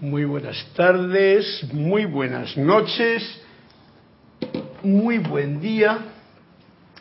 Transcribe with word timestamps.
Muy 0.00 0.24
buenas 0.24 0.66
tardes, 0.74 1.62
muy 1.74 2.06
buenas 2.06 2.56
noches, 2.56 3.22
muy 4.82 5.18
buen 5.18 5.60
día, 5.60 5.98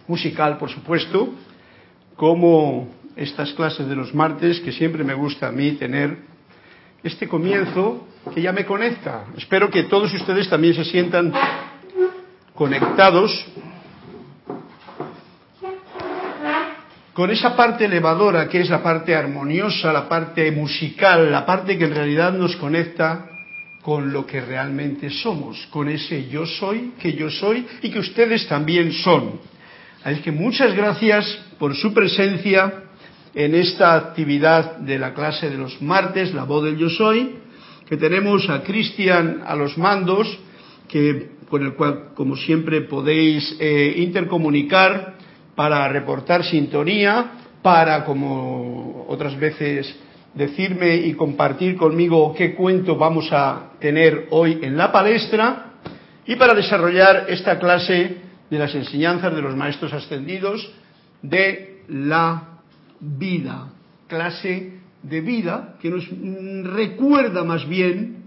musical 0.06 0.58
por 0.58 0.70
supuesto, 0.70 1.34
como 2.18 2.90
estas 3.16 3.54
clases 3.54 3.88
de 3.88 3.96
los 3.96 4.14
martes 4.14 4.60
que 4.60 4.74
siempre 4.74 5.06
me 5.06 5.14
gusta 5.14 5.48
a 5.48 5.52
mí 5.52 5.72
tener 5.72 6.18
este 7.02 7.28
comienzo 7.28 8.06
que 8.36 8.42
ya 8.42 8.52
me 8.52 8.66
conecta. 8.66 9.28
Espero 9.38 9.70
que 9.70 9.84
todos 9.84 10.14
ustedes 10.14 10.50
también 10.50 10.74
se 10.74 10.84
sientan 10.84 11.32
conectados 12.54 13.32
con 17.14 17.32
esa 17.32 17.56
parte 17.56 17.86
elevadora 17.86 18.48
que 18.48 18.62
es 18.62 18.70
la 18.70 18.82
parte 18.84 19.16
armoniosa, 19.16 19.92
la 19.92 20.08
parte 20.08 20.52
musical, 20.52 21.32
la 21.32 21.46
parte 21.46 21.78
que 21.78 21.86
en 21.86 21.94
realidad 21.94 22.34
nos 22.34 22.56
conecta 22.56 23.30
con 23.82 24.12
lo 24.12 24.26
que 24.26 24.42
realmente 24.42 25.10
somos, 25.10 25.68
con 25.68 25.90
ese 25.90 26.28
yo 26.30 26.46
soy, 26.46 26.92
que 27.00 27.14
yo 27.14 27.30
soy 27.30 27.66
y 27.82 27.90
que 27.90 28.00
ustedes 28.00 28.48
también 28.48 28.92
son. 28.92 29.40
Así 30.04 30.22
que 30.22 30.32
muchas 30.32 30.76
gracias 30.76 31.26
por 31.58 31.76
su 31.76 31.94
presencia 31.94 32.84
en 33.34 33.56
esta 33.56 33.96
actividad 33.96 34.78
de 34.78 34.98
la 34.98 35.14
clase 35.14 35.50
de 35.50 35.58
los 35.58 35.82
martes, 35.82 36.34
la 36.34 36.44
voz 36.44 36.64
del 36.64 36.78
yo 36.78 36.90
soy, 36.90 37.36
que 37.88 37.98
tenemos 37.98 38.50
a 38.50 38.64
Cristian 38.64 39.42
a 39.46 39.56
los 39.56 39.78
mandos, 39.78 40.28
que, 40.88 41.32
con 41.50 41.64
el 41.64 41.74
cual, 41.74 42.10
como 42.16 42.36
siempre, 42.36 42.82
podéis 42.82 43.56
eh, 43.60 43.96
intercomunicar 43.98 45.19
para 45.60 45.90
reportar 45.90 46.46
sintonía, 46.46 47.32
para, 47.62 48.06
como 48.06 49.04
otras 49.10 49.38
veces, 49.38 49.94
decirme 50.34 50.96
y 50.96 51.14
compartir 51.16 51.76
conmigo 51.76 52.34
qué 52.34 52.56
cuento 52.56 52.96
vamos 52.96 53.28
a 53.34 53.72
tener 53.78 54.28
hoy 54.30 54.60
en 54.62 54.78
la 54.78 54.90
palestra 54.90 55.74
y 56.26 56.38
para 56.38 56.54
desarrollar 56.54 57.26
esta 57.28 57.60
clase 57.60 58.20
de 58.50 58.58
las 58.58 58.74
enseñanzas 58.74 59.36
de 59.36 59.42
los 59.42 59.54
maestros 59.54 59.92
ascendidos 59.92 60.66
de 61.22 61.84
la 61.90 62.62
vida, 63.02 63.68
clase 64.08 64.80
de 65.04 65.20
vida 65.20 65.76
que 65.82 65.90
nos 65.90 66.08
recuerda 66.74 67.44
más 67.44 67.68
bien 67.68 68.24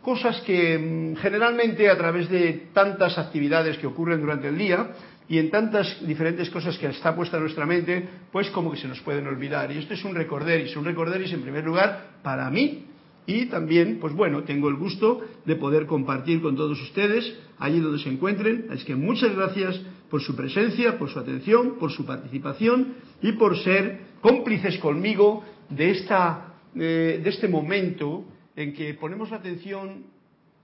cosas 0.00 0.40
que 0.46 0.78
mm, 0.78 1.16
generalmente 1.16 1.90
a 1.90 1.98
través 1.98 2.30
de 2.30 2.68
tantas 2.72 3.18
actividades 3.18 3.76
que 3.76 3.86
ocurren 3.86 4.22
durante 4.22 4.48
el 4.48 4.56
día 4.56 4.88
y 5.30 5.38
en 5.38 5.48
tantas 5.48 6.04
diferentes 6.04 6.50
cosas 6.50 6.76
que 6.76 6.88
está 6.88 7.14
puesta 7.14 7.36
en 7.36 7.44
nuestra 7.44 7.64
mente, 7.64 8.04
pues 8.32 8.50
como 8.50 8.72
que 8.72 8.76
se 8.76 8.88
nos 8.88 9.00
pueden 9.00 9.28
olvidar. 9.28 9.70
Y 9.70 9.78
esto 9.78 9.94
es 9.94 10.04
un 10.04 10.16
recorderis, 10.16 10.76
un 10.76 10.84
recorderis 10.84 11.32
en 11.32 11.42
primer 11.42 11.64
lugar 11.64 12.18
para 12.20 12.50
mí 12.50 12.86
y 13.26 13.46
también, 13.46 13.98
pues 14.00 14.12
bueno, 14.12 14.42
tengo 14.42 14.68
el 14.68 14.74
gusto 14.74 15.20
de 15.44 15.54
poder 15.54 15.86
compartir 15.86 16.42
con 16.42 16.56
todos 16.56 16.82
ustedes 16.82 17.32
allí 17.60 17.78
donde 17.78 18.02
se 18.02 18.08
encuentren. 18.08 18.66
Así 18.72 18.84
que 18.84 18.96
muchas 18.96 19.32
gracias 19.36 19.80
por 20.10 20.20
su 20.20 20.34
presencia, 20.34 20.98
por 20.98 21.08
su 21.10 21.20
atención, 21.20 21.78
por 21.78 21.92
su 21.92 22.04
participación 22.04 22.94
y 23.22 23.30
por 23.30 23.56
ser 23.56 24.00
cómplices 24.20 24.78
conmigo 24.78 25.44
de, 25.68 25.92
esta, 25.92 26.54
eh, 26.74 27.20
de 27.22 27.30
este 27.30 27.46
momento 27.46 28.24
en 28.56 28.72
que 28.72 28.94
ponemos 28.94 29.30
la 29.30 29.36
atención 29.36 30.06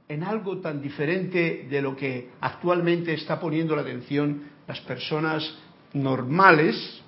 en 0.09 0.23
algo 0.23 0.59
tan 0.59 0.81
diferente 0.81 1.67
de 1.69 1.83
lo 1.83 1.97
que 1.97 2.31
actualmente 2.41 3.15
está 3.15 3.41
poniendo 3.41 3.75
la 3.75 3.83
atención 3.83 4.43
las 4.67 4.81
personas 4.81 5.59
normales 5.93 7.03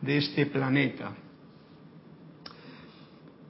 de 0.00 0.18
este 0.18 0.46
planeta. 0.46 1.12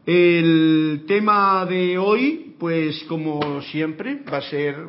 El 0.07 1.05
tema 1.07 1.67
de 1.67 1.98
hoy, 1.98 2.57
pues 2.58 3.05
como 3.05 3.61
siempre, 3.63 4.23
va 4.33 4.39
a 4.39 4.42
ser 4.42 4.75
el 4.77 4.87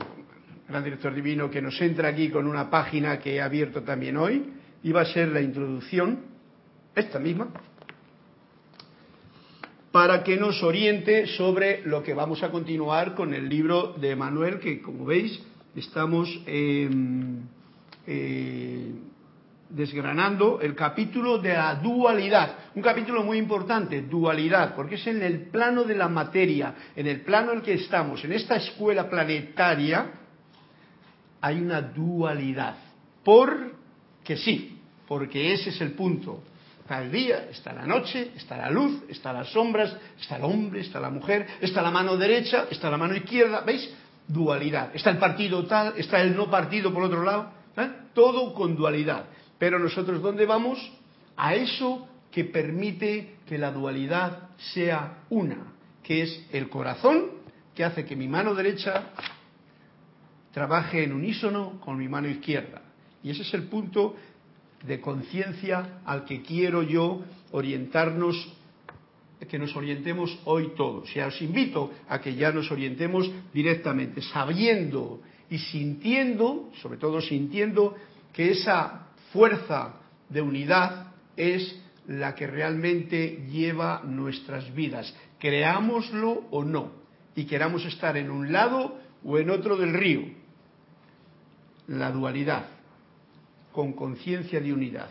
gran 0.68 0.84
director 0.84 1.14
divino 1.14 1.50
que 1.50 1.62
nos 1.62 1.80
entra 1.82 2.10
aquí 2.10 2.30
con 2.30 2.48
una 2.48 2.70
página 2.70 3.20
que 3.20 3.36
he 3.36 3.42
abierto 3.42 3.82
también 3.82 4.16
hoy, 4.16 4.54
y 4.82 4.94
va 4.94 5.02
a 5.02 5.06
ser 5.06 5.28
la 5.30 5.42
introducción, 5.42 6.22
esta 6.96 7.20
misma, 7.20 7.50
para 10.00 10.24
que 10.24 10.38
nos 10.38 10.64
oriente 10.64 11.28
sobre 11.28 11.82
lo 11.84 12.02
que 12.02 12.14
vamos 12.14 12.42
a 12.42 12.50
continuar 12.52 13.16
con 13.16 13.34
el 13.34 13.50
libro 13.50 13.96
de 14.00 14.16
Manuel, 14.16 14.58
que 14.58 14.82
como 14.82 15.04
veis 15.04 15.38
estamos 15.76 16.30
eh, 16.46 16.90
desgranando 19.70 20.62
el 20.62 20.74
capítulo 20.74 21.40
de 21.40 21.52
la 21.52 21.76
dualidad, 21.76 22.60
un 22.76 22.82
capítulo 22.82 23.24
muy 23.24 23.40
importante, 23.40 24.04
dualidad, 24.04 24.74
porque 24.74 24.96
es 24.96 25.06
en 25.06 25.22
el 25.22 25.50
plano 25.50 25.84
de 25.84 25.96
la 25.96 26.08
materia, 26.08 26.76
en 26.96 27.06
el 27.06 27.20
plano 27.20 27.52
en 27.52 27.58
el 27.58 27.64
que 27.66 27.74
estamos, 27.74 28.24
en 28.24 28.32
esta 28.32 28.56
escuela 28.56 29.10
planetaria, 29.10 30.12
hay 31.42 31.60
una 31.60 31.82
dualidad, 31.82 32.78
porque 33.22 34.38
sí, 34.38 34.80
porque 35.06 35.52
ese 35.52 35.72
es 35.72 35.82
el 35.82 35.92
punto. 35.92 36.42
Está 36.90 37.04
el 37.04 37.12
día, 37.12 37.48
está 37.52 37.72
la 37.72 37.86
noche, 37.86 38.32
está 38.36 38.58
la 38.58 38.68
luz, 38.72 39.04
está 39.10 39.32
las 39.32 39.50
sombras, 39.50 39.96
está 40.20 40.38
el 40.38 40.44
hombre, 40.44 40.80
está 40.80 41.00
la 41.00 41.12
mujer, 41.12 41.46
está 41.62 41.84
la 41.84 41.92
mano 41.92 42.18
derecha, 42.18 42.66
está 42.72 42.90
la 42.90 42.98
mano 42.98 43.16
izquierda, 43.16 43.62
¿veis? 43.62 43.88
Dualidad. 44.28 44.90
Está 44.96 45.12
el 45.12 45.20
partido 45.20 45.68
tal, 45.68 45.94
está 45.98 46.20
el 46.20 46.36
no 46.36 46.50
partido 46.50 46.92
por 46.92 47.04
otro 47.04 47.24
lado. 47.24 47.52
¿Eh? 47.78 47.92
Todo 48.16 48.56
con 48.56 48.76
dualidad. 48.76 49.26
Pero 49.60 49.78
nosotros, 49.78 50.20
¿dónde 50.20 50.48
vamos? 50.48 50.80
A 51.38 51.54
eso 51.54 52.08
que 52.32 52.46
permite 52.46 53.36
que 53.46 53.60
la 53.60 53.72
dualidad 53.72 54.50
sea 54.74 55.26
una, 55.30 55.74
que 56.02 56.24
es 56.24 56.48
el 56.52 56.70
corazón, 56.70 57.26
que 57.76 57.84
hace 57.84 58.04
que 58.04 58.16
mi 58.16 58.28
mano 58.28 58.56
derecha 58.56 59.12
trabaje 60.52 61.04
en 61.04 61.14
unísono 61.14 61.80
con 61.82 62.00
mi 62.00 62.08
mano 62.08 62.28
izquierda. 62.28 62.82
Y 63.22 63.30
ese 63.30 63.44
es 63.44 63.54
el 63.54 63.66
punto 63.66 64.16
de 64.86 65.00
conciencia 65.02 66.02
al 66.06 66.26
que 66.26 66.42
quiero 66.42 66.84
yo 66.84 67.24
orientarnos, 67.52 68.54
que 69.48 69.60
nos 69.60 69.76
orientemos 69.76 70.38
hoy 70.46 70.72
todos. 70.76 71.14
Ya 71.14 71.28
os 71.28 71.42
invito 71.42 71.92
a 72.08 72.20
que 72.20 72.36
ya 72.36 72.52
nos 72.52 72.72
orientemos 72.72 73.30
directamente, 73.54 74.22
sabiendo 74.22 75.22
y 75.50 75.58
sintiendo, 75.58 76.70
sobre 76.82 76.98
todo 76.98 77.22
sintiendo, 77.22 77.96
que 78.34 78.52
esa 78.52 79.08
fuerza 79.32 79.96
de 80.30 80.42
unidad 80.42 81.14
es 81.36 81.80
la 82.08 82.36
que 82.36 82.48
realmente 82.48 83.46
lleva 83.50 84.02
nuestras 84.04 84.74
vidas, 84.74 85.14
creámoslo 85.40 86.46
o 86.52 86.64
no, 86.64 86.92
y 87.36 87.46
queramos 87.46 87.86
estar 87.86 88.18
en 88.18 88.30
un 88.30 88.52
lado 88.52 89.00
o 89.24 89.38
en 89.38 89.50
otro 89.50 89.78
del 89.78 89.94
río. 89.94 90.22
La 91.88 92.12
dualidad, 92.12 92.68
con 93.72 93.94
conciencia 93.94 94.60
de 94.60 94.74
unidad. 94.74 95.10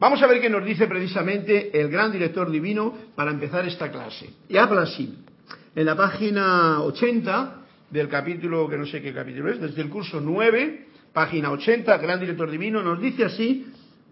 Vamos 0.00 0.22
a 0.22 0.26
ver 0.26 0.40
qué 0.40 0.48
nos 0.48 0.64
dice 0.64 0.86
precisamente 0.86 1.78
el 1.78 1.88
gran 1.88 2.12
director 2.12 2.50
divino 2.50 2.94
para 3.16 3.30
empezar 3.30 3.66
esta 3.66 3.90
clase. 3.90 4.30
Y 4.48 4.56
habla 4.56 4.82
así. 4.82 5.18
En 5.74 5.86
la 5.86 5.96
página 5.96 6.82
80 6.82 7.54
del 7.90 8.08
capítulo, 8.08 8.68
que 8.68 8.76
no 8.76 8.86
sé 8.86 9.02
qué 9.02 9.12
capítulo 9.12 9.50
es, 9.50 9.60
desde 9.60 9.82
el 9.82 9.88
curso 9.88 10.20
9, 10.20 10.86
página 11.12 11.50
80, 11.50 11.98
Gran 11.98 12.20
Director 12.20 12.50
Divino, 12.50 12.82
nos 12.82 13.00
dice 13.00 13.24
así 13.24 13.66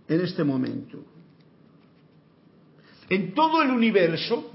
en 0.08 0.20
este 0.20 0.42
momento. 0.42 1.04
En 3.08 3.34
todo 3.34 3.62
el 3.62 3.70
universo, 3.70 4.52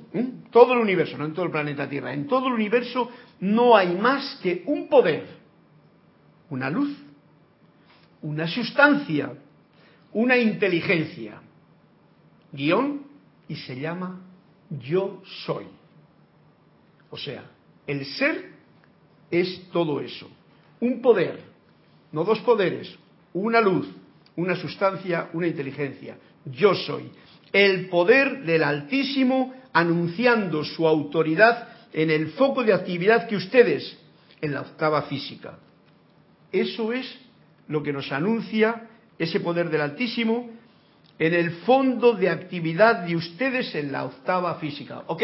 todo 0.52 0.74
el 0.74 0.80
universo, 0.80 1.18
no 1.18 1.26
en 1.26 1.34
todo 1.34 1.46
el 1.46 1.52
planeta 1.52 1.88
Tierra, 1.88 2.14
en 2.14 2.28
todo 2.28 2.48
el 2.48 2.54
universo 2.54 3.10
no 3.40 3.78
hay 3.78 3.96
más 3.96 4.40
que 4.44 4.64
un 4.66 4.90
poder, 4.90 5.26
una 6.50 6.70
luz, 6.70 6.94
una 8.22 8.48
sustancia, 8.48 9.34
una 10.14 10.38
inteligencia, 10.38 11.42
guion, 12.52 13.06
y 13.48 13.56
se 13.56 13.80
llama 13.80 14.22
yo 14.70 15.22
soy. 15.46 15.66
O 17.10 17.18
sea, 17.18 17.44
el 17.86 18.06
ser 18.06 18.52
es 19.30 19.70
todo 19.72 20.00
eso. 20.00 20.30
Un 20.80 21.02
poder, 21.02 21.42
no 22.12 22.24
dos 22.24 22.40
poderes, 22.40 22.96
una 23.34 23.60
luz, 23.60 23.88
una 24.36 24.56
sustancia, 24.56 25.30
una 25.34 25.48
inteligencia. 25.48 26.18
Yo 26.46 26.74
soy. 26.74 27.12
El 27.52 27.90
poder 27.90 28.44
del 28.44 28.64
Altísimo 28.64 29.54
anunciando 29.74 30.64
su 30.64 30.88
autoridad 30.88 31.68
en 31.94 32.10
el 32.10 32.30
foco 32.32 32.64
de 32.64 32.74
actividad 32.74 33.28
que 33.28 33.36
ustedes, 33.36 33.98
en 34.40 34.54
la 34.54 34.62
octava 34.62 35.04
física. 35.04 35.60
Eso 36.52 36.94
es 36.94 37.20
lo 37.72 37.82
que 37.82 37.94
nos 37.94 38.12
anuncia 38.12 38.88
ese 39.18 39.40
poder 39.40 39.70
del 39.70 39.82
Altísimo 39.82 40.50
en 41.18 41.34
el 41.34 41.52
fondo 41.66 42.14
de 42.14 42.30
actividad 42.30 43.06
de 43.06 43.16
ustedes 43.16 43.74
en 43.76 43.92
la 43.92 44.06
octava 44.06 44.56
física. 44.56 45.04
Ok, 45.08 45.24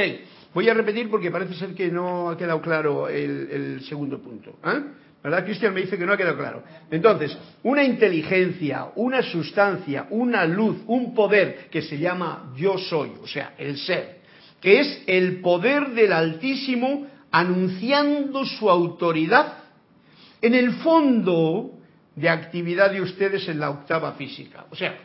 Voy 0.58 0.68
a 0.70 0.74
repetir 0.74 1.08
porque 1.08 1.30
parece 1.30 1.54
ser 1.54 1.76
que 1.76 1.92
no 1.92 2.32
ha 2.32 2.36
quedado 2.36 2.60
claro 2.62 3.08
el, 3.08 3.80
segundo 3.88 4.20
punto. 4.20 4.56
¿eh? 4.66 4.82
¿Verdad, 5.24 5.46
Cristian? 5.46 5.72
Me 5.72 5.82
dice 5.82 6.00
que 6.00 6.04
no 6.04 6.14
ha 6.14 6.18
quedado 6.18 6.36
claro. 6.36 6.64
Entonces, 6.90 7.38
una 7.62 7.84
inteligencia, 7.84 8.88
una 8.96 9.22
sustancia, 9.22 10.08
una 10.10 10.46
luz, 10.46 10.78
un 10.88 11.14
poder 11.14 11.70
que 11.70 11.84
se 11.84 12.00
llama 12.00 12.54
yo 12.56 12.76
soy, 12.80 13.12
o 13.22 13.28
sea, 13.28 13.54
el 13.60 13.78
ser, 13.78 14.22
que 14.60 14.80
es 14.80 15.04
el 15.06 15.42
poder 15.42 15.90
del 15.90 16.12
Altísimo 16.12 17.06
anunciando 17.30 18.44
su 18.44 18.68
autoridad 18.68 19.60
en 20.42 20.56
el 20.56 20.72
fondo 20.78 21.77
de 22.18 22.30
actividad 22.30 22.92
de 22.92 23.00
ustedes 23.00 23.48
en 23.48 23.60
la 23.60 23.70
octava 23.70 24.14
física. 24.14 24.66
O 24.72 24.76
sea, 24.76 24.98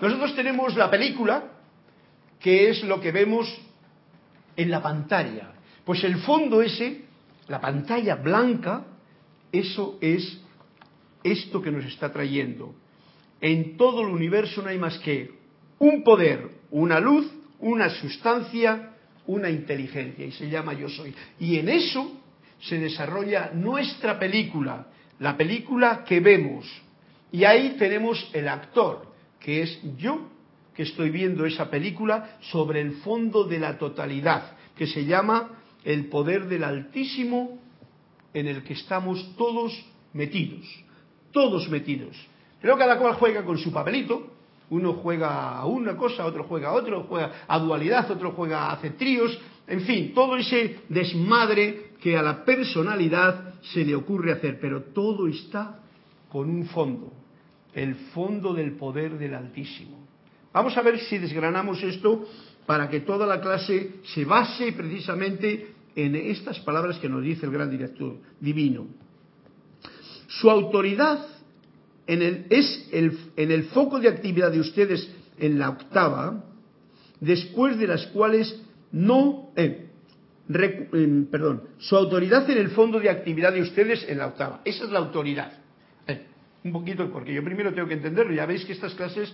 nosotros 0.00 0.34
tenemos 0.34 0.74
la 0.74 0.90
película, 0.90 1.44
que 2.40 2.70
es 2.70 2.82
lo 2.82 2.98
que 2.98 3.12
vemos 3.12 3.46
en 4.56 4.70
la 4.70 4.82
pantalla. 4.82 5.52
Pues 5.84 6.02
el 6.02 6.16
fondo 6.16 6.62
ese, 6.62 7.02
la 7.46 7.60
pantalla 7.60 8.16
blanca, 8.16 8.86
eso 9.52 9.98
es 10.00 10.40
esto 11.22 11.60
que 11.60 11.70
nos 11.70 11.84
está 11.84 12.10
trayendo. 12.10 12.74
En 13.42 13.76
todo 13.76 14.00
el 14.00 14.08
universo 14.08 14.62
no 14.62 14.70
hay 14.70 14.78
más 14.78 14.98
que 15.00 15.32
un 15.78 16.02
poder, 16.02 16.48
una 16.70 17.00
luz, 17.00 17.30
una 17.58 17.90
sustancia, 17.90 18.94
una 19.26 19.50
inteligencia, 19.50 20.24
y 20.24 20.32
se 20.32 20.48
llama 20.48 20.72
yo 20.72 20.88
soy. 20.88 21.14
Y 21.38 21.58
en 21.58 21.68
eso 21.68 22.18
se 22.60 22.78
desarrolla 22.78 23.50
nuestra 23.52 24.18
película, 24.18 24.86
la 25.20 25.36
película 25.36 26.04
que 26.04 26.18
vemos. 26.20 26.66
Y 27.30 27.44
ahí 27.44 27.76
tenemos 27.78 28.28
el 28.32 28.48
actor, 28.48 29.06
que 29.38 29.62
es 29.62 29.80
yo, 29.96 30.28
que 30.74 30.82
estoy 30.82 31.10
viendo 31.10 31.46
esa 31.46 31.70
película 31.70 32.38
sobre 32.40 32.80
el 32.80 32.94
fondo 32.96 33.44
de 33.44 33.60
la 33.60 33.78
totalidad, 33.78 34.56
que 34.76 34.86
se 34.86 35.04
llama 35.04 35.50
el 35.84 36.06
poder 36.06 36.46
del 36.46 36.64
Altísimo 36.64 37.58
en 38.34 38.48
el 38.48 38.62
que 38.64 38.72
estamos 38.72 39.34
todos 39.36 39.72
metidos, 40.12 40.66
todos 41.32 41.68
metidos. 41.68 42.16
Pero 42.60 42.76
cada 42.76 42.98
cual 42.98 43.14
juega 43.14 43.44
con 43.44 43.58
su 43.58 43.72
papelito, 43.72 44.32
uno 44.70 44.94
juega 44.94 45.56
a 45.56 45.66
una 45.66 45.96
cosa, 45.96 46.24
otro 46.24 46.44
juega 46.44 46.68
a 46.68 46.72
otro, 46.72 47.04
juega 47.04 47.44
a 47.46 47.58
dualidad, 47.58 48.10
otro 48.10 48.32
juega 48.32 48.66
a 48.66 48.72
hacer 48.72 48.96
tríos, 48.96 49.38
en 49.66 49.82
fin, 49.82 50.14
todo 50.14 50.36
ese 50.36 50.80
desmadre 50.88 51.90
que 52.00 52.16
a 52.16 52.22
la 52.22 52.44
personalidad 52.44 53.49
se 53.62 53.84
le 53.84 53.94
ocurre 53.94 54.32
hacer, 54.32 54.58
pero 54.60 54.82
todo 54.84 55.28
está 55.28 55.80
con 56.28 56.48
un 56.48 56.66
fondo, 56.66 57.12
el 57.74 57.94
fondo 58.12 58.54
del 58.54 58.72
poder 58.72 59.18
del 59.18 59.34
Altísimo. 59.34 59.98
Vamos 60.52 60.76
a 60.76 60.82
ver 60.82 60.98
si 60.98 61.18
desgranamos 61.18 61.82
esto 61.82 62.24
para 62.66 62.88
que 62.88 63.00
toda 63.00 63.26
la 63.26 63.40
clase 63.40 64.00
se 64.14 64.24
base 64.24 64.72
precisamente 64.72 65.74
en 65.94 66.14
estas 66.14 66.58
palabras 66.60 66.98
que 66.98 67.08
nos 67.08 67.22
dice 67.22 67.46
el 67.46 67.52
gran 67.52 67.70
director 67.70 68.16
divino. 68.40 68.86
Su 70.28 70.50
autoridad 70.50 71.26
en 72.06 72.22
el, 72.22 72.46
es 72.50 72.88
el, 72.92 73.18
en 73.36 73.50
el 73.50 73.64
foco 73.64 73.98
de 74.00 74.08
actividad 74.08 74.50
de 74.50 74.60
ustedes 74.60 75.08
en 75.38 75.58
la 75.58 75.70
octava, 75.70 76.44
después 77.20 77.78
de 77.78 77.86
las 77.86 78.06
cuales 78.08 78.60
no, 78.92 79.50
eh, 79.56 79.89
eh, 80.52 81.24
perdón, 81.30 81.62
su 81.78 81.96
autoridad 81.96 82.48
en 82.50 82.58
el 82.58 82.70
fondo 82.70 82.98
de 82.98 83.10
actividad 83.10 83.52
de 83.52 83.62
ustedes 83.62 84.06
en 84.08 84.18
la 84.18 84.26
octava. 84.26 84.60
Esa 84.64 84.84
es 84.84 84.90
la 84.90 84.98
autoridad. 84.98 85.52
Eh, 86.06 86.26
un 86.64 86.72
poquito, 86.72 87.10
porque 87.10 87.32
yo 87.32 87.44
primero 87.44 87.72
tengo 87.72 87.88
que 87.88 87.94
entenderlo. 87.94 88.32
Ya 88.32 88.46
veis 88.46 88.64
que 88.64 88.72
estas 88.72 88.94
clases, 88.94 89.32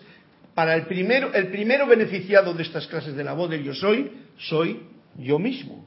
para 0.54 0.74
el 0.74 0.86
primero, 0.86 1.32
el 1.32 1.48
primero 1.48 1.86
beneficiado 1.86 2.54
de 2.54 2.62
estas 2.62 2.86
clases 2.86 3.16
de 3.16 3.24
la 3.24 3.32
voz 3.32 3.50
del 3.50 3.64
yo 3.64 3.74
soy, 3.74 4.10
soy 4.36 4.80
yo 5.16 5.38
mismo. 5.38 5.86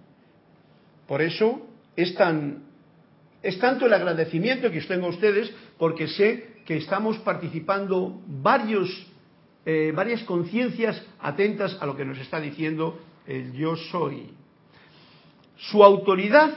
Por 1.08 1.22
eso 1.22 1.66
es 1.96 2.16
tan 2.16 2.70
es 3.42 3.58
tanto 3.60 3.86
el 3.86 3.94
agradecimiento 3.94 4.70
que 4.70 4.80
os 4.80 4.88
tengo 4.88 5.08
a 5.08 5.10
ustedes 5.10 5.52
porque 5.78 6.08
sé 6.08 6.60
que 6.66 6.78
estamos 6.78 7.18
participando 7.20 8.22
varios, 8.28 8.90
eh, 9.66 9.94
varias 9.96 10.24
conciencias 10.24 11.02
atentas 11.20 11.78
a 11.80 11.86
lo 11.86 11.96
que 11.96 12.06
nos 12.06 12.20
está 12.20 12.40
diciendo 12.40 13.00
el 13.26 13.54
yo 13.54 13.76
soy. 13.76 14.39
Su 15.60 15.84
autoridad 15.84 16.54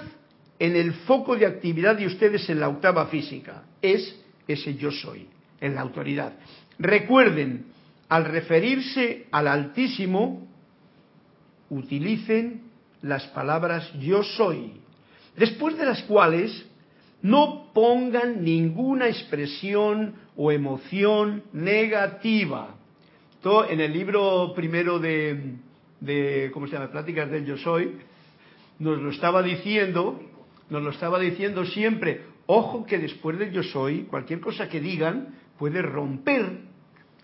en 0.59 0.77
el 0.77 0.93
foco 0.93 1.37
de 1.37 1.45
actividad 1.45 1.97
de 1.97 2.07
ustedes 2.07 2.49
en 2.49 2.61
la 2.61 2.69
octava 2.69 3.07
física 3.07 3.65
es 3.81 4.17
ese 4.47 4.77
yo 4.77 4.93
soy, 4.93 5.27
en 5.61 5.75
la 5.75 5.81
autoridad. 5.81 6.35
Recuerden, 6.79 7.67
al 8.09 8.25
referirse 8.27 9.27
al 9.33 9.49
Altísimo, 9.49 10.47
utilicen 11.69 12.63
las 13.03 13.27
palabras 13.29 13.91
yo 13.99 14.23
soy, 14.23 14.75
después 15.37 15.77
de 15.77 15.85
las 15.85 16.03
cuales 16.05 16.65
no 17.23 17.73
pongan 17.73 18.45
ninguna 18.45 19.09
expresión 19.09 20.15
o 20.37 20.53
emoción 20.53 21.43
negativa. 21.53 22.77
Todo 23.43 23.69
en 23.69 23.81
el 23.81 23.93
libro 23.93 24.53
primero 24.55 25.01
de, 25.01 25.55
de 25.99 26.51
¿cómo 26.53 26.69
se 26.69 26.75
llama? 26.75 26.91
Pláticas 26.93 27.31
del 27.31 27.47
yo 27.47 27.57
soy, 27.57 27.97
nos 28.83 29.01
lo 29.01 29.11
estaba 29.11 29.43
diciendo, 29.43 30.21
nos 30.69 30.83
lo 30.83 30.91
estaba 30.91 31.21
diciendo 31.21 31.65
siempre, 31.65 32.23
ojo 32.47 32.85
que 32.85 32.99
después 32.99 33.39
del 33.39 33.53
yo 33.53 33.63
soy, 33.63 34.03
cualquier 34.03 34.41
cosa 34.41 34.69
que 34.69 34.81
digan 34.81 35.37
puede 35.57 35.83
romper 35.83 36.63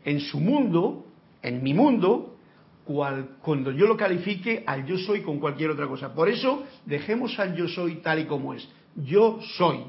en 0.04 0.20
su 0.20 0.38
mundo, 0.38 1.06
en 1.42 1.62
mi 1.62 1.74
mundo, 1.74 2.36
cuando 2.84 3.72
yo 3.72 3.86
lo 3.86 3.96
califique 3.96 4.62
al 4.66 4.86
yo 4.86 4.96
soy 4.98 5.22
con 5.22 5.40
cualquier 5.40 5.70
otra 5.70 5.88
cosa. 5.88 6.14
Por 6.14 6.28
eso 6.28 6.64
dejemos 6.86 7.36
al 7.40 7.56
yo 7.56 7.66
soy 7.66 7.96
tal 7.96 8.20
y 8.20 8.24
como 8.24 8.54
es. 8.54 8.66
Yo 8.94 9.40
soy. 9.56 9.80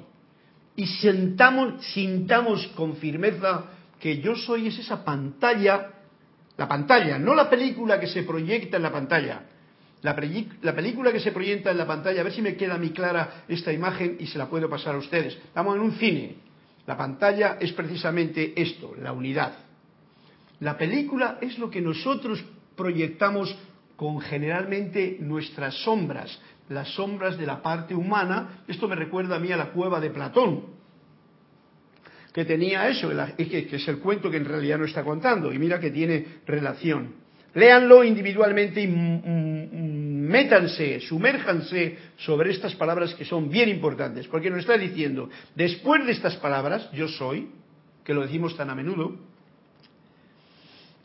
Y 0.75 0.87
sentamos, 0.87 1.85
sintamos 1.93 2.67
con 2.69 2.95
firmeza 2.95 3.65
que 3.99 4.19
yo 4.19 4.35
soy 4.35 4.67
es 4.67 4.79
esa 4.79 5.05
pantalla, 5.05 5.91
la 6.57 6.67
pantalla, 6.67 7.19
no 7.19 7.35
la 7.35 7.49
película 7.49 7.99
que 7.99 8.07
se 8.07 8.23
proyecta 8.23 8.77
en 8.77 8.83
la 8.83 8.91
pantalla. 8.91 9.43
La, 10.01 10.15
la 10.61 10.75
película 10.75 11.11
que 11.11 11.19
se 11.19 11.31
proyecta 11.31 11.71
en 11.71 11.77
la 11.77 11.85
pantalla, 11.85 12.21
a 12.21 12.23
ver 12.23 12.33
si 12.33 12.41
me 12.41 12.55
queda 12.55 12.77
muy 12.77 12.91
clara 12.91 13.43
esta 13.47 13.73
imagen 13.73 14.17
y 14.19 14.27
se 14.27 14.37
la 14.37 14.47
puedo 14.47 14.69
pasar 14.69 14.95
a 14.95 14.97
ustedes. 14.97 15.35
Estamos 15.35 15.75
en 15.75 15.81
un 15.81 15.91
cine. 15.93 16.35
La 16.87 16.97
pantalla 16.97 17.57
es 17.59 17.73
precisamente 17.73 18.53
esto, 18.59 18.95
la 19.01 19.11
unidad. 19.11 19.53
La 20.61 20.77
película 20.77 21.37
es 21.41 21.59
lo 21.59 21.69
que 21.69 21.81
nosotros 21.81 22.43
proyectamos 22.75 23.55
con 23.95 24.21
generalmente 24.21 25.17
nuestras 25.19 25.75
sombras, 25.83 26.39
las 26.69 26.87
sombras 26.93 27.37
de 27.37 27.45
la 27.45 27.61
parte 27.61 27.93
humana. 27.93 28.63
Esto 28.67 28.87
me 28.87 28.95
recuerda 28.95 29.35
a 29.35 29.39
mí 29.39 29.51
a 29.51 29.57
la 29.57 29.71
cueva 29.71 29.99
de 29.99 30.09
Platón, 30.09 30.63
que 32.33 32.45
tenía 32.45 32.87
eso, 32.87 33.09
que 33.37 33.75
es 33.75 33.87
el 33.87 33.99
cuento 33.99 34.31
que 34.31 34.37
en 34.37 34.45
realidad 34.45 34.77
no 34.77 34.85
está 34.85 35.03
contando, 35.03 35.51
y 35.51 35.59
mira 35.59 35.79
que 35.79 35.91
tiene 35.91 36.39
relación. 36.45 37.15
Léanlo 37.53 38.03
individualmente 38.03 38.81
y 38.81 38.87
métanse, 40.29 40.99
sumérjanse 41.01 41.97
sobre 42.17 42.51
estas 42.51 42.75
palabras 42.75 43.15
que 43.15 43.25
son 43.25 43.49
bien 43.49 43.69
importantes, 43.69 44.27
porque 44.27 44.49
nos 44.49 44.59
está 44.59 44.77
diciendo, 44.77 45.29
después 45.55 46.05
de 46.05 46.11
estas 46.11 46.35
palabras, 46.37 46.89
yo 46.93 47.07
soy, 47.07 47.49
que 48.03 48.13
lo 48.13 48.21
decimos 48.21 48.55
tan 48.55 48.69
a 48.69 48.75
menudo, 48.75 49.17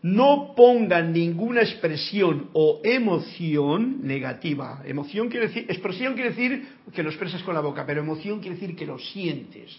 no 0.05 0.53
pongan 0.55 1.15
ninguna 1.15 1.63
expresión 1.63 2.51
o 2.53 2.83
emoción 2.85 4.07
negativa. 4.07 4.83
Emoción 4.85 5.31
quiere 5.31 5.47
decir, 5.47 5.65
expresión 5.67 6.13
quiere 6.13 6.29
decir 6.29 6.69
que 6.93 7.03
lo 7.03 7.09
expresas 7.09 7.43
con 7.43 7.55
la 7.55 7.63
boca, 7.63 7.87
pero 7.87 8.03
emoción 8.03 8.41
quiere 8.41 8.57
decir 8.57 8.77
que 8.77 8.85
lo 8.85 8.99
sientes 8.99 9.75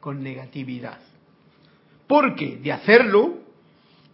con 0.00 0.20
negatividad. 0.20 0.98
Porque 2.08 2.56
de 2.56 2.72
hacerlo, 2.72 3.41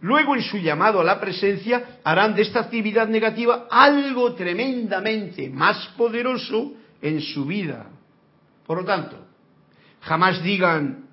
luego 0.01 0.35
en 0.35 0.41
su 0.41 0.57
llamado 0.57 1.01
a 1.01 1.03
la 1.03 1.19
presencia 1.19 1.99
harán 2.03 2.35
de 2.35 2.43
esta 2.43 2.61
actividad 2.61 3.07
negativa 3.07 3.67
algo 3.69 4.33
tremendamente 4.33 5.49
más 5.49 5.87
poderoso 5.97 6.73
en 7.01 7.21
su 7.21 7.45
vida. 7.45 7.87
Por 8.65 8.79
lo 8.79 8.85
tanto, 8.85 9.17
jamás 10.01 10.41
digan 10.43 11.09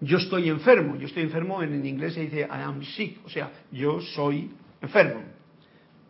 yo 0.00 0.18
estoy 0.18 0.48
enfermo, 0.48 0.96
yo 0.96 1.06
estoy 1.06 1.22
enfermo 1.22 1.62
en, 1.62 1.84
inglés 1.84 2.14
se 2.14 2.20
dice 2.20 2.40
I 2.40 2.62
am 2.62 2.82
sick, 2.82 3.24
o 3.24 3.30
sea, 3.30 3.50
yo 3.72 4.00
soy 4.00 4.50
enfermo. 4.82 5.22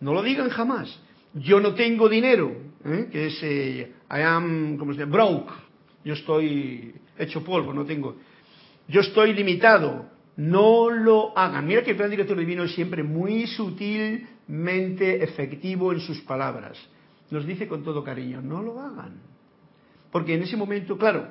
No 0.00 0.12
lo 0.12 0.22
digan 0.22 0.48
jamás. 0.50 1.00
Yo 1.34 1.60
no 1.60 1.74
tengo 1.74 2.08
dinero, 2.08 2.56
¿eh? 2.84 3.08
que 3.12 3.26
es 3.26 3.38
eh, 3.42 3.92
I 4.10 4.22
am, 4.22 4.76
¿cómo 4.76 4.92
se 4.92 5.00
llama? 5.00 5.12
Broke. 5.12 5.52
Yo 6.04 6.14
estoy 6.14 6.94
hecho 7.18 7.44
polvo, 7.44 7.72
no 7.72 7.84
tengo. 7.84 8.16
Yo 8.88 9.00
estoy 9.00 9.32
limitado. 9.34 10.15
No 10.36 10.90
lo 10.90 11.36
hagan. 11.36 11.66
Mira 11.66 11.82
que 11.82 11.92
el 11.92 11.96
plan 11.96 12.10
director 12.10 12.38
divino 12.38 12.64
es 12.64 12.74
siempre 12.74 13.02
muy 13.02 13.46
sutilmente 13.46 15.22
efectivo 15.22 15.92
en 15.92 16.00
sus 16.00 16.20
palabras. 16.20 16.78
Nos 17.30 17.46
dice 17.46 17.66
con 17.66 17.82
todo 17.82 18.04
cariño, 18.04 18.42
no 18.42 18.62
lo 18.62 18.80
hagan. 18.80 19.20
Porque 20.12 20.34
en 20.34 20.42
ese 20.42 20.56
momento, 20.56 20.96
claro, 20.96 21.26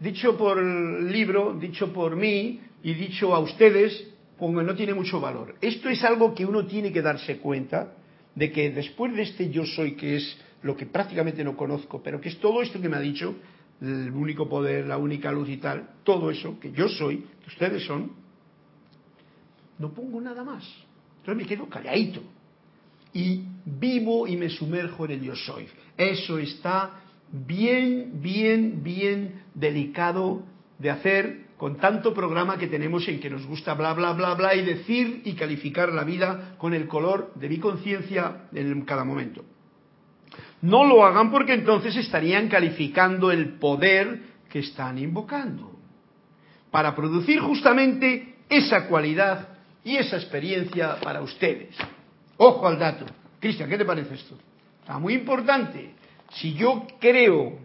dicho 0.00 0.36
por 0.36 0.58
el 0.58 1.10
libro, 1.10 1.56
dicho 1.58 1.92
por 1.92 2.16
mí 2.16 2.60
y 2.82 2.94
dicho 2.94 3.34
a 3.34 3.40
ustedes, 3.40 4.08
no 4.50 4.74
tiene 4.74 4.94
mucho 4.94 5.20
valor. 5.20 5.54
Esto 5.60 5.88
es 5.88 6.02
algo 6.02 6.34
que 6.34 6.44
uno 6.44 6.66
tiene 6.66 6.92
que 6.92 7.02
darse 7.02 7.38
cuenta 7.38 7.94
de 8.34 8.50
que 8.50 8.70
después 8.70 9.14
de 9.14 9.22
este 9.22 9.50
yo 9.50 9.64
soy, 9.64 9.92
que 9.92 10.16
es 10.16 10.38
lo 10.62 10.76
que 10.76 10.86
prácticamente 10.86 11.44
no 11.44 11.56
conozco, 11.56 12.02
pero 12.02 12.20
que 12.20 12.30
es 12.30 12.38
todo 12.38 12.62
esto 12.62 12.80
que 12.80 12.88
me 12.88 12.96
ha 12.96 13.00
dicho, 13.00 13.36
el 13.82 14.12
único 14.12 14.48
poder, 14.48 14.86
la 14.86 14.96
única 14.96 15.32
luz 15.32 15.48
y 15.48 15.56
tal, 15.56 15.90
todo 16.04 16.30
eso 16.30 16.58
que 16.60 16.70
yo 16.70 16.88
soy, 16.88 17.18
que 17.42 17.48
ustedes 17.48 17.84
son, 17.84 18.12
no 19.78 19.92
pongo 19.92 20.20
nada 20.20 20.44
más. 20.44 20.64
Entonces 21.18 21.42
me 21.42 21.48
quedo 21.48 21.68
calladito 21.68 22.22
y 23.12 23.42
vivo 23.64 24.26
y 24.26 24.36
me 24.36 24.48
sumerjo 24.48 25.04
en 25.04 25.10
el 25.12 25.22
yo 25.22 25.36
soy. 25.36 25.66
Eso 25.96 26.38
está 26.38 27.00
bien, 27.32 28.20
bien, 28.22 28.82
bien 28.82 29.42
delicado 29.54 30.44
de 30.78 30.90
hacer 30.90 31.42
con 31.56 31.76
tanto 31.76 32.12
programa 32.12 32.58
que 32.58 32.66
tenemos 32.66 33.06
en 33.08 33.20
que 33.20 33.30
nos 33.30 33.46
gusta 33.46 33.74
bla, 33.74 33.92
bla, 33.94 34.12
bla, 34.12 34.34
bla 34.34 34.54
y 34.54 34.64
decir 34.64 35.22
y 35.24 35.34
calificar 35.34 35.92
la 35.92 36.04
vida 36.04 36.54
con 36.58 36.74
el 36.74 36.88
color 36.88 37.32
de 37.34 37.48
mi 37.48 37.58
conciencia 37.58 38.48
en 38.52 38.82
cada 38.82 39.04
momento. 39.04 39.44
No 40.62 40.84
lo 40.84 41.04
hagan 41.04 41.30
porque 41.30 41.54
entonces 41.54 41.96
estarían 41.96 42.48
calificando 42.48 43.30
el 43.30 43.58
poder 43.58 44.20
que 44.48 44.60
están 44.60 44.96
invocando 44.98 45.72
para 46.70 46.94
producir 46.94 47.40
justamente 47.40 48.36
esa 48.48 48.86
cualidad 48.86 49.48
y 49.84 49.96
esa 49.96 50.16
experiencia 50.16 50.96
para 51.02 51.20
ustedes. 51.20 51.76
Ojo 52.36 52.66
al 52.66 52.78
dato. 52.78 53.06
Cristian, 53.40 53.68
¿qué 53.68 53.76
te 53.76 53.84
parece 53.84 54.14
esto? 54.14 54.36
Está 54.80 54.98
muy 54.98 55.14
importante. 55.14 55.94
Si 56.30 56.54
yo 56.54 56.86
creo, 57.00 57.58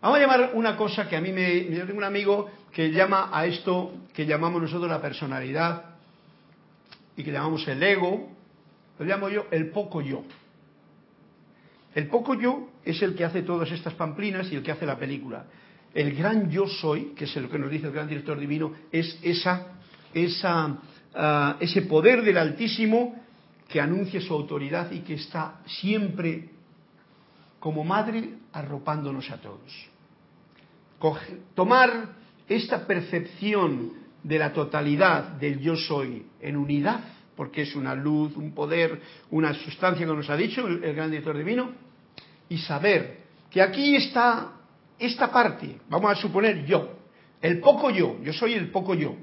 vamos 0.00 0.18
a 0.18 0.20
llamar 0.20 0.50
una 0.54 0.76
cosa 0.76 1.08
que 1.08 1.16
a 1.16 1.20
mí 1.20 1.32
me, 1.32 1.64
yo 1.70 1.86
tengo 1.86 1.98
un 1.98 2.04
amigo 2.04 2.50
que 2.70 2.90
llama 2.90 3.30
a 3.32 3.46
esto 3.46 3.94
que 4.12 4.26
llamamos 4.26 4.60
nosotros 4.60 4.90
la 4.90 5.00
personalidad 5.00 5.84
y 7.16 7.24
que 7.24 7.32
llamamos 7.32 7.66
el 7.66 7.82
ego, 7.82 8.30
lo 8.98 9.04
llamo 9.06 9.28
yo 9.30 9.46
el 9.50 9.70
poco 9.70 10.02
yo. 10.02 10.22
El 11.94 12.08
poco 12.08 12.34
yo 12.34 12.68
es 12.84 13.02
el 13.02 13.14
que 13.14 13.24
hace 13.24 13.42
todas 13.42 13.70
estas 13.70 13.94
pamplinas 13.94 14.50
y 14.50 14.56
el 14.56 14.62
que 14.62 14.72
hace 14.72 14.86
la 14.86 14.98
película. 14.98 15.44
El 15.94 16.14
gran 16.14 16.50
yo 16.50 16.66
soy, 16.66 17.12
que 17.14 17.24
es 17.24 17.36
lo 17.36 17.50
que 17.50 17.58
nos 17.58 17.70
dice 17.70 17.86
el 17.86 17.92
gran 17.92 18.08
director 18.08 18.38
divino, 18.38 18.72
es 18.90 19.18
esa, 19.22 19.66
esa, 20.14 20.78
ah, 21.14 21.56
ese 21.60 21.82
poder 21.82 22.22
del 22.22 22.38
Altísimo 22.38 23.14
que 23.68 23.80
anuncia 23.80 24.20
su 24.20 24.32
autoridad 24.32 24.90
y 24.90 25.00
que 25.00 25.14
está 25.14 25.60
siempre 25.66 26.50
como 27.58 27.84
madre 27.84 28.34
arropándonos 28.52 29.30
a 29.30 29.40
todos. 29.40 29.88
tomar 31.54 32.08
esta 32.48 32.86
percepción 32.86 33.92
de 34.22 34.38
la 34.38 34.52
totalidad 34.52 35.24
del 35.32 35.60
yo 35.60 35.76
soy 35.76 36.26
en 36.40 36.56
unidad 36.56 37.00
porque 37.42 37.62
es 37.62 37.74
una 37.74 37.92
luz, 37.92 38.36
un 38.36 38.54
poder, 38.54 39.00
una 39.32 39.52
sustancia, 39.52 40.06
como 40.06 40.18
nos 40.18 40.30
ha 40.30 40.36
dicho 40.36 40.64
el, 40.64 40.94
gran 40.94 41.10
director 41.10 41.36
divino, 41.36 41.72
y 42.48 42.56
saber 42.58 43.18
que 43.50 43.60
aquí 43.60 43.96
está 43.96 44.52
esta 44.96 45.32
parte, 45.32 45.80
vamos 45.88 46.12
a 46.12 46.14
suponer 46.14 46.64
yo, 46.64 46.98
el 47.40 47.58
poco 47.58 47.90
yo, 47.90 48.22
yo 48.22 48.32
soy 48.32 48.52
el 48.52 48.70
poco 48.70 48.94
yo, 48.94 49.16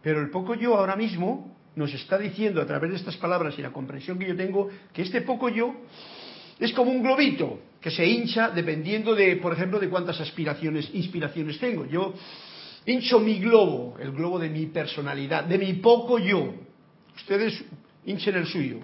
pero 0.00 0.22
el 0.22 0.30
poco 0.30 0.54
yo 0.54 0.78
ahora 0.78 0.96
mismo 0.96 1.54
nos 1.76 1.92
está 1.92 2.16
diciendo 2.16 2.62
a 2.62 2.66
través 2.66 2.90
de 2.90 2.96
estas 2.96 3.18
palabras 3.18 3.54
y 3.58 3.60
la 3.60 3.70
comprensión 3.70 4.18
que 4.18 4.26
yo 4.26 4.34
tengo, 4.34 4.70
que 4.94 5.02
este 5.02 5.20
poco 5.20 5.50
yo 5.50 5.74
es 6.58 6.72
como 6.72 6.90
un 6.90 7.02
globito 7.02 7.60
que 7.82 7.90
se 7.90 8.06
hincha 8.06 8.48
dependiendo 8.48 9.14
de, 9.14 9.36
por 9.36 9.52
ejemplo, 9.52 9.78
de 9.78 9.90
cuántas 9.90 10.18
aspiraciones, 10.22 10.88
inspiraciones 10.94 11.58
tengo. 11.58 11.84
Yo 11.84 12.14
hincho 12.86 13.20
mi 13.20 13.38
globo, 13.40 13.98
el 14.00 14.12
globo 14.12 14.38
de 14.38 14.48
mi 14.48 14.64
personalidad, 14.68 15.44
de 15.44 15.58
mi 15.58 15.74
poco 15.74 16.18
yo, 16.18 16.69
Ustedes 17.20 17.64
hinchen 18.04 18.36
el 18.36 18.46
suyo. 18.46 18.78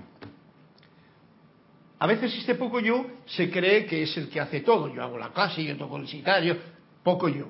A 1.99 2.07
veces 2.07 2.37
este 2.37 2.55
poco 2.55 2.81
yo 2.81 3.07
se 3.25 3.50
cree 3.50 3.87
que 3.87 4.02
es 4.02 4.16
el 4.16 4.28
que 4.28 4.40
hace 4.40 4.61
todo. 4.61 4.95
Yo 4.95 5.02
hago 5.02 5.19
la 5.19 5.33
clase, 5.33 5.64
yo 5.64 5.76
toco 5.76 5.97
el 5.97 6.07
citario, 6.07 6.57
poco 7.02 7.28
yo. 7.28 7.49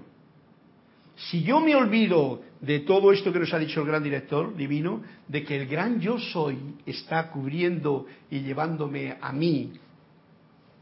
Si 1.17 1.43
yo 1.43 1.61
me 1.61 1.75
olvido 1.75 2.43
de 2.61 2.81
todo 2.81 3.11
esto 3.11 3.33
que 3.33 3.41
nos 3.41 3.53
ha 3.53 3.59
dicho 3.59 3.81
el 3.81 3.87
gran 3.87 4.03
director 4.03 4.55
divino, 4.55 5.03
de 5.27 5.43
que 5.43 5.57
el 5.57 5.67
gran 5.67 5.99
yo 6.01 6.19
soy 6.19 6.59
está 6.85 7.31
cubriendo 7.31 8.07
y 8.31 8.41
llevándome 8.41 9.17
a 9.21 9.33
mí 9.33 9.73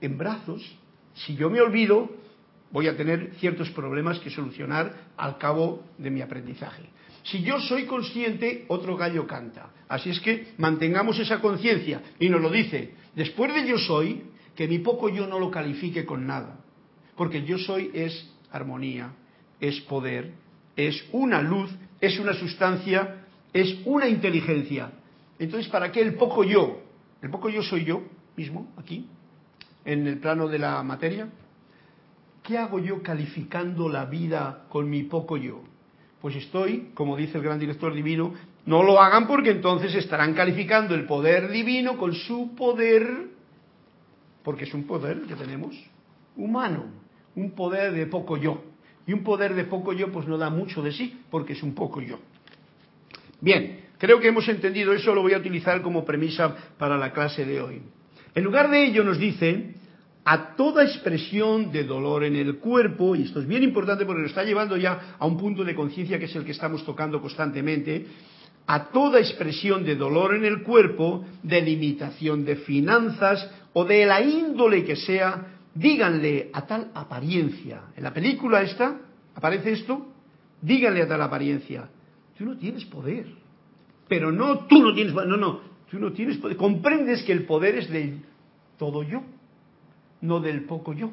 en 0.01 0.19
brazos, 0.19 0.61
si 1.15 1.37
yo 1.37 1.49
me 1.49 1.61
olvido, 1.61 2.11
voy 2.73 2.89
a 2.89 2.97
tener 2.97 3.33
ciertos 3.39 3.71
problemas 3.71 4.19
que 4.19 4.31
solucionar 4.31 4.93
al 5.17 5.39
cabo 5.39 5.85
de 5.97 6.11
mi 6.11 6.21
aprendizaje. 6.21 6.83
Si 7.25 7.43
yo 7.43 7.59
soy 7.61 7.87
consciente, 7.87 8.67
otro 8.69 8.97
gallo 8.97 9.27
canta. 9.27 9.71
Así 9.89 10.11
es 10.11 10.21
que 10.21 10.53
mantengamos 10.59 11.19
esa 11.19 11.41
conciencia. 11.41 12.03
Y 12.19 12.29
nos 12.29 12.41
lo 12.41 12.51
dice, 12.51 12.95
después 13.17 13.53
de 13.55 13.67
yo 13.67 13.79
soy, 13.79 14.25
que 14.55 14.69
mi 14.69 14.79
poco 14.79 15.09
yo 15.09 15.27
no 15.27 15.39
lo 15.39 15.51
califique 15.51 16.05
con 16.05 16.27
nada. 16.27 16.61
Porque 17.17 17.39
el 17.39 17.47
yo 17.47 17.59
soy 17.59 17.91
es 17.95 18.31
armonía, 18.51 19.13
es 19.59 19.81
poder, 19.83 20.35
es 20.77 21.03
una 21.13 21.41
luz, 21.41 21.71
es 22.01 22.19
una 22.19 22.35
sustancia, 22.35 23.25
es 23.53 23.79
una 23.87 24.07
inteligencia. 24.09 24.93
Entonces, 25.39 25.71
¿para 25.71 25.91
qué 25.91 26.03
el 26.03 26.15
poco 26.15 26.45
yo? 26.45 26.83
El 27.23 27.31
poco 27.31 27.49
yo 27.49 27.63
soy 27.63 27.85
yo 27.85 28.03
mismo, 28.37 28.73
aquí, 28.77 29.07
en 29.85 30.07
el 30.07 30.19
plano 30.19 30.47
de 30.47 30.59
la 30.59 30.83
materia. 30.83 31.29
¿Qué 32.43 32.59
hago 32.59 32.79
yo 32.79 33.03
calificando 33.03 33.89
la 33.89 34.05
vida 34.05 34.67
con 34.69 34.91
mi 34.91 35.05
poco 35.05 35.39
yo? 35.39 35.63
Pues 36.25 36.37
estoy, 36.37 36.89
como 36.95 37.19
dice 37.19 37.37
el 37.37 37.45
gran 37.45 37.59
director 37.59 37.93
divino, 37.93 38.33
no 38.65 38.83
lo 38.83 38.99
hagan 38.99 39.27
porque 39.27 39.51
entonces 39.51 39.95
estarán 39.95 40.33
calificando 40.33 40.95
el 40.95 41.05
poder 41.05 41.51
divino 41.51 41.99
con 41.99 42.15
su 42.15 42.55
poder, 42.55 43.27
porque 44.43 44.65
es 44.65 44.73
un 44.73 44.85
poder 44.85 45.21
que 45.29 45.35
tenemos 45.35 45.77
humano, 46.35 46.87
un 47.35 47.51
poder 47.51 47.93
de 47.93 48.07
poco 48.07 48.39
yo. 48.39 48.65
Y 49.07 49.13
un 49.13 49.23
poder 49.23 49.55
de 49.55 49.65
poco 49.65 49.93
yo 49.93 50.11
pues 50.11 50.27
no 50.27 50.39
da 50.39 50.49
mucho 50.49 50.81
de 50.81 50.93
sí, 50.93 51.15
porque 51.31 51.53
es 51.53 51.63
un 51.63 51.75
poco 51.75 52.01
yo. 52.01 52.19
Bien, 53.43 53.81
creo 53.99 54.19
que 54.19 54.29
hemos 54.29 54.49
entendido 54.49 54.95
eso, 54.95 55.15
lo 55.15 55.21
voy 55.21 55.35
a 55.35 55.39
utilizar 55.39 55.83
como 55.83 56.07
premisa 56.07 56.57
para 56.79 56.97
la 56.97 57.13
clase 57.13 57.45
de 57.45 57.61
hoy. 57.61 57.83
En 58.35 58.45
lugar 58.45 58.71
de 58.71 58.83
ello 58.83 59.05
nos 59.05 59.19
dice 59.19 59.75
a 60.25 60.57
toda 60.57 60.85
expresión 60.85 61.71
de 61.71 61.85
dolor 61.85 62.25
en 62.25 62.37
el 62.37 62.57
cuerpo, 62.57 63.15
y 63.15 63.23
esto 63.23 63.41
es 63.41 63.47
bien 63.47 63.63
importante 63.63 64.07
porque 64.07 64.23
nos 64.23 64.31
está 64.31 64.43
llevando 64.43 64.77
ya 64.77 65.17
a 65.19 65.27
un 65.27 65.37
punto 65.37 65.65
de 65.65 65.75
conciencia 65.75 66.19
que 66.19 66.25
es 66.25 66.35
el 66.35 66.45
que 66.45 66.53
estamos 66.53 66.85
tocando 66.85 67.21
constantemente, 67.21 68.07
a 68.67 68.87
toda 68.87 69.21
expresión 69.21 69.85
de 69.85 69.97
dolor 69.97 70.35
en 70.35 70.47
el 70.47 70.63
cuerpo, 70.63 71.27
de 71.43 71.61
limitación 71.61 72.47
de 72.47 72.57
finanzas 72.57 73.51
o 73.75 73.85
de 73.85 74.07
la 74.07 74.23
índole 74.23 74.85
que 74.85 74.97
sea, 74.97 75.59
díganle 75.75 76.49
a 76.55 76.67
tal 76.67 76.91
apariencia. 76.95 77.83
En 77.95 78.05
la 78.05 78.15
película 78.15 78.63
esta, 78.63 78.99
aparece 79.35 79.73
esto, 79.73 80.07
díganle 80.63 81.03
a 81.03 81.09
tal 81.09 81.21
apariencia, 81.21 81.91
tú 82.39 82.47
no 82.47 82.57
tienes 82.57 82.87
poder, 82.87 83.27
pero 84.09 84.33
no 84.33 84.61
tú 84.61 84.83
no 84.83 84.95
tienes, 84.95 85.13
no, 85.13 85.37
no, 85.37 85.61
tú 85.91 85.99
no 85.99 86.13
tienes 86.13 86.39
poder, 86.39 86.57
comprendes 86.57 87.23
que 87.25 87.33
el 87.33 87.45
poder 87.45 87.75
es 87.75 87.91
del 87.91 88.23
todo 88.79 89.03
yo 89.03 89.23
no 90.25 90.41
del 90.41 90.65
poco 90.65 90.93
yo. 90.93 91.11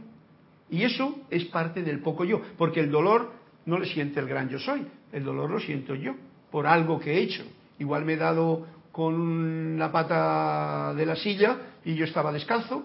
Y 0.70 0.84
eso 0.84 1.20
es 1.30 1.46
parte 1.46 1.84
del 1.84 2.00
poco 2.00 2.24
yo, 2.24 2.42
porque 2.58 2.80
el 2.80 2.90
dolor 2.90 3.34
no 3.66 3.78
le 3.78 3.86
siente 3.86 4.20
el 4.20 4.28
gran 4.28 4.50
yo 4.50 4.58
soy, 4.58 4.88
el 5.12 5.24
dolor 5.24 5.50
lo 5.50 5.60
siento 5.60 5.94
yo, 5.96 6.16
por 6.50 6.66
algo 6.66 7.00
que 7.00 7.14
he 7.14 7.22
hecho. 7.22 7.44
Igual 7.78 8.06
me 8.06 8.14
he 8.14 8.18
dado 8.18 8.66
con 8.92 9.78
la 9.78 9.92
pata 9.92 10.94
de 10.96 11.06
la 11.06 11.16
silla 11.16 11.58
y 11.84 11.96
yo 11.96 12.06
estaba 12.06 12.32
descalzo 12.32 12.84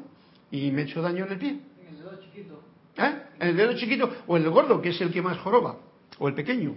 y 0.51 0.71
me 0.73 0.83
he 0.83 0.85
hecho 0.85 1.01
daño 1.01 1.27
en 1.27 1.33
el 1.33 1.39
pie. 1.39 1.51
En 1.81 1.89
el 1.89 1.99
dedo 1.99 2.21
chiquito. 2.21 2.63
¿Eh? 2.97 3.23
En 3.39 3.49
el 3.49 3.57
dedo 3.57 3.77
chiquito 3.77 4.11
o 4.27 4.37
en 4.37 4.45
el 4.45 4.51
gordo, 4.51 4.83
que 4.83 4.89
es 4.89 5.01
el 5.01 5.13
que 5.13 5.23
más 5.23 5.39
joroba, 5.39 5.77
o 6.19 6.29
el 6.29 6.35
pequeño. 6.35 6.75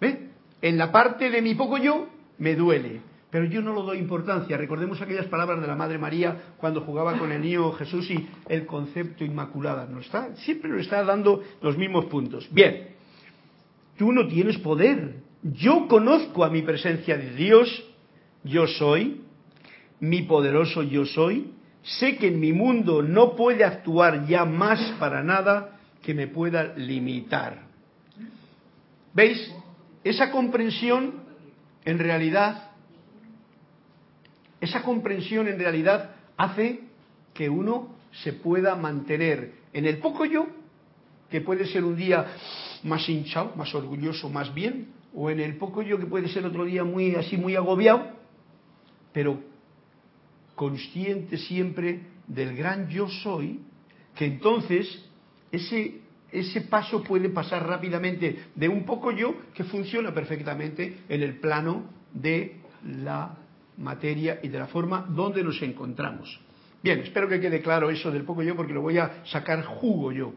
¿Ve? 0.00 0.30
En 0.62 0.78
la 0.78 0.90
parte 0.90 1.30
de 1.30 1.42
mi 1.42 1.54
poco 1.54 1.76
yo 1.76 2.08
me 2.38 2.54
duele. 2.54 3.00
Pero 3.30 3.44
yo 3.44 3.60
no 3.60 3.74
lo 3.74 3.82
doy 3.82 3.98
importancia. 3.98 4.56
Recordemos 4.56 5.00
aquellas 5.02 5.26
palabras 5.26 5.60
de 5.60 5.66
la 5.66 5.76
Madre 5.76 5.98
María 5.98 6.54
cuando 6.56 6.80
jugaba 6.80 7.18
con 7.18 7.30
el 7.30 7.42
niño 7.42 7.72
Jesús 7.72 8.10
y 8.10 8.26
el 8.48 8.64
concepto 8.64 9.24
inmaculada. 9.24 9.86
¿No 9.86 10.00
está? 10.00 10.34
Siempre 10.36 10.70
nos 10.70 10.80
está 10.80 11.04
dando 11.04 11.42
los 11.60 11.76
mismos 11.76 12.06
puntos. 12.06 12.48
Bien, 12.50 12.88
tú 13.98 14.12
no 14.12 14.26
tienes 14.26 14.56
poder. 14.58 15.16
Yo 15.42 15.86
conozco 15.88 16.42
a 16.42 16.48
mi 16.48 16.62
presencia 16.62 17.18
de 17.18 17.34
Dios. 17.34 17.84
Yo 18.44 18.66
soy. 18.66 19.22
Mi 20.00 20.22
poderoso 20.22 20.82
yo 20.82 21.04
soy. 21.04 21.52
Sé 21.82 22.16
que 22.16 22.28
en 22.28 22.40
mi 22.40 22.52
mundo 22.52 23.02
no 23.02 23.36
puede 23.36 23.64
actuar 23.64 24.26
ya 24.26 24.44
más 24.46 24.80
para 24.98 25.22
nada 25.22 25.78
que 26.02 26.14
me 26.14 26.28
pueda 26.28 26.74
limitar. 26.76 27.66
¿Veis? 29.12 29.54
Esa 30.02 30.30
comprensión 30.30 31.14
en 31.84 31.98
realidad 31.98 32.67
esa 34.60 34.82
comprensión 34.82 35.48
en 35.48 35.58
realidad 35.58 36.10
hace 36.36 36.80
que 37.34 37.48
uno 37.48 37.96
se 38.22 38.32
pueda 38.32 38.74
mantener 38.74 39.52
en 39.72 39.86
el 39.86 39.98
poco 39.98 40.24
yo, 40.24 40.46
que 41.30 41.40
puede 41.40 41.66
ser 41.66 41.84
un 41.84 41.96
día 41.96 42.26
más 42.84 43.08
hinchado, 43.08 43.52
más 43.54 43.74
orgulloso, 43.74 44.28
más 44.30 44.52
bien, 44.54 44.88
o 45.14 45.30
en 45.30 45.40
el 45.40 45.56
poco 45.56 45.82
yo 45.82 45.98
que 45.98 46.06
puede 46.06 46.28
ser 46.28 46.44
otro 46.44 46.64
día 46.64 46.84
muy 46.84 47.14
así, 47.14 47.36
muy 47.36 47.54
agobiado, 47.54 48.10
pero 49.12 49.40
consciente 50.54 51.36
siempre 51.36 52.00
del 52.26 52.56
gran 52.56 52.88
yo 52.88 53.08
soy, 53.08 53.60
que 54.14 54.26
entonces 54.26 55.04
ese 55.52 56.00
ese 56.30 56.62
paso 56.62 57.02
puede 57.02 57.30
pasar 57.30 57.66
rápidamente 57.66 58.44
de 58.54 58.68
un 58.68 58.84
poco 58.84 59.12
yo 59.12 59.34
que 59.54 59.64
funciona 59.64 60.12
perfectamente 60.12 60.98
en 61.08 61.22
el 61.22 61.38
plano 61.40 61.90
de 62.12 62.56
la 62.84 63.34
materia 63.78 64.40
y 64.42 64.48
de 64.48 64.58
la 64.58 64.66
forma 64.66 65.06
donde 65.08 65.42
nos 65.42 65.60
encontramos. 65.62 66.40
Bien, 66.82 67.00
espero 67.00 67.28
que 67.28 67.40
quede 67.40 67.60
claro 67.60 67.90
eso 67.90 68.10
del 68.10 68.24
poco 68.24 68.42
yo 68.42 68.54
porque 68.54 68.72
lo 68.72 68.82
voy 68.82 68.98
a 68.98 69.24
sacar 69.24 69.64
jugo 69.64 70.12
yo. 70.12 70.32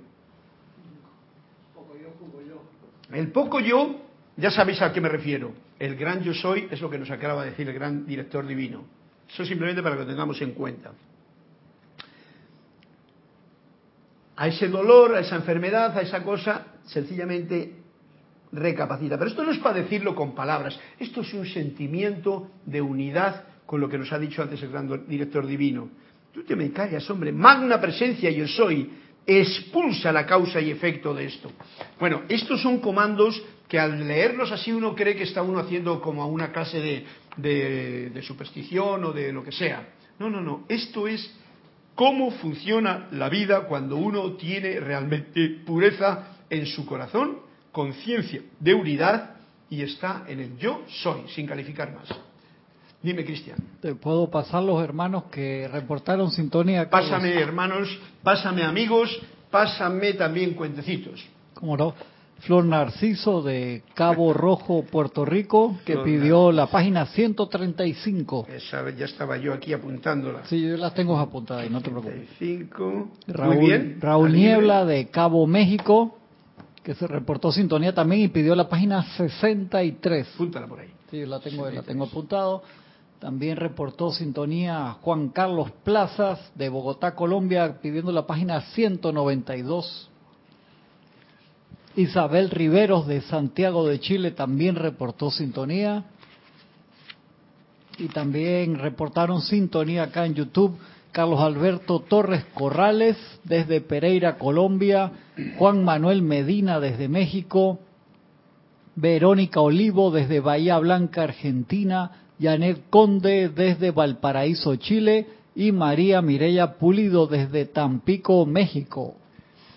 El 3.12 3.32
poco 3.32 3.60
yo, 3.60 4.00
ya 4.38 4.50
sabéis 4.52 4.82
a 4.82 4.94
qué 4.94 5.02
me 5.02 5.10
refiero. 5.10 5.52
El 5.78 5.96
gran 5.96 6.22
yo 6.22 6.34
soy 6.34 6.68
es 6.72 6.80
lo 6.80 6.90
que 6.90 6.98
nos 6.98 7.12
acaba 7.12 7.44
de 7.44 7.52
decir 7.52 7.68
el 7.68 7.74
gran 7.74 8.06
director 8.06 8.46
divino. 8.48 8.86
Eso 9.30 9.44
simplemente 9.46 9.84
para 9.84 9.96
que 9.96 10.02
lo 10.04 10.08
tengamos 10.08 10.42
en 10.42 10.52
cuenta. 10.52 10.94
A 14.38 14.48
ese 14.48 14.70
dolor, 14.70 15.16
a 15.16 15.20
esa 15.20 15.36
enfermedad, 15.36 15.98
a 15.98 16.02
esa 16.02 16.24
cosa, 16.24 16.68
sencillamente 16.86 17.81
recapacita. 18.52 19.18
Pero 19.18 19.30
esto 19.30 19.44
no 19.44 19.52
es 19.52 19.60
para 19.60 19.82
decirlo 19.82 20.16
con 20.16 20.36
palabras, 20.36 20.80
esto 21.00 21.22
es 21.22 21.34
un 21.34 21.46
sentimiento 21.46 22.52
de 22.66 22.82
unidad 22.82 23.44
con 23.66 23.80
lo 23.80 23.88
que 23.88 23.98
nos 23.98 24.12
ha 24.12 24.20
dicho 24.20 24.42
antes 24.42 24.62
el 24.62 24.72
gran 24.72 25.08
director 25.08 25.46
divino. 25.46 25.90
Tú 26.34 26.44
te 26.44 26.56
me 26.56 26.72
callas, 26.72 27.10
hombre, 27.10 27.32
magna 27.32 27.80
presencia 27.80 28.30
yo 28.30 28.48
soy, 28.48 28.90
expulsa 29.26 30.12
la 30.12 30.26
causa 30.26 30.60
y 30.60 30.72
efecto 30.72 31.14
de 31.14 31.26
esto. 31.26 31.52
Bueno, 32.00 32.24
estos 32.28 32.62
son 32.62 32.80
comandos 32.80 33.42
que 33.68 33.80
al 33.80 34.08
leerlos 34.08 34.52
así 34.52 34.72
uno 34.72 34.96
cree 34.96 35.16
que 35.16 35.24
está 35.24 35.42
uno 35.42 35.60
haciendo 35.60 36.02
como 36.02 36.28
una 36.28 36.52
clase 36.52 37.06
de, 37.38 38.10
de 38.10 38.22
superstición 38.22 39.06
o 39.06 39.14
de 39.14 39.32
lo 39.32 39.44
que 39.44 39.52
sea. 39.52 39.90
No, 40.20 40.30
no, 40.30 40.42
no, 40.42 40.66
esto 40.68 41.08
es 41.08 41.34
cómo 41.96 42.32
funciona 42.32 43.08
la 43.12 43.30
vida 43.30 43.62
cuando 43.68 43.96
uno 43.96 44.34
tiene 44.34 44.80
realmente 44.80 45.62
pureza 45.66 46.38
en 46.50 46.66
su 46.66 46.86
corazón 46.86 47.51
conciencia 47.72 48.42
de 48.60 48.74
unidad 48.74 49.32
y 49.70 49.82
está 49.82 50.26
en 50.28 50.40
el 50.40 50.58
yo 50.58 50.82
soy, 50.88 51.22
sin 51.34 51.48
calificar 51.48 51.94
más. 51.94 52.08
Dime, 53.02 53.26
Cristian. 53.26 53.58
Te 53.82 53.96
puedo 53.96 54.30
pasar 54.30 54.62
los 54.62 54.84
hermanos 54.84 55.24
que 55.32 55.68
reportaron 55.72 56.30
sintonía. 56.32 56.88
Pásame 56.90 57.34
hermanos, 57.34 57.88
pásame 58.22 58.64
amigos, 58.64 59.10
pásame 59.50 60.14
también 60.14 60.54
cuentecitos. 60.54 61.24
¿Cómo 61.56 61.76
no? 61.78 61.96
Flor 62.42 62.66
Narciso 62.66 63.42
de 63.42 63.84
Cabo 63.94 64.34
Rojo, 64.36 64.84
Puerto 64.84 65.26
Rico, 65.26 65.78
que 65.86 65.98
pidió 65.98 66.52
la 66.52 66.68
página 66.68 67.06
135. 67.08 68.48
Esa 68.50 68.90
ya 68.92 69.06
estaba 69.06 69.38
yo 69.38 69.54
aquí 69.54 69.74
apuntándola. 69.74 70.46
Sí, 70.46 70.62
yo 70.62 70.78
las 70.78 70.94
tengo 70.94 71.18
apuntadas, 71.18 71.70
no 71.70 71.82
te 71.82 71.90
preocupes. 71.90 72.30
Raúl, 73.28 73.56
Muy 73.56 73.66
bien. 73.66 73.98
Raúl 74.00 74.34
Niebla 74.34 74.86
de 74.86 75.08
Cabo 75.08 75.46
México, 75.48 76.18
que 76.84 76.96
se 76.96 77.08
reportó 77.08 77.52
sintonía 77.52 77.94
también 77.94 78.24
y 78.24 78.28
pidió 78.30 78.56
la 78.56 78.68
página 78.68 79.04
63. 79.18 80.28
Púntala 80.38 80.68
por 80.68 80.80
ahí. 80.80 80.92
Sí, 81.10 81.26
la 81.26 81.40
tengo, 81.40 81.70
la 81.70 81.84
tengo 81.84 82.06
apuntado. 82.06 82.64
También 83.20 83.58
reportó 83.58 84.12
sintonía 84.12 84.98
Juan 85.02 85.30
Carlos 85.30 85.70
Plazas 85.84 86.52
de 86.56 86.70
Bogotá, 86.70 87.14
Colombia, 87.14 87.80
pidiendo 87.80 88.12
la 88.12 88.26
página 88.26 88.62
192. 88.62 90.10
Isabel 91.96 92.50
Riveros 92.50 93.06
de 93.06 93.22
Santiago 93.22 93.86
de 93.86 94.00
Chile 94.00 94.32
también 94.32 94.76
reportó 94.76 95.30
sintonía. 95.30 96.06
Y 98.00 98.08
también 98.08 98.80
reportaron 98.80 99.42
sintonía 99.42 100.04
acá 100.04 100.26
en 100.26 100.34
YouTube 100.34 100.80
Carlos 101.12 101.40
Alberto 101.42 102.00
Torres 102.00 102.46
Corrales 102.54 103.18
desde 103.44 103.82
Pereira, 103.82 104.38
Colombia, 104.38 105.12
Juan 105.58 105.84
Manuel 105.84 106.22
Medina 106.22 106.80
desde 106.80 107.08
México, 107.08 107.80
Verónica 108.96 109.62
Olivo 109.62 110.12
desde 110.12 110.40
Bahía 110.40 110.78
Blanca, 110.80 111.24
Argentina, 111.24 112.12
Janet 112.40 112.90
Conde 112.90 113.50
desde 113.50 113.92
Valparaíso, 113.92 114.76
Chile. 114.78 115.28
Y 115.54 115.74
María 115.74 116.22
Mireya 116.22 116.78
Pulido 116.78 117.28
desde 117.28 117.66
Tampico, 117.66 118.46
México. 118.46 119.16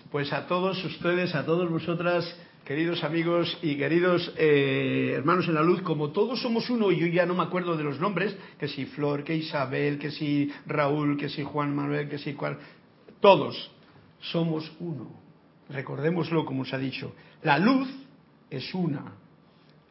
Pues 0.09 0.31
a 0.31 0.47
todos 0.47 0.81
ustedes, 0.85 1.35
a 1.35 1.45
todos 1.45 1.69
vosotras, 1.69 2.23
queridos 2.65 3.03
amigos 3.03 3.59
y 3.61 3.77
queridos 3.77 4.33
eh, 4.37 5.13
hermanos 5.15 5.47
en 5.47 5.53
la 5.53 5.61
luz, 5.61 5.83
como 5.83 6.09
todos 6.09 6.41
somos 6.41 6.67
uno, 6.71 6.91
y 6.91 6.97
yo 6.99 7.05
ya 7.05 7.27
no 7.27 7.35
me 7.35 7.43
acuerdo 7.43 7.77
de 7.77 7.83
los 7.83 7.99
nombres, 7.99 8.35
que 8.59 8.67
si 8.67 8.85
Flor, 8.87 9.23
que 9.23 9.35
Isabel, 9.35 9.99
que 9.99 10.09
si 10.09 10.51
Raúl, 10.65 11.15
que 11.15 11.29
si 11.29 11.43
Juan 11.43 11.75
Manuel, 11.75 12.09
que 12.09 12.17
si 12.17 12.33
cual, 12.33 12.57
todos 13.19 13.71
somos 14.19 14.71
uno. 14.79 15.11
Recordémoslo 15.69 16.43
como 16.43 16.65
se 16.65 16.75
ha 16.75 16.79
dicho. 16.79 17.13
La 17.43 17.59
luz 17.59 17.87
es 18.49 18.73
una, 18.73 19.13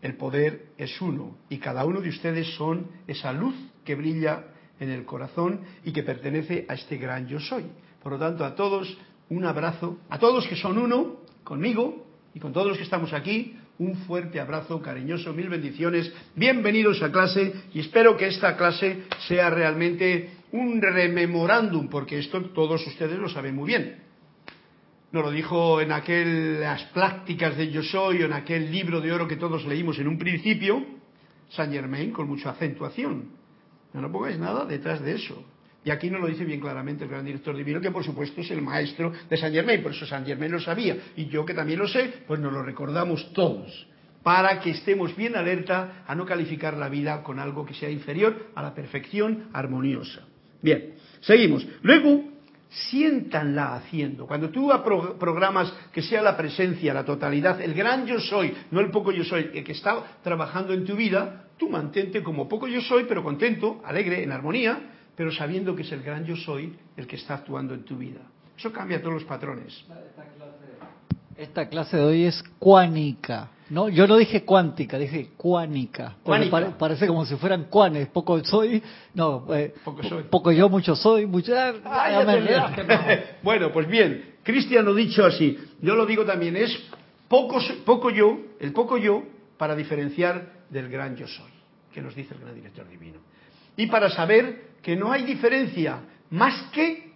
el 0.03 0.17
poder 0.17 0.67
es 0.77 1.01
uno, 1.01 1.37
y 1.49 1.59
cada 1.59 1.85
uno 1.85 2.01
de 2.01 2.09
ustedes 2.09 2.57
son 2.57 2.89
esa 3.07 3.33
luz 3.33 3.55
que 3.85 3.95
brilla 3.95 4.47
en 4.81 4.91
el 4.91 5.05
corazón 5.05 5.61
y 5.85 5.93
que 5.93 6.03
pertenece 6.03 6.67
a 6.69 6.75
este 6.75 6.97
gran 6.97 7.29
yo 7.29 7.39
soy. 7.39 7.67
Por 8.03 8.13
lo 8.13 8.19
tanto, 8.19 8.45
a 8.45 8.57
todos 8.57 8.99
un 9.29 9.45
abrazo, 9.45 9.99
a 10.11 10.19
todos 10.19 10.49
que 10.49 10.57
son 10.57 10.77
uno, 10.77 11.21
conmigo, 11.45 12.04
y 12.35 12.41
con 12.41 12.53
todos 12.53 12.67
los 12.67 12.77
que 12.77 12.83
estamos 12.83 13.13
aquí, 13.13 13.57
un 13.79 13.95
fuerte 14.07 14.41
abrazo 14.41 14.83
cariñoso, 14.83 15.33
mil 15.33 15.49
bendiciones, 15.49 16.13
bienvenidos 16.35 17.01
a 17.03 17.13
clase 17.13 17.53
y 17.73 17.79
espero 17.79 18.17
que 18.17 18.27
esta 18.27 18.57
clase 18.57 19.05
sea 19.29 19.51
realmente 19.51 20.31
un 20.51 20.83
rememorándum, 20.83 21.89
porque 21.89 22.19
esto 22.19 22.43
todos 22.47 22.85
ustedes 22.89 23.19
lo 23.19 23.29
saben 23.29 23.55
muy 23.55 23.69
bien. 23.69 24.03
Nos 25.13 25.25
lo 25.25 25.31
dijo 25.31 25.81
en 25.81 25.93
aquellas 25.93 26.83
prácticas 26.87 27.57
de 27.57 27.71
Yo 27.71 27.85
Soy, 27.85 28.23
o 28.23 28.27
en 28.27 28.33
aquel 28.33 28.71
libro 28.73 29.01
de 29.01 29.13
oro 29.13 29.29
que 29.29 29.37
todos 29.37 29.65
leímos 29.65 29.97
en 30.01 30.09
un 30.09 30.19
principio, 30.19 30.85
Saint 31.51 31.73
Germain 31.73 32.11
con 32.11 32.27
mucha 32.27 32.51
acentuación. 32.51 33.31
No, 33.93 34.01
no 34.01 34.11
pongáis 34.11 34.41
nada 34.41 34.65
detrás 34.65 35.01
de 35.03 35.15
eso. 35.15 35.41
Y 35.85 35.91
aquí 35.91 36.09
nos 36.11 36.21
lo 36.21 36.27
dice 36.27 36.45
bien 36.45 36.61
claramente 36.61 37.05
el 37.05 37.11
gran 37.11 37.25
director 37.25 37.55
divino, 37.55 37.81
que 37.81 37.91
por 37.91 38.03
supuesto 38.03 38.41
es 38.41 38.51
el 38.51 38.63
maestro 38.63 39.13
de 39.29 39.37
San 39.37 39.53
Germain, 39.53 39.83
por 39.83 39.93
eso 39.93 40.07
San 40.07 40.25
Germain 40.25 40.51
lo 40.51 40.61
sabía. 40.61 40.97
Y 41.17 41.27
yo 41.27 41.45
que 41.45 41.53
también 41.53 41.79
lo 41.79 41.87
sé, 41.87 42.23
pues 42.27 42.41
nos 42.41 42.53
lo 42.53 42.63
recordamos 42.63 43.33
todos, 43.35 43.87
para 44.23 44.61
que 44.61 44.71
estemos 44.71 45.15
bien 45.15 45.37
alerta 45.37 46.05
a 46.07 46.15
no 46.15 46.25
calificar 46.25 46.77
la 46.77 46.89
vida 46.89 47.23
con 47.23 47.39
algo 47.39 47.67
que 47.67 47.75
sea 47.75 47.91
inferior 47.91 48.51
a 48.55 48.63
la 48.63 48.75
perfección 48.75 49.51
armoniosa. 49.53 50.23
Bien, 50.63 50.95
seguimos. 51.21 51.67
Luego, 51.83 52.25
siéntanla 52.71 53.75
haciendo. 53.75 54.27
Cuando 54.27 54.49
tú 54.49 54.71
programas 55.21 55.71
que 55.93 56.01
sea 56.01 56.23
la 56.23 56.37
presencia, 56.37 56.95
la 56.95 57.05
totalidad, 57.05 57.61
el 57.61 57.75
gran 57.75 58.07
yo 58.07 58.19
soy, 58.19 58.55
no 58.71 58.81
el 58.81 58.91
poco 58.91 59.13
yo 59.13 59.23
soy, 59.23 59.51
el 59.53 59.63
que 59.63 59.73
está 59.73 60.19
trabajando 60.23 60.73
en 60.73 60.87
tu 60.87 60.97
vida, 60.97 61.45
tú 61.59 61.69
mantente 61.69 62.23
como 62.23 62.49
poco 62.49 62.67
yo 62.67 62.81
soy, 62.81 63.05
pero 63.05 63.23
contento, 63.23 63.83
alegre, 63.85 64.23
en 64.23 64.33
armonía, 64.33 64.94
pero 65.17 65.33
sabiendo 65.33 65.75
que 65.75 65.83
es 65.83 65.93
el 65.93 66.03
gran 66.03 66.25
yo 66.25 66.37
soy 66.37 66.77
el 66.97 67.07
que 67.07 67.17
está 67.17 67.35
actuando 67.35 67.75
en 67.75 67.85
tu 67.85 67.97
vida. 67.97 68.21
Eso 68.57 68.73
cambia 68.73 69.01
todos 69.01 69.15
los 69.15 69.25
patrones. 69.25 69.85
Esta 71.37 71.69
clase 71.69 71.97
de 71.97 72.05
hoy 72.05 72.25
es 72.25 72.43
cuánica. 72.59 73.51
No, 73.71 73.89
yo 73.89 74.07
no 74.07 74.17
dije 74.17 74.45
cuántica, 74.45 74.99
dije 74.99 75.31
cuánica. 75.37 76.17
parece 76.79 77.07
como 77.07 77.25
si 77.25 77.35
fueran 77.37 77.65
cuanes. 77.65 78.09
Poco 78.09 78.45
soy, 78.45 78.83
no, 79.15 79.47
eh, 79.55 79.75
poco, 80.31 80.53
yo, 80.53 80.69
mucho 80.69 80.95
soy, 80.95 81.27
mucho. 81.27 81.53
bueno, 83.43 83.73
pues 83.73 83.89
bien, 83.89 84.37
Cristian 84.43 84.85
lo 84.85 84.95
dicho 84.95 85.25
así. 85.25 85.59
Yo 85.81 85.97
lo 85.97 86.07
digo 86.07 86.25
también, 86.25 86.57
es 86.57 86.79
poco, 87.27 87.59
poco 87.85 88.11
yo, 88.11 88.39
el 88.61 88.73
poco 88.73 88.99
yo, 88.99 89.23
para 89.57 89.75
diferenciar 89.75 90.53
del 90.69 90.89
gran 90.89 91.17
yo 91.17 91.27
soy, 91.27 91.51
que 91.93 92.03
nos 92.03 92.15
dice 92.15 92.35
el 92.35 92.41
gran 92.41 92.55
director 92.55 92.89
divino. 92.89 93.19
Y 93.77 93.87
para 93.87 94.11
saber 94.11 94.74
que 94.85 94.95
no 94.95 95.11
hay 95.11 95.25
diferencia 95.25 96.03
más 96.31 96.71
que, 96.71 97.11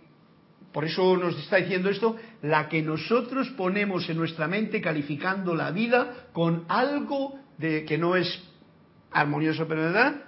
por 0.72 0.84
eso 0.84 1.16
nos 1.16 1.38
está 1.38 1.56
diciendo 1.56 1.90
esto, 1.90 2.16
la 2.42 2.68
que 2.68 2.82
nosotros 2.82 3.48
ponemos 3.50 4.08
en 4.08 4.16
nuestra 4.16 4.48
mente 4.48 4.80
calificando 4.80 5.54
la 5.54 5.70
vida 5.70 6.28
con 6.32 6.64
algo 6.68 7.38
de 7.58 7.84
que 7.84 7.98
no 7.98 8.16
es 8.16 8.42
armonioso 9.10 9.68
pero 9.68 9.82
verdad, 9.82 10.22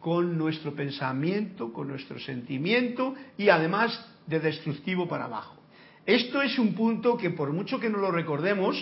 con 0.00 0.36
nuestro 0.36 0.74
pensamiento, 0.74 1.72
con 1.72 1.88
nuestro 1.88 2.18
sentimiento 2.18 3.14
y 3.38 3.48
además 3.48 4.06
de 4.26 4.40
destructivo 4.40 5.08
para 5.08 5.24
abajo. 5.24 5.62
Esto 6.04 6.42
es 6.42 6.58
un 6.58 6.74
punto 6.74 7.16
que 7.16 7.30
por 7.30 7.52
mucho 7.52 7.80
que 7.80 7.88
no 7.88 7.98
lo 7.98 8.10
recordemos, 8.10 8.76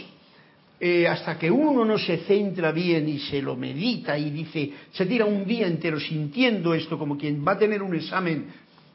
eh, 0.83 1.07
hasta 1.07 1.39
que 1.39 1.51
uno 1.51 1.85
no 1.85 1.99
se 1.99 2.19
centra 2.25 2.73
bien 2.73 3.07
y 3.07 3.19
se 3.19 3.43
lo 3.43 3.55
medita 3.55 4.17
y 4.17 4.31
dice, 4.31 4.73
se 4.91 5.05
tira 5.05 5.27
un 5.27 5.45
día 5.45 5.67
entero 5.67 6.01
sintiendo 6.01 6.73
esto 6.73 6.99
como 6.99 7.19
quien 7.19 7.47
va 7.47 7.53
a 7.53 7.59
tener 7.59 7.83
un 7.83 7.95
examen 7.95 8.47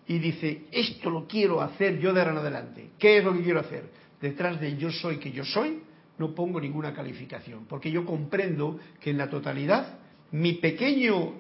y 0.07 0.17
dice, 0.17 0.63
esto 0.71 1.11
lo 1.11 1.27
quiero 1.27 1.61
hacer 1.61 1.99
yo 1.99 2.11
de 2.11 2.21
ahora 2.21 2.31
en 2.31 2.37
adelante. 2.39 2.89
¿Qué 2.97 3.19
es 3.19 3.23
lo 3.23 3.33
que 3.33 3.43
quiero 3.43 3.59
hacer? 3.59 3.83
Detrás 4.19 4.59
de 4.59 4.75
yo 4.77 4.91
soy 4.91 5.17
que 5.17 5.31
yo 5.31 5.45
soy, 5.45 5.79
no 6.17 6.33
pongo 6.33 6.59
ninguna 6.59 6.91
calificación, 6.91 7.65
porque 7.67 7.91
yo 7.91 8.03
comprendo 8.03 8.79
que 8.99 9.11
en 9.11 9.19
la 9.19 9.29
totalidad 9.29 9.99
mi 10.31 10.53
pequeño 10.53 11.33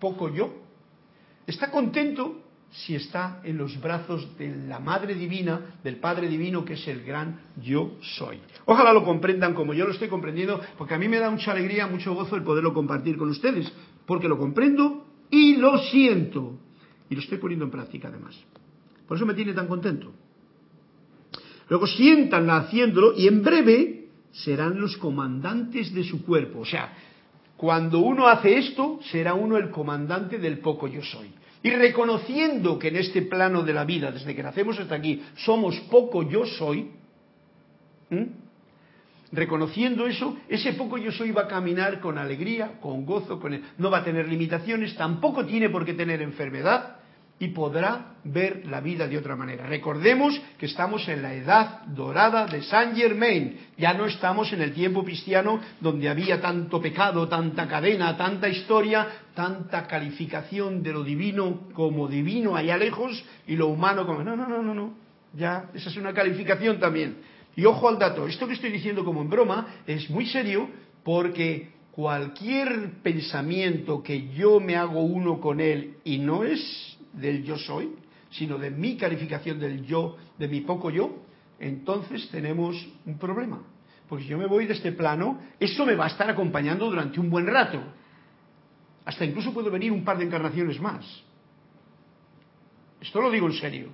poco 0.00 0.32
yo 0.32 0.54
está 1.46 1.70
contento 1.70 2.43
si 2.70 2.94
está 2.94 3.40
en 3.44 3.56
los 3.56 3.80
brazos 3.80 4.36
de 4.36 4.54
la 4.66 4.80
Madre 4.80 5.14
Divina, 5.14 5.76
del 5.84 5.96
Padre 5.96 6.28
Divino, 6.28 6.64
que 6.64 6.74
es 6.74 6.88
el 6.88 7.04
gran 7.04 7.40
yo 7.62 7.96
soy. 8.00 8.40
Ojalá 8.64 8.92
lo 8.92 9.04
comprendan 9.04 9.54
como 9.54 9.74
yo 9.74 9.86
lo 9.86 9.92
estoy 9.92 10.08
comprendiendo, 10.08 10.60
porque 10.76 10.94
a 10.94 10.98
mí 10.98 11.08
me 11.08 11.18
da 11.18 11.30
mucha 11.30 11.52
alegría, 11.52 11.86
mucho 11.86 12.14
gozo 12.14 12.36
el 12.36 12.42
poderlo 12.42 12.74
compartir 12.74 13.16
con 13.16 13.28
ustedes, 13.28 13.72
porque 14.06 14.28
lo 14.28 14.38
comprendo 14.38 15.06
y 15.30 15.56
lo 15.56 15.78
siento. 15.78 16.58
Y 17.08 17.14
lo 17.14 17.20
estoy 17.20 17.38
poniendo 17.38 17.64
en 17.64 17.70
práctica 17.70 18.08
además. 18.08 18.36
Por 19.06 19.16
eso 19.16 19.26
me 19.26 19.34
tiene 19.34 19.52
tan 19.52 19.68
contento. 19.68 20.12
Luego 21.68 21.86
siéntanla 21.86 22.56
haciéndolo 22.56 23.14
y 23.16 23.28
en 23.28 23.42
breve 23.42 24.08
serán 24.32 24.80
los 24.80 24.96
comandantes 24.96 25.94
de 25.94 26.04
su 26.04 26.24
cuerpo. 26.24 26.60
O 26.60 26.64
sea, 26.64 26.92
cuando 27.56 28.00
uno 28.00 28.26
hace 28.26 28.58
esto, 28.58 28.98
será 29.10 29.34
uno 29.34 29.56
el 29.56 29.70
comandante 29.70 30.38
del 30.38 30.58
poco 30.58 30.88
yo 30.88 31.02
soy. 31.02 31.30
Y 31.64 31.70
reconociendo 31.70 32.78
que 32.78 32.88
en 32.88 32.96
este 32.96 33.22
plano 33.22 33.62
de 33.62 33.72
la 33.72 33.86
vida, 33.86 34.12
desde 34.12 34.36
que 34.36 34.42
nacemos 34.42 34.78
hasta 34.78 34.96
aquí, 34.96 35.24
somos 35.34 35.74
poco 35.90 36.22
yo 36.22 36.44
soy, 36.44 36.90
reconociendo 39.32 40.06
eso, 40.06 40.36
ese 40.46 40.74
poco 40.74 40.98
yo 40.98 41.10
soy 41.10 41.30
va 41.30 41.44
a 41.44 41.48
caminar 41.48 42.00
con 42.00 42.18
alegría, 42.18 42.72
con 42.82 43.06
gozo, 43.06 43.40
con 43.40 43.58
no 43.78 43.90
va 43.90 44.00
a 44.00 44.04
tener 44.04 44.28
limitaciones, 44.28 44.94
tampoco 44.94 45.46
tiene 45.46 45.70
por 45.70 45.86
qué 45.86 45.94
tener 45.94 46.20
enfermedad, 46.20 46.98
y 47.44 47.48
podrá 47.48 48.14
ver 48.24 48.64
la 48.66 48.80
vida 48.80 49.06
de 49.06 49.18
otra 49.18 49.36
manera. 49.36 49.66
Recordemos 49.66 50.40
que 50.58 50.64
estamos 50.64 51.06
en 51.08 51.20
la 51.20 51.34
edad 51.34 51.82
dorada 51.88 52.46
de 52.46 52.62
Saint 52.62 52.96
Germain, 52.96 53.58
ya 53.76 53.92
no 53.92 54.06
estamos 54.06 54.50
en 54.54 54.62
el 54.62 54.72
tiempo 54.72 55.04
cristiano 55.04 55.60
donde 55.78 56.08
había 56.08 56.40
tanto 56.40 56.80
pecado, 56.80 57.28
tanta 57.28 57.68
cadena, 57.68 58.16
tanta 58.16 58.48
historia, 58.48 59.06
tanta 59.34 59.86
calificación 59.86 60.82
de 60.82 60.92
lo 60.94 61.04
divino 61.04 61.68
como 61.74 62.08
divino 62.08 62.56
allá 62.56 62.78
lejos 62.78 63.22
y 63.46 63.56
lo 63.56 63.66
humano 63.66 64.06
como 64.06 64.24
no, 64.24 64.34
no, 64.34 64.48
no, 64.48 64.62
no, 64.62 64.74
no, 64.74 64.94
ya 65.34 65.70
esa 65.74 65.90
es 65.90 65.96
una 65.98 66.14
calificación 66.14 66.80
también. 66.80 67.18
Y 67.56 67.66
ojo 67.66 67.90
al 67.90 67.98
dato, 67.98 68.26
esto 68.26 68.46
que 68.48 68.54
estoy 68.54 68.70
diciendo 68.70 69.04
como 69.04 69.20
en 69.20 69.28
broma 69.28 69.66
es 69.86 70.08
muy 70.08 70.24
serio 70.26 70.70
porque 71.04 71.74
cualquier 71.90 73.02
pensamiento 73.02 74.02
que 74.02 74.28
yo 74.30 74.58
me 74.60 74.76
hago 74.76 75.02
uno 75.02 75.40
con 75.40 75.60
él 75.60 75.98
y 76.04 76.18
no 76.18 76.42
es 76.42 76.93
del 77.14 77.44
yo 77.44 77.56
soy, 77.56 77.92
sino 78.30 78.58
de 78.58 78.70
mi 78.70 78.96
calificación 78.96 79.58
del 79.58 79.84
yo, 79.84 80.16
de 80.38 80.48
mi 80.48 80.60
poco 80.60 80.90
yo, 80.90 81.22
entonces 81.58 82.28
tenemos 82.30 82.86
un 83.06 83.18
problema. 83.18 83.62
Porque 84.08 84.24
si 84.24 84.30
yo 84.30 84.38
me 84.38 84.46
voy 84.46 84.66
de 84.66 84.74
este 84.74 84.92
plano, 84.92 85.40
eso 85.58 85.86
me 85.86 85.94
va 85.94 86.04
a 86.04 86.08
estar 86.08 86.28
acompañando 86.28 86.86
durante 86.86 87.20
un 87.20 87.30
buen 87.30 87.46
rato. 87.46 87.80
Hasta 89.04 89.24
incluso 89.24 89.52
puedo 89.52 89.70
venir 89.70 89.92
un 89.92 90.04
par 90.04 90.18
de 90.18 90.24
encarnaciones 90.24 90.80
más. 90.80 91.04
Esto 93.00 93.20
lo 93.20 93.30
digo 93.30 93.46
en 93.46 93.54
serio. 93.54 93.88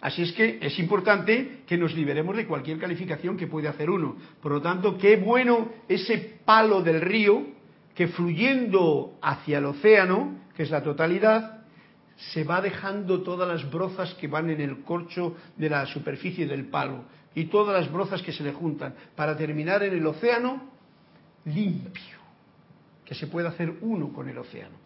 Así 0.00 0.22
es 0.22 0.32
que 0.32 0.58
es 0.62 0.78
importante 0.78 1.62
que 1.66 1.76
nos 1.76 1.94
liberemos 1.94 2.36
de 2.36 2.46
cualquier 2.46 2.78
calificación 2.78 3.36
que 3.36 3.48
puede 3.48 3.68
hacer 3.68 3.90
uno. 3.90 4.16
Por 4.40 4.52
lo 4.52 4.62
tanto, 4.62 4.96
qué 4.96 5.16
bueno 5.16 5.70
ese 5.88 6.38
palo 6.44 6.82
del 6.82 7.00
río 7.00 7.46
que 7.94 8.06
fluyendo 8.06 9.18
hacia 9.20 9.58
el 9.58 9.64
océano, 9.64 10.38
que 10.54 10.62
es 10.62 10.70
la 10.70 10.82
totalidad, 10.82 11.57
se 12.18 12.42
va 12.42 12.60
dejando 12.60 13.22
todas 13.22 13.48
las 13.48 13.70
brozas 13.70 14.12
que 14.14 14.26
van 14.26 14.50
en 14.50 14.60
el 14.60 14.82
corcho 14.82 15.36
de 15.56 15.70
la 15.70 15.86
superficie 15.86 16.46
del 16.46 16.66
palo 16.66 17.04
y 17.34 17.44
todas 17.44 17.80
las 17.80 17.92
brozas 17.92 18.22
que 18.22 18.32
se 18.32 18.42
le 18.42 18.52
juntan 18.52 18.94
para 19.14 19.36
terminar 19.36 19.84
en 19.84 19.94
el 19.94 20.04
océano 20.04 20.68
limpio, 21.44 22.18
que 23.04 23.14
se 23.14 23.28
puede 23.28 23.46
hacer 23.46 23.72
uno 23.82 24.12
con 24.12 24.28
el 24.28 24.36
océano. 24.36 24.76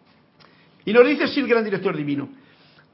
Y 0.84 0.92
nos 0.92 1.06
dice 1.06 1.24
así 1.24 1.40
el 1.40 1.48
gran 1.48 1.64
director 1.64 1.96
divino, 1.96 2.28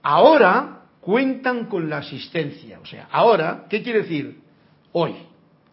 ahora 0.02 0.82
cuentan 1.00 1.66
con 1.66 1.90
la 1.90 1.98
asistencia, 1.98 2.78
o 2.78 2.86
sea, 2.86 3.08
ahora, 3.10 3.66
¿qué 3.68 3.82
quiere 3.82 4.02
decir? 4.02 4.40
Hoy, 4.92 5.14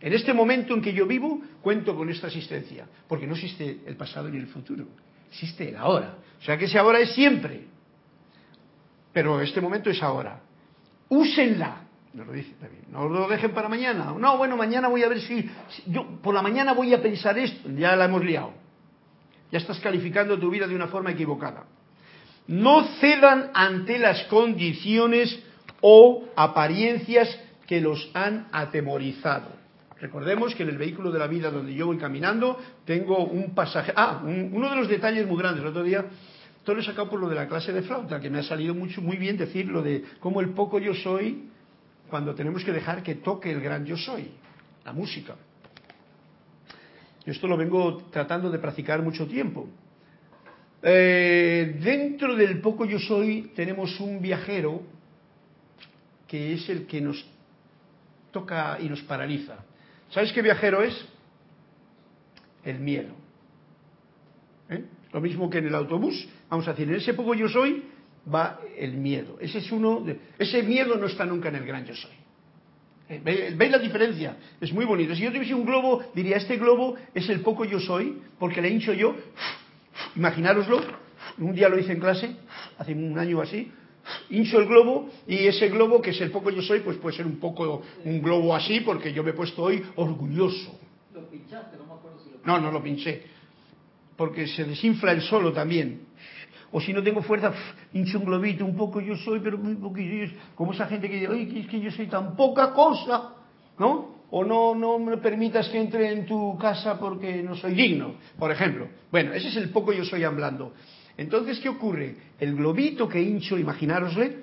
en 0.01 0.13
este 0.13 0.33
momento 0.33 0.73
en 0.73 0.81
que 0.81 0.93
yo 0.93 1.05
vivo, 1.05 1.39
cuento 1.61 1.95
con 1.95 2.09
esta 2.09 2.27
asistencia, 2.27 2.87
porque 3.07 3.27
no 3.27 3.35
existe 3.35 3.81
el 3.85 3.95
pasado 3.95 4.27
ni 4.29 4.37
el 4.37 4.47
futuro, 4.47 4.85
existe 5.29 5.69
el 5.69 5.75
ahora. 5.75 6.15
O 6.39 6.43
sea 6.43 6.57
que 6.57 6.65
ese 6.65 6.79
ahora 6.79 6.99
es 6.99 7.13
siempre 7.13 7.74
pero 9.15 9.39
este 9.39 9.61
momento 9.61 9.89
es 9.89 10.03
ahora. 10.03 10.41
Úsenla. 11.07 11.83
Nos 12.13 12.27
lo 12.27 12.33
dice 12.33 12.51
también. 12.59 12.83
No 12.91 13.07
lo 13.07 13.29
dejen 13.29 13.53
para 13.53 13.69
mañana. 13.69 14.13
No, 14.19 14.37
bueno, 14.37 14.57
mañana 14.57 14.89
voy 14.89 15.03
a 15.03 15.07
ver 15.07 15.21
si, 15.21 15.49
Yo 15.85 16.19
por 16.21 16.35
la 16.35 16.41
mañana 16.41 16.73
voy 16.73 16.93
a 16.93 17.01
pensar 17.01 17.37
esto. 17.39 17.69
Ya 17.77 17.95
la 17.95 18.05
hemos 18.05 18.25
liado. 18.25 18.51
Ya 19.53 19.59
estás 19.59 19.79
calificando 19.79 20.37
tu 20.37 20.49
vida 20.49 20.67
de 20.67 20.75
una 20.75 20.87
forma 20.87 21.11
equivocada. 21.11 21.63
No 22.47 22.83
cedan 22.99 23.51
ante 23.53 23.99
las 23.99 24.21
condiciones 24.25 25.41
o 25.79 26.25
apariencias 26.35 27.39
que 27.67 27.79
los 27.79 28.11
han 28.13 28.49
atemorizado. 28.51 29.47
Recordemos 30.01 30.53
que 30.55 30.63
en 30.63 30.69
el 30.69 30.77
vehículo 30.77 31.09
de 31.09 31.19
la 31.19 31.27
vida 31.27 31.51
donde 31.51 31.73
yo 31.73 31.85
voy 31.85 31.97
caminando 31.97 32.59
tengo 32.83 33.19
un 33.19 33.55
pasaje. 33.55 33.93
Ah, 33.95 34.19
uno 34.25 34.69
de 34.69 34.75
los 34.75 34.89
detalles 34.89 35.25
muy 35.25 35.37
grandes. 35.37 35.61
El 35.61 35.69
otro 35.69 35.83
día 35.83 36.03
esto 36.65 36.73
lo 36.73 36.81
he 36.81 36.83
sacado 36.83 37.11
por 37.11 37.19
lo 37.19 37.29
de 37.29 37.35
la 37.35 37.47
clase 37.47 37.71
de 37.71 37.83
flauta, 37.83 38.19
que 38.19 38.27
me 38.27 38.39
ha 38.39 38.43
salido 38.43 38.73
mucho, 38.73 38.99
muy 38.99 39.17
bien 39.17 39.37
decir 39.37 39.67
lo 39.67 39.83
de 39.83 40.03
cómo 40.19 40.41
el 40.41 40.49
poco 40.49 40.79
yo 40.79 40.95
soy 40.95 41.47
cuando 42.09 42.33
tenemos 42.33 42.63
que 42.63 42.71
dejar 42.71 43.03
que 43.03 43.13
toque 43.13 43.51
el 43.51 43.61
gran 43.61 43.85
yo 43.85 43.95
soy, 43.95 44.31
la 44.83 44.91
música. 44.91 45.35
Esto 47.23 47.47
lo 47.47 47.55
vengo 47.55 47.97
tratando 48.09 48.49
de 48.49 48.57
practicar 48.57 49.03
mucho 49.03 49.27
tiempo. 49.27 49.69
Eh, 50.81 51.79
dentro 51.83 52.35
del 52.35 52.59
poco 52.61 52.85
yo 52.85 52.97
soy 52.97 53.51
tenemos 53.55 53.99
un 53.99 54.19
viajero 54.19 54.81
que 56.27 56.53
es 56.53 56.67
el 56.67 56.87
que 56.87 56.99
nos 56.99 57.23
toca 58.31 58.79
y 58.81 58.89
nos 58.89 59.03
paraliza. 59.03 59.57
¿Sabes 60.09 60.33
qué 60.33 60.41
viajero 60.41 60.81
es? 60.81 61.05
El 62.63 62.79
miedo. 62.79 63.13
¿Eh? 64.67 64.83
Lo 65.13 65.21
mismo 65.21 65.47
que 65.47 65.59
en 65.59 65.67
el 65.67 65.75
autobús, 65.75 66.27
vamos 66.49 66.67
a 66.67 66.71
decir, 66.71 66.87
en 66.87 66.95
ese 66.95 67.13
poco 67.13 67.33
yo 67.33 67.47
soy 67.49 67.83
va 68.33 68.59
el 68.77 68.93
miedo. 68.93 69.37
Ese 69.39 69.59
es 69.59 69.71
uno, 69.71 70.01
de, 70.01 70.19
ese 70.37 70.63
miedo 70.63 70.95
no 70.97 71.07
está 71.07 71.25
nunca 71.25 71.49
en 71.49 71.55
el 71.55 71.65
gran 71.65 71.85
yo 71.85 71.95
soy. 71.95 72.11
Eh, 73.07 73.53
¿Veis 73.55 73.71
la 73.71 73.77
diferencia? 73.77 74.37
Es 74.59 74.73
muy 74.73 74.85
bonito. 74.85 75.13
Si 75.15 75.21
yo 75.21 75.31
tuviese 75.31 75.53
un 75.53 75.65
globo, 75.65 76.03
diría, 76.13 76.37
este 76.37 76.57
globo 76.57 76.95
es 77.13 77.29
el 77.29 77.41
poco 77.41 77.65
yo 77.65 77.79
soy, 77.79 78.19
porque 78.39 78.61
le 78.61 78.69
hincho 78.69 78.93
yo. 78.93 79.15
Imaginároslo, 80.15 80.81
un 81.37 81.53
día 81.53 81.69
lo 81.69 81.77
hice 81.77 81.91
en 81.91 81.99
clase, 81.99 82.35
hace 82.77 82.93
un 82.93 83.17
año 83.19 83.41
así, 83.41 83.71
hincho 84.29 84.59
el 84.59 84.67
globo 84.67 85.09
y 85.27 85.45
ese 85.47 85.69
globo, 85.69 86.01
que 86.01 86.11
es 86.11 86.21
el 86.21 86.31
poco 86.31 86.49
yo 86.49 86.61
soy, 86.61 86.79
pues 86.79 86.97
puede 86.97 87.15
ser 87.15 87.25
un 87.25 87.37
poco 87.37 87.83
un 88.03 88.21
globo 88.21 88.55
así, 88.55 88.79
porque 88.79 89.13
yo 89.13 89.23
me 89.23 89.31
he 89.31 89.33
puesto 89.33 89.63
hoy 89.63 89.83
orgulloso. 89.95 90.79
¿Lo 91.13 91.29
pinchaste? 91.29 91.77
No 91.77 91.85
me 91.85 91.93
acuerdo 91.93 92.19
si 92.19 92.31
lo 92.31 92.39
No, 92.43 92.59
no 92.59 92.71
lo 92.71 92.81
pinché 92.81 93.34
porque 94.15 94.47
se 94.47 94.63
desinfla 94.63 95.11
el 95.11 95.21
solo 95.21 95.51
también. 95.51 96.01
O 96.71 96.81
si 96.81 96.91
no 96.93 97.01
tengo 97.01 97.21
fuerza, 97.21 97.53
hincho 97.93 98.19
un 98.19 98.25
globito, 98.25 98.65
un 98.65 98.75
poco 98.75 98.99
yo 98.99 99.15
soy, 99.15 99.39
pero 99.39 99.57
muy 99.57 99.75
poquito. 99.75 100.33
Como 100.55 100.73
esa 100.73 100.87
gente 100.87 101.09
que 101.09 101.15
dice, 101.15 101.27
oye, 101.29 101.59
es 101.61 101.67
que 101.67 101.79
yo 101.79 101.91
soy 101.91 102.07
tan 102.07 102.35
poca 102.35 102.73
cosa, 102.73 103.33
¿no? 103.79 104.15
O 104.31 104.43
no, 104.43 104.75
no 104.75 104.99
me 104.99 105.17
permitas 105.17 105.69
que 105.69 105.79
entre 105.79 106.11
en 106.11 106.25
tu 106.25 106.57
casa 106.57 106.99
porque 106.99 107.41
no 107.43 107.55
soy 107.55 107.73
digno, 107.73 108.15
por 108.37 108.51
ejemplo. 108.51 108.89
Bueno, 109.11 109.33
ese 109.33 109.49
es 109.49 109.55
el 109.55 109.69
poco 109.69 109.93
yo 109.93 110.03
soy 110.03 110.23
hablando. 110.23 110.73
Entonces, 111.17 111.59
¿qué 111.59 111.69
ocurre? 111.69 112.15
El 112.39 112.55
globito 112.55 113.07
que 113.07 113.21
hincho, 113.21 113.57
imaginárosle, 113.57 114.39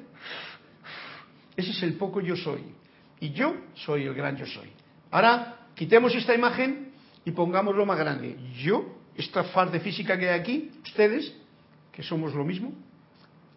ese 1.56 1.70
es 1.70 1.82
el 1.82 1.94
poco 1.94 2.20
yo 2.20 2.36
soy. 2.36 2.62
Y 3.20 3.32
yo 3.32 3.54
soy 3.74 4.04
el 4.04 4.14
gran 4.14 4.36
yo 4.36 4.46
soy. 4.46 4.70
Ahora, 5.10 5.66
quitemos 5.74 6.14
esta 6.14 6.34
imagen 6.34 6.92
y 7.24 7.32
pongámoslo 7.32 7.84
más 7.84 7.98
grande. 7.98 8.36
Yo 8.56 9.01
esta 9.16 9.44
faz 9.44 9.70
de 9.70 9.80
física 9.80 10.18
que 10.18 10.28
hay 10.28 10.40
aquí, 10.40 10.70
ustedes, 10.84 11.34
que 11.92 12.02
somos 12.02 12.34
lo 12.34 12.44
mismo, 12.44 12.72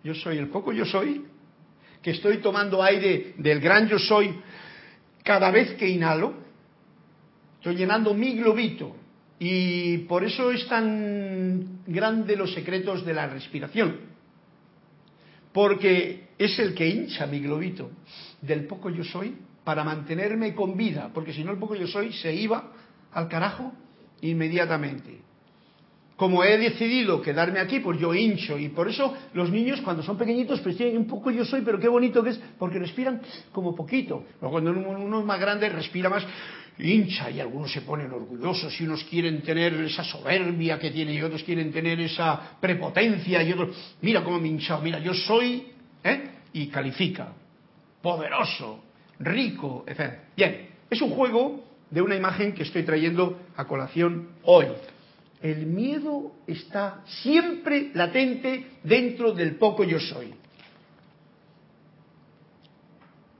yo 0.03 0.13
soy 0.13 0.37
el 0.37 0.49
poco 0.49 0.71
yo 0.71 0.85
soy, 0.85 1.25
que 2.01 2.11
estoy 2.11 2.37
tomando 2.37 2.83
aire 2.83 3.33
del 3.37 3.59
gran 3.59 3.87
yo 3.87 3.97
soy 3.97 4.35
cada 5.23 5.49
vez 5.49 5.73
que 5.73 5.89
inhalo, 5.89 6.35
estoy 7.57 7.75
llenando 7.75 8.13
mi 8.13 8.35
globito 8.35 8.95
y 9.39 9.99
por 9.99 10.23
eso 10.23 10.51
es 10.51 10.67
tan 10.67 11.81
grande 11.87 12.35
los 12.35 12.53
secretos 12.53 13.03
de 13.05 13.13
la 13.13 13.27
respiración, 13.27 13.99
porque 15.51 16.27
es 16.37 16.59
el 16.59 16.75
que 16.75 16.87
hincha 16.87 17.25
mi 17.25 17.39
globito 17.39 17.89
del 18.41 18.67
poco 18.67 18.89
yo 18.89 19.03
soy 19.03 19.35
para 19.63 19.83
mantenerme 19.83 20.53
con 20.53 20.77
vida, 20.77 21.09
porque 21.13 21.33
si 21.33 21.43
no 21.43 21.51
el 21.51 21.57
poco 21.57 21.75
yo 21.75 21.87
soy 21.87 22.13
se 22.13 22.35
iba 22.35 22.71
al 23.11 23.27
carajo 23.27 23.73
inmediatamente 24.21 25.24
como 26.15 26.43
he 26.43 26.57
decidido 26.57 27.21
quedarme 27.21 27.59
aquí, 27.59 27.79
pues 27.79 27.99
yo 27.99 28.13
hincho. 28.13 28.57
Y 28.57 28.69
por 28.69 28.87
eso 28.87 29.15
los 29.33 29.49
niños 29.49 29.81
cuando 29.81 30.01
son 30.01 30.17
pequeñitos, 30.17 30.61
pues 30.61 30.77
tienen 30.77 30.97
un 30.97 31.07
poco 31.07 31.29
yo 31.31 31.43
soy, 31.43 31.61
pero 31.61 31.79
qué 31.79 31.87
bonito 31.87 32.23
que 32.23 32.31
es, 32.31 32.39
porque 32.57 32.79
respiran 32.79 33.21
como 33.51 33.75
poquito. 33.75 34.23
Cuando 34.39 34.71
uno 34.71 35.19
es 35.19 35.25
más 35.25 35.39
grande, 35.39 35.67
respira 35.69 36.09
más, 36.09 36.25
hincha, 36.77 37.29
y 37.29 37.39
algunos 37.39 37.71
se 37.71 37.81
ponen 37.81 38.11
orgullosos, 38.11 38.79
y 38.79 38.85
unos 38.85 39.03
quieren 39.05 39.41
tener 39.41 39.73
esa 39.73 40.03
soberbia 40.03 40.79
que 40.79 40.91
tiene, 40.91 41.13
y 41.13 41.21
otros 41.21 41.43
quieren 41.43 41.71
tener 41.71 41.99
esa 41.99 42.57
prepotencia, 42.59 43.43
y 43.43 43.51
otros, 43.51 43.75
mira 44.01 44.23
cómo 44.23 44.39
me 44.39 44.49
he 44.49 44.81
mira, 44.81 44.99
yo 44.99 45.13
soy 45.13 45.67
¿eh? 46.03 46.23
y 46.53 46.67
califica. 46.67 47.33
Poderoso, 48.01 48.83
rico, 49.19 49.83
etc. 49.87 50.13
Bien, 50.35 50.69
es 50.89 51.01
un 51.01 51.09
juego 51.09 51.63
de 51.89 52.01
una 52.01 52.15
imagen 52.15 52.53
que 52.53 52.63
estoy 52.63 52.83
trayendo 52.83 53.39
a 53.55 53.65
colación 53.65 54.29
hoy. 54.43 54.67
El 55.45 55.67
miedo 55.67 56.31
está 56.47 57.03
siempre 57.05 57.91
latente 57.93 58.65
dentro 58.81 59.31
del 59.31 59.57
poco 59.57 59.83
yo 59.83 59.99
soy. 59.99 60.33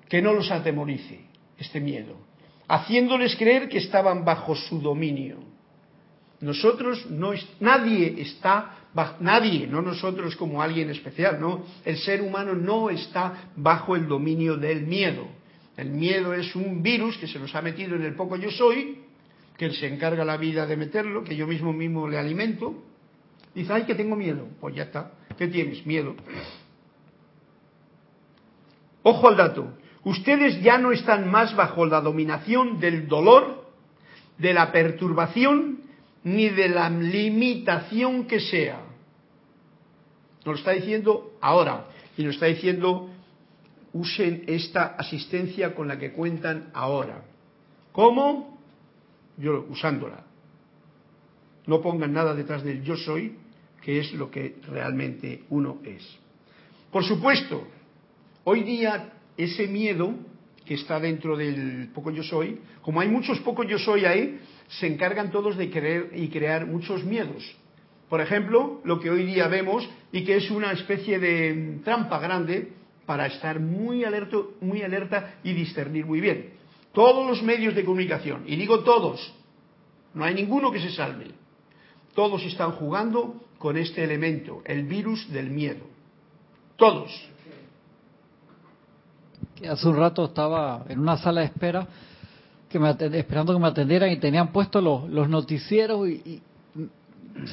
Que 0.07 0.21
no 0.21 0.31
los 0.31 0.51
atemorice 0.51 1.21
este 1.57 1.79
miedo, 1.81 2.15
haciéndoles 2.67 3.35
creer 3.35 3.67
que 3.67 3.79
estaban 3.79 4.23
bajo 4.23 4.55
su 4.55 4.79
dominio. 4.81 5.37
Nosotros 6.41 7.09
no 7.09 7.31
nadie 7.59 8.21
está 8.21 8.85
nadie, 9.19 9.65
no 9.65 9.81
nosotros 9.81 10.35
como 10.35 10.61
alguien 10.61 10.91
especial, 10.91 11.41
no, 11.41 11.65
el 11.85 11.97
ser 11.97 12.21
humano 12.21 12.53
no 12.53 12.91
está 12.91 13.49
bajo 13.55 13.95
el 13.95 14.07
dominio 14.07 14.57
del 14.57 14.85
miedo. 14.85 15.27
El 15.75 15.89
miedo 15.89 16.35
es 16.35 16.55
un 16.55 16.83
virus 16.83 17.17
que 17.17 17.27
se 17.27 17.39
nos 17.39 17.55
ha 17.55 17.63
metido 17.63 17.95
en 17.95 18.03
el 18.03 18.13
poco 18.13 18.35
yo 18.35 18.51
soy, 18.51 19.04
que 19.57 19.65
él 19.65 19.75
se 19.75 19.87
encarga 19.87 20.25
la 20.25 20.37
vida 20.37 20.65
de 20.65 20.75
meterlo, 20.75 21.23
que 21.23 21.35
yo 21.35 21.47
mismo 21.47 21.71
mismo 21.73 22.07
le 22.07 22.17
alimento. 22.17 22.83
Dice, 23.53 23.71
ay, 23.71 23.83
que 23.83 23.95
tengo 23.95 24.15
miedo. 24.15 24.47
Pues 24.59 24.75
ya 24.75 24.83
está. 24.83 25.11
¿Qué 25.37 25.47
tienes? 25.47 25.85
Miedo. 25.85 26.15
Ojo 29.03 29.27
al 29.29 29.37
dato. 29.37 29.73
Ustedes 30.03 30.61
ya 30.61 30.77
no 30.77 30.91
están 30.91 31.29
más 31.29 31.55
bajo 31.55 31.85
la 31.85 32.01
dominación 32.01 32.79
del 32.79 33.07
dolor, 33.07 33.65
de 34.37 34.53
la 34.53 34.71
perturbación, 34.71 35.79
ni 36.23 36.49
de 36.49 36.69
la 36.69 36.89
limitación 36.89 38.25
que 38.25 38.39
sea. 38.39 38.81
Nos 40.39 40.45
lo 40.45 40.55
está 40.55 40.71
diciendo 40.71 41.37
ahora. 41.41 41.85
Y 42.17 42.23
nos 42.23 42.35
está 42.35 42.47
diciendo 42.47 43.09
usen 43.93 44.43
esta 44.47 44.95
asistencia 44.97 45.73
con 45.73 45.87
la 45.87 45.97
que 45.97 46.11
cuentan 46.11 46.69
ahora. 46.73 47.23
¿Cómo? 47.93 48.54
Yo 49.38 49.65
usándola. 49.69 50.24
No 51.67 51.82
pongan 51.82 52.13
nada 52.13 52.34
detrás 52.34 52.63
del 52.63 52.84
yo 52.84 52.95
soy, 52.95 53.36
que 53.82 54.00
es 54.00 54.13
lo 54.13 54.30
que 54.30 54.58
realmente 54.69 55.43
uno 55.50 55.80
es. 55.84 56.04
Por 56.91 57.04
supuesto, 57.04 57.67
hoy 58.43 58.63
día 58.63 59.13
ese 59.38 59.67
miedo 59.67 60.13
que 60.65 60.76
está 60.76 61.00
dentro 61.00 61.38
del 61.38 61.89
poco 61.93 62.12
yo 62.12 62.24
soy, 62.24 62.60
como 62.82 63.02
hay 63.02 63.10
muchos 63.10 63.39
pocos 63.39 63.67
yo 63.67 63.78
soy 63.78 64.06
ahí, 64.06 64.39
se 64.67 64.88
encargan 64.88 65.32
todos 65.32 65.58
de 65.58 65.69
querer 65.69 66.12
y 66.15 66.30
crear 66.30 66.65
muchos 66.65 67.04
miedos. 67.04 67.56
Por 68.10 68.21
ejemplo, 68.21 68.82
lo 68.84 69.00
que 69.00 69.10
hoy 69.10 69.26
día 69.26 69.48
vemos 69.48 69.88
y 70.12 70.24
que 70.24 70.38
es 70.38 70.50
una 70.50 70.71
especie 70.71 71.19
de 71.19 71.80
trampa 71.84 72.19
grande 72.19 72.71
para 73.06 73.28
estar 73.28 73.60
muy 73.60 74.04
alerta, 74.04 74.38
muy 74.62 74.82
alerta 74.82 75.36
y 75.43 75.54
discernir 75.54 76.06
muy 76.06 76.21
bien. 76.21 76.54
Todos 76.95 77.27
los 77.27 77.43
medios 77.43 77.75
de 77.75 77.86
comunicación, 77.86 78.45
y 78.47 78.55
digo 78.55 78.79
todos, 78.79 79.34
no 80.13 80.23
hay 80.23 80.34
ninguno 80.34 80.71
que 80.71 80.79
se 80.79 80.91
salve, 80.91 81.27
todos 82.15 82.41
están 82.43 82.71
jugando 82.71 83.36
con 83.60 83.77
este 83.77 84.03
elemento, 84.03 84.62
el 84.65 84.84
virus 84.84 85.29
del 85.29 85.49
miedo. 85.49 85.86
Todos. 86.77 87.12
Hace 89.69 89.88
un 89.88 89.97
rato 89.97 90.25
estaba 90.25 90.86
en 90.89 90.99
una 90.99 91.17
sala 91.17 91.41
de 91.41 91.47
espera 91.47 91.88
esperando 93.13 93.53
que 93.53 93.60
me 93.60 93.67
atendieran 93.67 94.12
y 94.12 94.17
tenían 94.17 94.51
puestos 94.51 94.84
los 94.84 95.29
noticieros 95.29 96.08
y, 96.10 96.41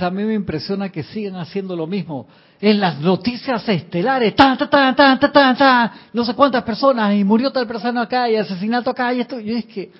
a 0.01 0.11
mí 0.11 0.25
me 0.25 0.35
impresiona 0.35 0.91
que 0.91 1.03
sigan 1.03 1.37
haciendo 1.37 1.75
lo 1.75 1.87
mismo. 1.87 2.29
En 2.61 2.81
las 2.81 3.01
noticias 3.01 3.69
estelares, 3.69 4.35
ta, 4.37 4.57
ta, 4.57 4.71
ta, 4.71 4.95
ta, 4.95 5.19
ta, 5.19 5.33
ta, 5.33 5.55
ta, 5.55 5.93
no 6.13 6.25
sé 6.25 6.35
cuántas 6.35 6.63
personas, 6.63 7.15
y 7.15 7.25
murió 7.25 7.51
tal 7.51 7.67
persona 7.67 8.03
acá, 8.03 8.31
y 8.31 8.37
asesinato 8.37 8.91
acá, 8.91 9.13
y 9.13 9.21
esto. 9.21 9.41
Yo 9.41 9.57
es 9.57 9.67
que, 9.67 9.91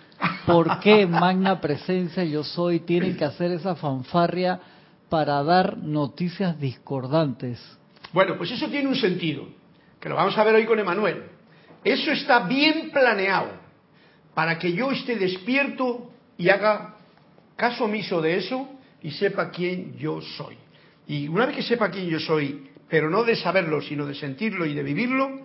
¿por 0.47 0.79
qué 0.81 1.07
magna 1.09 1.61
presencia 1.61 2.23
yo 2.25 2.45
soy 2.45 2.81
tienen 2.81 3.17
que 3.17 3.25
hacer 3.25 3.51
esa 3.51 3.75
fanfarria 3.75 4.61
para 5.09 5.43
dar 5.43 5.77
noticias 5.79 6.59
discordantes? 6.61 7.61
Bueno, 8.13 8.37
pues 8.39 8.53
eso 8.53 8.69
tiene 8.69 8.89
un 8.89 8.97
sentido, 8.97 9.47
que 10.01 10.09
lo 10.09 10.15
vamos 10.15 10.39
a 10.39 10.45
ver 10.45 10.55
hoy 10.55 10.67
con 10.67 10.79
Emanuel. 10.79 11.25
Eso 11.83 12.13
está 12.13 12.47
bien 12.47 12.91
planeado 12.93 13.49
para 14.35 14.59
que 14.59 14.73
yo 14.73 14.93
esté 14.93 15.17
despierto 15.17 16.13
y 16.39 16.49
haga 16.49 16.95
caso 17.57 17.85
omiso 17.85 18.23
de 18.23 18.37
eso 18.37 18.69
y 19.03 19.11
sepa 19.11 19.51
quién 19.51 19.97
yo 19.97 20.21
soy. 20.21 20.57
Y 21.07 21.29
una 21.29 21.47
vez 21.47 21.57
que 21.57 21.63
sepa 21.63 21.91
quién 21.91 22.09
yo 22.09 22.21
soy, 22.21 22.69
pero 22.89 23.11
no 23.11 23.25
de 23.25 23.37
saberlo, 23.37 23.81
sino 23.83 24.07
de 24.07 24.15
sentirlo 24.15 24.67
y 24.67 24.75
de 24.75 24.83
vivirlo, 24.83 25.41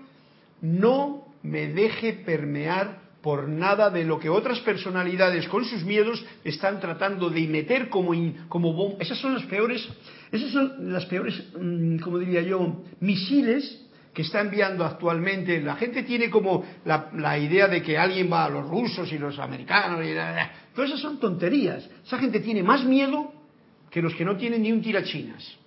no 0.62 1.26
me 1.44 1.68
deje 1.68 2.14
permear 2.14 3.08
por 3.22 3.48
nada 3.50 3.90
de 3.90 4.06
lo 4.06 4.20
que 4.20 4.30
otras 4.30 4.60
personalidades 4.60 5.48
con 5.48 5.66
sus 5.66 5.84
miedos 5.84 6.24
están 6.44 6.80
tratando 6.80 7.30
de 7.30 7.48
meter 7.48 7.90
como, 7.90 8.14
como 8.48 8.96
esas 9.00 9.18
son 9.18 9.34
las 9.34 9.44
peores, 9.44 9.88
esas 10.32 10.52
son 10.52 10.94
las 10.94 11.06
peores, 11.06 11.44
mm, 11.60 11.98
como 11.98 12.20
diría 12.20 12.42
yo, 12.42 12.84
misiles 13.00 13.84
que 14.14 14.24
está 14.24 14.42
enviando 14.42 14.84
actualmente. 14.84 15.62
La 15.62 15.76
gente 15.76 16.04
tiene 16.04 16.30
como 16.30 16.64
la, 16.86 17.38
idea 17.38 17.68
de 17.68 17.84
que 17.84 17.98
alguien 17.98 18.32
va 18.32 18.46
a 18.46 18.50
los 18.50 18.68
rusos 18.68 19.12
y 19.12 19.18
los 19.20 19.38
americanos. 19.38 20.04
Y 20.04 20.14
Todas 20.74 20.90
esas 20.90 21.02
son 21.02 21.20
tonterías. 21.20 21.88
Esa 22.04 22.18
gente 22.18 22.40
tiene 22.40 22.64
más 22.64 22.84
miedo 22.84 23.32
que 23.90 24.02
los 24.02 24.14
que 24.16 24.26
no 24.26 24.38
tienen 24.38 24.62
ni 24.62 24.72
un 24.72 24.82
tirachinas. 24.82 25.58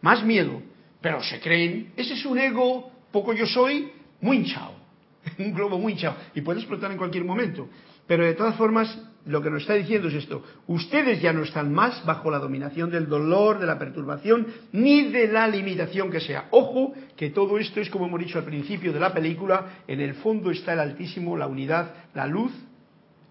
Más 0.00 0.24
miedo, 0.24 0.62
pero 1.00 1.22
se 1.22 1.40
creen. 1.40 1.92
Ese 1.96 2.14
es 2.14 2.24
un 2.24 2.38
ego, 2.38 2.90
poco 3.10 3.32
yo 3.32 3.46
soy, 3.46 3.92
muy 4.20 4.38
hinchado. 4.38 4.74
un 5.38 5.52
globo 5.52 5.78
muy 5.78 5.92
hinchado. 5.92 6.16
Y 6.34 6.40
puede 6.40 6.60
explotar 6.60 6.90
en 6.90 6.98
cualquier 6.98 7.24
momento. 7.24 7.68
Pero 8.06 8.24
de 8.24 8.34
todas 8.34 8.56
formas, 8.56 8.98
lo 9.26 9.40
que 9.40 9.50
nos 9.50 9.62
está 9.62 9.74
diciendo 9.74 10.08
es 10.08 10.14
esto. 10.14 10.42
Ustedes 10.66 11.20
ya 11.20 11.32
no 11.32 11.42
están 11.42 11.72
más 11.72 12.04
bajo 12.04 12.30
la 12.30 12.38
dominación 12.38 12.90
del 12.90 13.08
dolor, 13.08 13.58
de 13.58 13.66
la 13.66 13.78
perturbación, 13.78 14.46
ni 14.72 15.10
de 15.10 15.28
la 15.28 15.46
limitación 15.46 16.10
que 16.10 16.20
sea. 16.20 16.48
Ojo, 16.50 16.92
que 17.16 17.30
todo 17.30 17.58
esto 17.58 17.80
es 17.80 17.90
como 17.90 18.06
hemos 18.06 18.20
dicho 18.20 18.38
al 18.38 18.44
principio 18.44 18.92
de 18.92 19.00
la 19.00 19.12
película. 19.12 19.82
En 19.86 20.00
el 20.00 20.14
fondo 20.14 20.50
está 20.50 20.72
el 20.72 20.80
Altísimo, 20.80 21.36
la 21.36 21.46
unidad, 21.46 21.94
la 22.14 22.26
luz, 22.26 22.52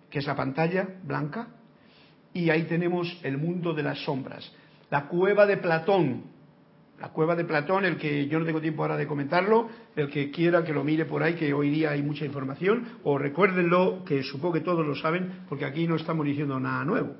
que 0.09 0.19
es 0.19 0.25
la 0.25 0.35
pantalla 0.35 0.87
blanca, 1.03 1.49
y 2.33 2.49
ahí 2.49 2.63
tenemos 2.63 3.19
el 3.23 3.37
mundo 3.37 3.73
de 3.73 3.83
las 3.83 3.99
sombras. 4.03 4.51
La 4.89 5.07
cueva 5.07 5.45
de 5.45 5.57
Platón, 5.57 6.23
la 6.99 7.09
cueva 7.09 7.35
de 7.35 7.45
Platón, 7.45 7.85
el 7.85 7.97
que 7.97 8.27
yo 8.27 8.39
no 8.39 8.45
tengo 8.45 8.61
tiempo 8.61 8.83
ahora 8.83 8.97
de 8.97 9.07
comentarlo, 9.07 9.69
el 9.95 10.09
que 10.09 10.31
quiera 10.31 10.63
que 10.63 10.73
lo 10.73 10.83
mire 10.83 11.05
por 11.05 11.23
ahí, 11.23 11.33
que 11.33 11.53
hoy 11.53 11.69
día 11.69 11.91
hay 11.91 12.03
mucha 12.03 12.25
información, 12.25 12.99
o 13.03 13.17
recuérdenlo, 13.17 14.03
que 14.05 14.23
supongo 14.23 14.55
que 14.55 14.61
todos 14.61 14.85
lo 14.85 14.95
saben, 14.95 15.43
porque 15.49 15.65
aquí 15.65 15.87
no 15.87 15.95
estamos 15.95 16.25
diciendo 16.25 16.59
nada 16.59 16.85
nuevo. 16.85 17.15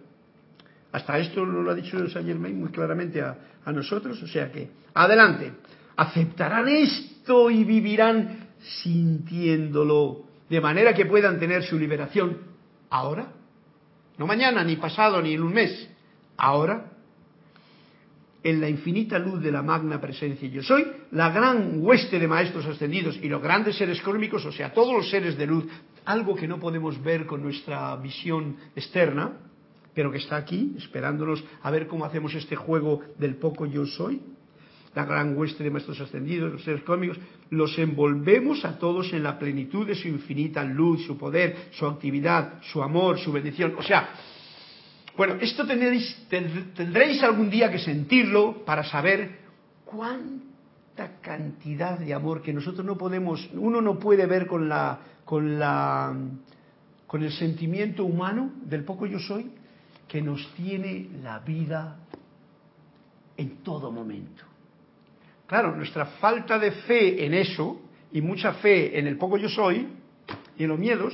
Hasta 0.92 1.18
esto 1.18 1.46
lo 1.46 1.72
ha 1.72 1.76
dicho 1.76 1.98
Saint 2.10 2.28
Germain 2.28 2.60
muy 2.60 2.70
claramente 2.70 3.22
a, 3.22 3.38
a 3.64 3.72
nosotros, 3.72 4.22
o 4.22 4.28
sea 4.28 4.52
que, 4.52 4.70
adelante, 4.94 5.54
aceptarán 5.96 6.68
esto 6.68 7.50
y 7.50 7.64
vivirán 7.64 8.50
sintiéndolo, 8.60 10.26
de 10.50 10.62
manera 10.62 10.94
que 10.94 11.06
puedan 11.06 11.40
tener 11.40 11.64
su 11.64 11.80
liberación 11.80 12.38
ahora 12.90 13.41
no 14.22 14.28
mañana, 14.28 14.64
ni 14.64 14.76
pasado, 14.76 15.20
ni 15.20 15.34
en 15.34 15.42
un 15.42 15.52
mes. 15.52 15.90
Ahora, 16.38 16.92
en 18.44 18.62
la 18.62 18.70
infinita 18.70 19.18
luz 19.18 19.42
de 19.42 19.52
la 19.52 19.64
magna 19.64 20.00
presencia 20.00 20.48
yo 20.48 20.62
soy, 20.62 20.86
la 21.10 21.32
gran 21.32 21.84
hueste 21.84 22.20
de 22.20 22.28
maestros 22.28 22.68
ascendidos 22.68 23.18
y 23.20 23.28
los 23.28 23.42
grandes 23.42 23.78
seres 23.78 24.00
cósmicos, 24.00 24.46
o 24.46 24.52
sea, 24.52 24.74
todos 24.76 24.94
los 24.94 25.10
seres 25.10 25.40
de 25.40 25.48
luz, 25.48 25.66
algo 26.06 26.36
que 26.36 26.48
no 26.48 26.60
podemos 26.60 27.02
ver 27.02 27.26
con 27.26 27.42
nuestra 27.42 27.96
visión 27.96 28.58
externa, 28.76 29.40
pero 29.96 30.12
que 30.12 30.20
está 30.20 30.36
aquí, 30.36 30.76
esperándonos 30.78 31.44
a 31.64 31.72
ver 31.72 31.88
cómo 31.88 32.06
hacemos 32.06 32.36
este 32.36 32.56
juego 32.56 33.02
del 33.18 33.38
poco 33.38 33.66
yo 33.66 33.88
soy, 33.88 34.22
la 34.94 35.06
gran 35.06 35.38
hueste 35.38 35.64
de 35.64 35.72
maestros 35.72 36.00
ascendidos, 36.02 36.52
los 36.52 36.64
seres 36.64 36.84
cósmicos, 36.84 37.18
los 37.50 37.78
envolvemos 37.80 38.66
a 38.66 38.78
todos 38.78 39.14
en 39.14 39.24
la 39.24 39.40
plenitud 39.40 39.88
de 39.88 39.96
su 39.96 40.08
infinita 40.08 40.64
luz, 40.64 41.06
su 41.06 41.18
poder, 41.18 41.70
su 41.72 41.86
actividad, 41.86 42.62
su 42.62 42.84
amor, 42.84 43.18
su 43.18 43.32
bendición. 43.32 43.76
O 43.78 43.84
sea, 43.84 44.10
bueno, 45.16 45.36
esto 45.40 45.66
tendréis, 45.66 46.28
tendréis 46.30 47.24
algún 47.24 47.50
día 47.50 47.72
que 47.72 47.80
sentirlo 47.80 48.66
para 48.66 48.84
saber 48.84 49.40
cuánta 49.86 51.20
cantidad 51.22 51.98
de 51.98 52.14
amor 52.14 52.42
que 52.42 52.54
nosotros 52.54 52.86
no 52.86 52.98
podemos, 52.98 53.50
uno 53.54 53.82
no 53.82 53.98
puede 53.98 54.26
ver 54.26 54.46
con 54.46 54.68
la, 54.68 55.00
con 55.24 55.58
la, 55.58 56.14
con 57.08 57.24
el 57.24 57.32
sentimiento 57.32 58.04
humano 58.04 58.52
del 58.64 58.84
poco 58.84 59.06
yo 59.06 59.20
soy, 59.20 59.52
que 60.08 60.22
nos 60.22 60.54
tiene 60.56 61.08
la 61.24 61.40
vida 61.40 61.98
en 63.38 63.58
todo 63.64 63.92
momento. 63.92 64.51
Claro, 65.52 65.76
nuestra 65.76 66.06
falta 66.06 66.58
de 66.58 66.72
fe 66.72 67.26
en 67.26 67.34
eso 67.34 67.82
y 68.14 68.22
mucha 68.22 68.54
fe 68.54 68.98
en 68.98 69.06
el 69.06 69.18
poco 69.18 69.36
yo 69.36 69.50
soy 69.50 69.86
y 70.58 70.64
en 70.64 70.70
los 70.70 70.80
miedos, 70.80 71.14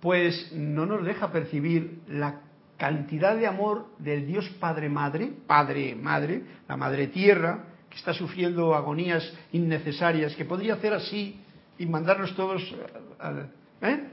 pues 0.00 0.50
no 0.54 0.86
nos 0.86 1.04
deja 1.04 1.30
percibir 1.30 2.00
la 2.08 2.40
cantidad 2.78 3.36
de 3.36 3.46
amor 3.46 3.88
del 3.98 4.26
Dios 4.26 4.48
Padre 4.58 4.88
Madre, 4.88 5.30
Padre 5.46 5.94
Madre, 5.94 6.42
la 6.66 6.78
Madre 6.78 7.08
Tierra, 7.08 7.66
que 7.90 7.98
está 7.98 8.14
sufriendo 8.14 8.74
agonías 8.74 9.30
innecesarias, 9.52 10.34
que 10.36 10.46
podría 10.46 10.72
hacer 10.72 10.94
así 10.94 11.38
y 11.76 11.84
mandarnos 11.84 12.34
todos 12.34 12.62
al... 13.18 13.52
¿Eh? 13.82 14.04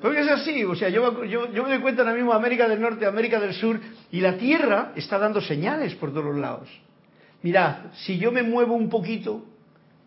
Porque 0.00 0.20
es 0.20 0.28
así, 0.28 0.62
o 0.62 0.76
sea, 0.76 0.88
yo, 0.88 1.24
yo, 1.24 1.48
me 1.48 1.70
doy 1.70 1.80
cuenta 1.80 2.02
ahora 2.02 2.14
mismo 2.14 2.32
América 2.32 2.68
del 2.68 2.80
Norte, 2.80 3.06
América 3.06 3.40
del 3.40 3.54
Sur, 3.54 3.80
y 4.12 4.20
la 4.20 4.38
Tierra 4.38 4.92
está 4.94 5.18
dando 5.18 5.40
señales 5.40 5.96
por 5.96 6.14
todos 6.14 6.36
lados. 6.36 6.68
Mirad, 7.42 7.92
si 7.92 8.18
yo 8.18 8.32
me 8.32 8.42
muevo 8.42 8.74
un 8.74 8.88
poquito, 8.88 9.44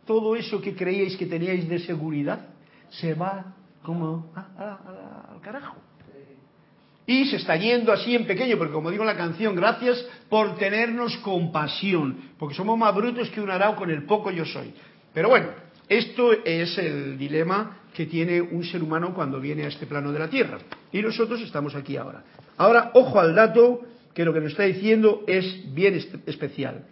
todo 0.05 0.35
eso 0.35 0.61
que 0.61 0.75
creíais 0.75 1.15
que 1.15 1.25
teníais 1.25 1.67
de 1.69 1.79
seguridad 1.79 2.47
se 2.89 3.13
va 3.13 3.55
como 3.83 4.31
al 4.35 5.41
carajo. 5.41 5.77
Y 7.05 7.25
se 7.25 7.37
está 7.37 7.55
yendo 7.55 7.91
así 7.91 8.15
en 8.15 8.25
pequeño, 8.25 8.57
porque 8.57 8.73
como 8.73 8.91
digo 8.91 9.03
en 9.03 9.07
la 9.07 9.17
canción, 9.17 9.55
gracias 9.55 10.05
por 10.29 10.55
tenernos 10.57 11.17
compasión, 11.17 12.31
porque 12.37 12.55
somos 12.55 12.77
más 12.77 12.93
brutos 12.93 13.29
que 13.29 13.41
un 13.41 13.49
arao 13.49 13.75
con 13.75 13.89
el 13.89 14.03
poco 14.05 14.31
yo 14.31 14.45
soy. 14.45 14.73
Pero 15.13 15.29
bueno, 15.29 15.47
esto 15.89 16.31
es 16.45 16.77
el 16.77 17.17
dilema 17.17 17.79
que 17.93 18.05
tiene 18.05 18.41
un 18.41 18.63
ser 18.63 18.81
humano 18.83 19.13
cuando 19.13 19.39
viene 19.39 19.63
a 19.63 19.67
este 19.67 19.85
plano 19.85 20.11
de 20.11 20.19
la 20.19 20.29
Tierra. 20.29 20.59
Y 20.91 21.01
nosotros 21.01 21.41
estamos 21.41 21.75
aquí 21.75 21.97
ahora. 21.97 22.23
Ahora, 22.57 22.91
ojo 22.93 23.19
al 23.19 23.35
dato, 23.35 23.81
que 24.13 24.23
lo 24.23 24.33
que 24.33 24.39
nos 24.39 24.51
está 24.51 24.63
diciendo 24.63 25.23
es 25.27 25.73
bien 25.73 25.95
especial. 26.25 26.85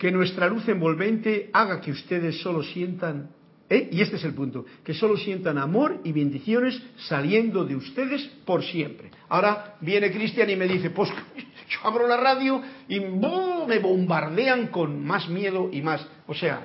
Que 0.00 0.10
nuestra 0.10 0.48
luz 0.48 0.66
envolvente 0.66 1.50
haga 1.52 1.80
que 1.80 1.92
ustedes 1.92 2.40
solo 2.40 2.64
sientan 2.64 3.28
¿Eh? 3.72 3.88
Y 3.92 4.00
este 4.00 4.16
es 4.16 4.24
el 4.24 4.34
punto, 4.34 4.66
que 4.82 4.92
solo 4.92 5.16
sientan 5.16 5.56
amor 5.56 6.00
y 6.02 6.10
bendiciones 6.10 6.82
saliendo 7.08 7.64
de 7.64 7.76
ustedes 7.76 8.20
por 8.44 8.64
siempre. 8.64 9.12
Ahora 9.28 9.76
viene 9.80 10.10
Cristian 10.10 10.50
y 10.50 10.56
me 10.56 10.66
dice, 10.66 10.90
pues 10.90 11.08
yo 11.70 11.78
abro 11.84 12.08
la 12.08 12.16
radio 12.16 12.60
y 12.88 12.98
me 12.98 13.78
bombardean 13.78 14.66
con 14.66 15.04
más 15.04 15.28
miedo 15.28 15.70
y 15.72 15.82
más. 15.82 16.04
O 16.26 16.34
sea, 16.34 16.64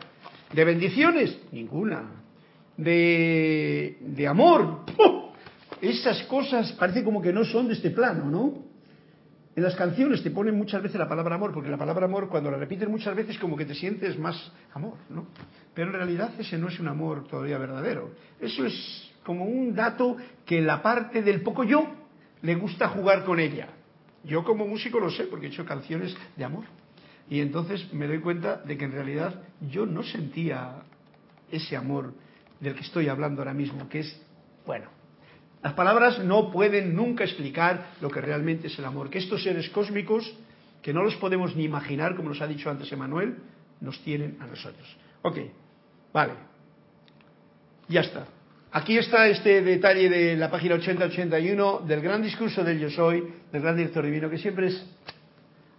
de 0.52 0.66
bendiciones, 0.66 1.38
ninguna. 1.52 2.24
De, 2.76 3.98
de 4.02 4.28
amor, 4.28 4.80
esas 5.82 6.24
cosas 6.24 6.72
parece 6.74 7.04
como 7.04 7.22
que 7.22 7.32
no 7.32 7.46
son 7.46 7.68
de 7.68 7.76
este 7.76 7.92
plano, 7.92 8.26
¿no? 8.26 8.66
En 9.56 9.64
las 9.64 9.76
canciones 9.76 10.22
te 10.22 10.32
ponen 10.32 10.56
muchas 10.56 10.84
veces 10.84 11.00
la 11.00 11.08
palabra 11.08 11.36
amor, 11.36 11.54
porque 11.54 11.70
la 11.70 11.78
palabra 11.78 12.06
amor 12.06 12.28
cuando 12.28 12.52
la 12.52 12.58
repiten 12.58 12.92
muchas 12.92 13.16
veces 13.16 13.38
como 13.40 13.56
que 13.56 13.66
te 13.66 13.74
sientes 13.74 14.20
más 14.20 14.52
amor, 14.74 14.98
¿no? 15.10 15.28
Pero 15.74 15.88
en 15.88 15.94
realidad 15.94 16.34
ese 16.38 16.58
no 16.58 16.68
es 16.68 16.78
un 16.80 16.90
amor 16.90 17.26
todavía 17.28 17.58
verdadero. 17.58 18.12
Eso 18.42 18.66
es 18.66 19.14
como 19.24 19.46
un 19.46 19.74
dato 19.74 20.18
que 20.46 20.62
la 20.62 20.82
parte 20.82 21.22
del 21.22 21.42
poco 21.42 21.64
yo 21.64 21.88
le 22.42 22.56
gusta 22.56 22.90
jugar 22.90 23.24
con 23.24 23.40
ella. 23.40 23.70
Yo 24.26 24.44
como 24.44 24.68
músico 24.68 25.00
lo 25.00 25.10
sé 25.10 25.24
porque 25.24 25.48
he 25.48 25.50
hecho 25.50 25.66
canciones 25.66 26.16
de 26.36 26.44
amor. 26.44 26.66
Y 27.30 27.40
entonces 27.40 27.92
me 27.94 28.08
doy 28.08 28.20
cuenta 28.20 28.58
de 28.58 28.78
que 28.78 28.86
en 28.86 28.92
realidad 28.92 29.42
yo 29.62 29.86
no 29.86 30.04
sentía 30.04 30.84
ese 31.50 31.78
amor 31.78 32.14
del 32.60 32.76
que 32.76 32.82
estoy 32.82 33.08
hablando 33.08 33.42
ahora 33.42 33.54
mismo, 33.54 33.88
que 33.88 34.00
es, 34.00 34.22
bueno, 34.66 34.90
las 35.66 35.74
palabras 35.74 36.20
no 36.20 36.52
pueden 36.52 36.96
nunca 36.96 37.24
explicar 37.24 37.88
lo 38.00 38.12
que 38.12 38.22
realmente 38.22 38.68
es 38.68 38.78
el 38.78 38.86
amor. 38.86 39.10
Que 39.10 39.18
estos 39.18 39.42
seres 39.42 39.68
cósmicos, 39.72 40.32
que 40.84 40.94
no 40.94 41.02
los 41.02 41.16
podemos 41.16 41.56
ni 41.56 41.64
imaginar, 41.64 42.16
como 42.16 42.30
nos 42.30 42.40
ha 42.40 42.46
dicho 42.46 42.70
antes 42.70 42.92
Emanuel, 42.92 43.38
nos 43.82 44.00
tienen 44.04 44.38
a 44.42 44.46
nosotros. 44.46 44.96
Ok, 45.24 45.40
vale. 46.14 46.34
Ya 47.88 48.02
está. 48.02 48.28
Aquí 48.74 48.96
está 48.96 49.28
este 49.28 49.64
detalle 49.64 50.08
de 50.08 50.36
la 50.38 50.52
página 50.52 50.76
80-81 50.76 51.82
del 51.86 52.02
gran 52.02 52.22
discurso 52.22 52.64
del 52.64 52.78
Yo 52.78 52.92
Soy, 52.92 53.24
del 53.52 53.64
gran 53.64 53.76
director 53.76 54.06
divino, 54.06 54.30
que 54.30 54.38
siempre 54.38 54.68
es 54.68 54.86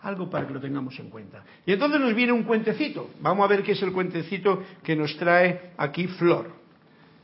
algo 0.03 0.29
para 0.29 0.49
que 0.49 0.55
lo 0.55 0.61
tengamos 0.61 0.99
en 0.99 1.11
cuenta. 1.11 1.45
Y 1.65 1.73
entonces 1.73 2.01
nos 2.01 2.13
viene 2.13 2.33
un 2.33 2.43
cuentecito. 2.43 3.11
Vamos 3.21 3.45
a 3.45 3.49
ver 3.49 3.63
qué 3.63 3.71
es 3.71 3.83
el 3.83 3.93
cuentecito 3.93 4.65
que 4.83 4.97
nos 4.97 5.17
trae 5.17 5.75
aquí 5.77 6.09
Flor. 6.09 6.51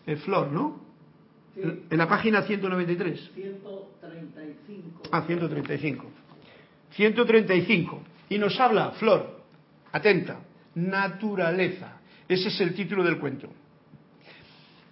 El 0.07 0.18
Flor, 0.18 0.53
¿no? 0.53 0.91
En 1.56 1.98
la 1.98 2.08
página 2.08 2.42
193. 2.42 3.30
135. 3.34 5.02
Ah, 5.10 5.24
135. 5.26 6.10
135. 6.90 8.02
Y 8.30 8.38
nos 8.38 8.58
habla, 8.58 8.92
Flor, 8.92 9.42
atenta, 9.92 10.40
naturaleza. 10.74 12.00
Ese 12.26 12.48
es 12.48 12.60
el 12.60 12.74
título 12.74 13.04
del 13.04 13.18
cuento. 13.18 13.48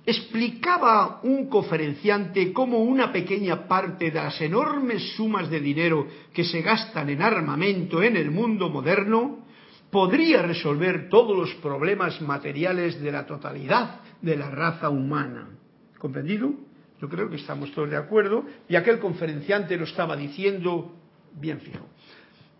Explicaba 0.04 1.20
un 1.22 1.48
conferenciante 1.48 2.52
cómo 2.52 2.78
una 2.78 3.12
pequeña 3.12 3.68
parte 3.68 4.10
de 4.10 4.20
las 4.20 4.40
enormes 4.40 5.14
sumas 5.14 5.48
de 5.50 5.60
dinero 5.60 6.06
que 6.32 6.44
se 6.44 6.62
gastan 6.62 7.10
en 7.10 7.22
armamento 7.22 8.02
en 8.02 8.16
el 8.16 8.30
mundo 8.30 8.70
moderno 8.70 9.44
podría 9.90 10.42
resolver 10.42 11.08
todos 11.08 11.36
los 11.36 11.54
problemas 11.56 12.20
materiales 12.22 13.00
de 13.00 13.12
la 13.12 13.26
totalidad 13.26 14.00
de 14.22 14.36
la 14.36 14.50
raza 14.50 14.88
humana. 14.88 15.59
¿Comprendido? 16.00 16.54
Yo 17.00 17.08
creo 17.08 17.28
que 17.28 17.36
estamos 17.36 17.70
todos 17.72 17.90
de 17.90 17.96
acuerdo 17.96 18.44
y 18.68 18.74
aquel 18.74 18.98
conferenciante 18.98 19.76
lo 19.76 19.84
estaba 19.84 20.16
diciendo 20.16 20.96
bien 21.38 21.60
fijo. 21.60 21.86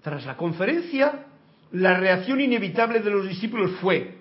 Tras 0.03 0.26
la 0.26 0.37
conferencia, 0.37 1.26
la 1.72 1.98
reacción 1.98 2.40
inevitable 2.40 3.00
de 3.00 3.11
los 3.11 3.26
discípulos 3.26 3.70
fue, 3.81 4.18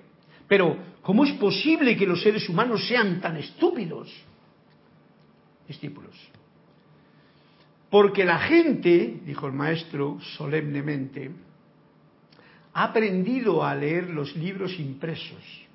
pero 0.47 0.77
¿cómo 1.01 1.25
es 1.25 1.33
posible 1.33 1.97
que 1.97 2.07
los 2.07 2.23
seres 2.23 2.47
humanos 2.47 2.87
sean 2.87 3.19
tan 3.19 3.35
estúpidos? 3.35 4.09
Discípulos. 5.67 6.15
Porque 7.89 8.23
la 8.23 8.39
gente, 8.39 9.19
dijo 9.25 9.47
el 9.47 9.53
maestro 9.53 10.17
solemnemente, 10.37 11.31
ha 12.73 12.85
aprendido 12.85 13.65
a 13.65 13.75
leer 13.75 14.09
los 14.09 14.33
libros 14.37 14.79
impresos 14.79 15.68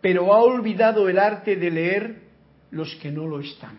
pero 0.00 0.32
ha 0.32 0.42
olvidado 0.42 1.08
el 1.08 1.18
arte 1.18 1.56
de 1.56 1.70
leer 1.70 2.22
los 2.70 2.94
que 2.96 3.10
no 3.10 3.26
lo 3.26 3.40
están. 3.40 3.78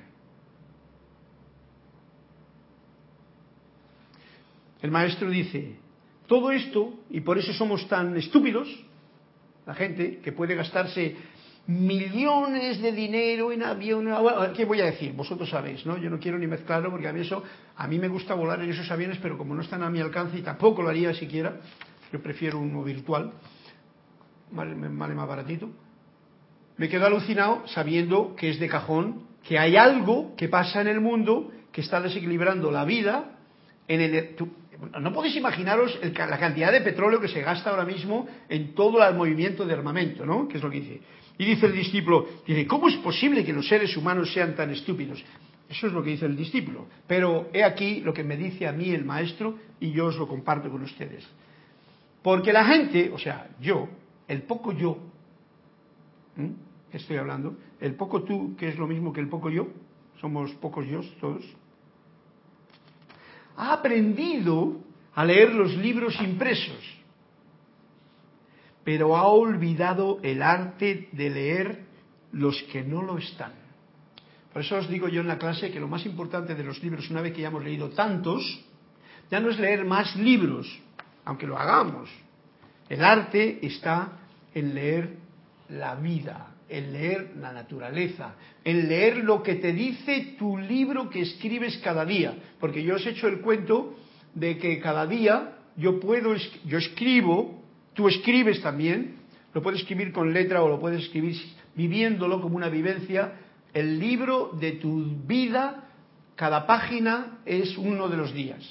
El 4.81 4.91
maestro 4.91 5.29
dice, 5.29 5.75
todo 6.27 6.51
esto, 6.51 6.99
y 7.09 7.21
por 7.21 7.37
eso 7.37 7.53
somos 7.53 7.87
tan 7.87 8.17
estúpidos, 8.17 8.67
la 9.65 9.75
gente 9.75 10.19
que 10.19 10.31
puede 10.31 10.55
gastarse 10.55 11.15
millones 11.67 12.81
de 12.81 12.91
dinero 12.91 13.51
en 13.51 13.61
avión, 13.61 14.07
¿qué 14.55 14.65
voy 14.65 14.81
a 14.81 14.85
decir? 14.85 15.13
Vosotros 15.13 15.49
sabéis, 15.49 15.85
¿no? 15.85 15.97
Yo 15.97 16.09
no 16.09 16.19
quiero 16.19 16.39
ni 16.39 16.47
mezclarlo 16.47 16.89
porque 16.89 17.07
a 17.07 17.13
mí 17.13 17.21
eso, 17.21 17.43
a 17.75 17.87
mí 17.87 17.99
me 17.99 18.07
gusta 18.07 18.33
volar 18.33 18.59
en 18.61 18.71
esos 18.71 18.89
aviones, 18.89 19.19
pero 19.21 19.37
como 19.37 19.53
no 19.53 19.61
están 19.61 19.83
a 19.83 19.89
mi 19.89 19.99
alcance 19.99 20.39
y 20.39 20.41
tampoco 20.41 20.81
lo 20.81 20.89
haría 20.89 21.13
siquiera, 21.13 21.59
yo 22.11 22.21
prefiero 22.21 22.59
uno 22.59 22.83
virtual, 22.83 23.33
vale 24.51 24.75
más 24.75 25.27
baratito, 25.27 25.69
me 26.81 26.89
quedo 26.89 27.05
alucinado 27.05 27.61
sabiendo 27.67 28.35
que 28.35 28.49
es 28.49 28.59
de 28.59 28.67
cajón, 28.67 29.27
que 29.47 29.59
hay 29.59 29.75
algo 29.75 30.35
que 30.35 30.49
pasa 30.49 30.81
en 30.81 30.87
el 30.87 30.99
mundo 30.99 31.51
que 31.71 31.81
está 31.81 32.01
desequilibrando 32.01 32.71
la 32.71 32.85
vida. 32.85 33.37
No 34.99 35.13
podéis 35.13 35.35
imaginaros 35.35 35.99
la 36.01 36.39
cantidad 36.39 36.71
de 36.71 36.81
petróleo 36.81 37.21
que 37.21 37.27
se 37.27 37.43
gasta 37.43 37.69
ahora 37.69 37.85
mismo 37.85 38.27
en 38.49 38.73
todo 38.73 39.07
el 39.07 39.13
movimiento 39.13 39.63
de 39.63 39.75
armamento, 39.75 40.25
¿no? 40.25 40.47
Que 40.47 40.57
es 40.57 40.63
lo 40.63 40.71
que 40.71 40.79
dice. 40.79 41.01
Y 41.37 41.45
dice 41.45 41.67
el 41.67 41.73
discípulo, 41.73 42.27
dice, 42.47 42.65
¿cómo 42.65 42.89
es 42.89 42.95
posible 42.95 43.45
que 43.45 43.53
los 43.53 43.67
seres 43.67 43.95
humanos 43.95 44.33
sean 44.33 44.55
tan 44.55 44.71
estúpidos? 44.71 45.23
Eso 45.69 45.85
es 45.85 45.93
lo 45.93 46.01
que 46.01 46.09
dice 46.09 46.25
el 46.25 46.35
discípulo. 46.35 46.87
Pero 47.05 47.51
he 47.53 47.63
aquí 47.63 48.01
lo 48.01 48.11
que 48.11 48.23
me 48.23 48.37
dice 48.37 48.67
a 48.67 48.71
mí 48.71 48.89
el 48.89 49.05
maestro 49.05 49.55
y 49.79 49.91
yo 49.91 50.07
os 50.07 50.17
lo 50.17 50.27
comparto 50.27 50.71
con 50.71 50.81
ustedes. 50.81 51.27
Porque 52.23 52.51
la 52.51 52.65
gente, 52.65 53.11
o 53.13 53.19
sea, 53.19 53.51
yo, 53.59 53.87
el 54.27 54.41
poco 54.41 54.71
yo, 54.71 54.97
estoy 56.97 57.17
hablando, 57.17 57.57
el 57.79 57.95
poco 57.95 58.23
tú, 58.23 58.55
que 58.55 58.69
es 58.69 58.77
lo 58.77 58.87
mismo 58.87 59.13
que 59.13 59.21
el 59.21 59.29
poco 59.29 59.49
yo, 59.49 59.67
somos 60.19 60.51
pocos 60.53 60.85
yo 60.87 61.01
todos, 61.19 61.43
ha 63.57 63.73
aprendido 63.73 64.77
a 65.13 65.25
leer 65.25 65.53
los 65.53 65.75
libros 65.75 66.19
impresos, 66.21 67.01
pero 68.83 69.15
ha 69.15 69.27
olvidado 69.27 70.19
el 70.23 70.41
arte 70.41 71.09
de 71.11 71.29
leer 71.29 71.85
los 72.31 72.61
que 72.63 72.83
no 72.83 73.01
lo 73.01 73.17
están. 73.17 73.53
Por 74.51 74.61
eso 74.61 74.77
os 74.77 74.89
digo 74.89 75.07
yo 75.07 75.21
en 75.21 75.27
la 75.27 75.37
clase 75.37 75.71
que 75.71 75.79
lo 75.79 75.87
más 75.87 76.05
importante 76.05 76.55
de 76.55 76.63
los 76.63 76.81
libros, 76.83 77.09
una 77.09 77.21
vez 77.21 77.33
que 77.33 77.41
ya 77.41 77.47
hemos 77.47 77.63
leído 77.63 77.89
tantos, 77.89 78.65
ya 79.29 79.39
no 79.39 79.49
es 79.49 79.59
leer 79.59 79.85
más 79.85 80.15
libros, 80.15 80.67
aunque 81.23 81.47
lo 81.47 81.57
hagamos. 81.57 82.09
El 82.89 83.03
arte 83.03 83.65
está 83.65 84.19
en 84.53 84.75
leer 84.75 85.17
la 85.69 85.95
vida, 85.95 86.50
en 86.71 86.93
leer 86.93 87.33
la 87.39 87.51
naturaleza, 87.51 88.35
en 88.63 88.87
leer 88.87 89.17
lo 89.17 89.43
que 89.43 89.55
te 89.55 89.73
dice 89.73 90.35
tu 90.39 90.57
libro 90.57 91.09
que 91.09 91.21
escribes 91.21 91.77
cada 91.83 92.05
día. 92.05 92.33
Porque 92.59 92.81
yo 92.81 92.95
os 92.95 93.05
he 93.05 93.09
hecho 93.09 93.27
el 93.27 93.41
cuento 93.41 93.95
de 94.33 94.57
que 94.57 94.79
cada 94.79 95.05
día 95.05 95.57
yo 95.75 95.99
puedo, 95.99 96.33
yo 96.65 96.77
escribo, 96.77 97.61
tú 97.93 98.07
escribes 98.07 98.61
también, 98.61 99.15
lo 99.53 99.61
puedes 99.61 99.81
escribir 99.81 100.13
con 100.13 100.33
letra 100.33 100.63
o 100.63 100.69
lo 100.69 100.79
puedes 100.79 101.03
escribir 101.03 101.35
viviéndolo 101.75 102.41
como 102.41 102.55
una 102.55 102.69
vivencia, 102.69 103.33
el 103.73 103.99
libro 103.99 104.51
de 104.59 104.73
tu 104.73 105.05
vida 105.25 105.87
cada 106.35 106.65
página 106.65 107.39
es 107.45 107.77
uno 107.77 108.07
de 108.07 108.17
los 108.17 108.33
días. 108.33 108.65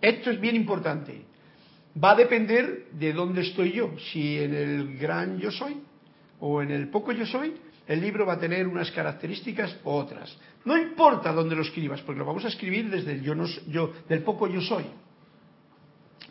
Esto 0.00 0.30
es 0.30 0.40
bien 0.40 0.56
importante. 0.56 1.22
Va 2.02 2.12
a 2.12 2.16
depender 2.16 2.88
de 2.92 3.12
dónde 3.12 3.42
estoy 3.42 3.72
yo. 3.72 3.94
Si 4.12 4.38
en 4.38 4.54
el 4.54 4.98
gran 4.98 5.38
yo 5.38 5.50
soy 5.50 5.76
o 6.40 6.62
en 6.62 6.70
el 6.70 6.88
poco 6.88 7.12
yo 7.12 7.26
soy, 7.26 7.54
el 7.86 8.00
libro 8.00 8.26
va 8.26 8.34
a 8.34 8.38
tener 8.38 8.66
unas 8.66 8.90
características 8.90 9.76
u 9.82 9.90
otras. 9.90 10.36
No 10.64 10.76
importa 10.76 11.32
dónde 11.32 11.56
lo 11.56 11.62
escribas, 11.62 12.02
porque 12.02 12.18
lo 12.18 12.26
vamos 12.26 12.44
a 12.44 12.48
escribir 12.48 12.90
desde 12.90 13.12
el 13.12 13.22
yo, 13.22 13.34
no, 13.34 13.46
yo 13.68 13.92
del 14.08 14.22
poco 14.22 14.46
yo 14.46 14.60
soy. 14.60 14.84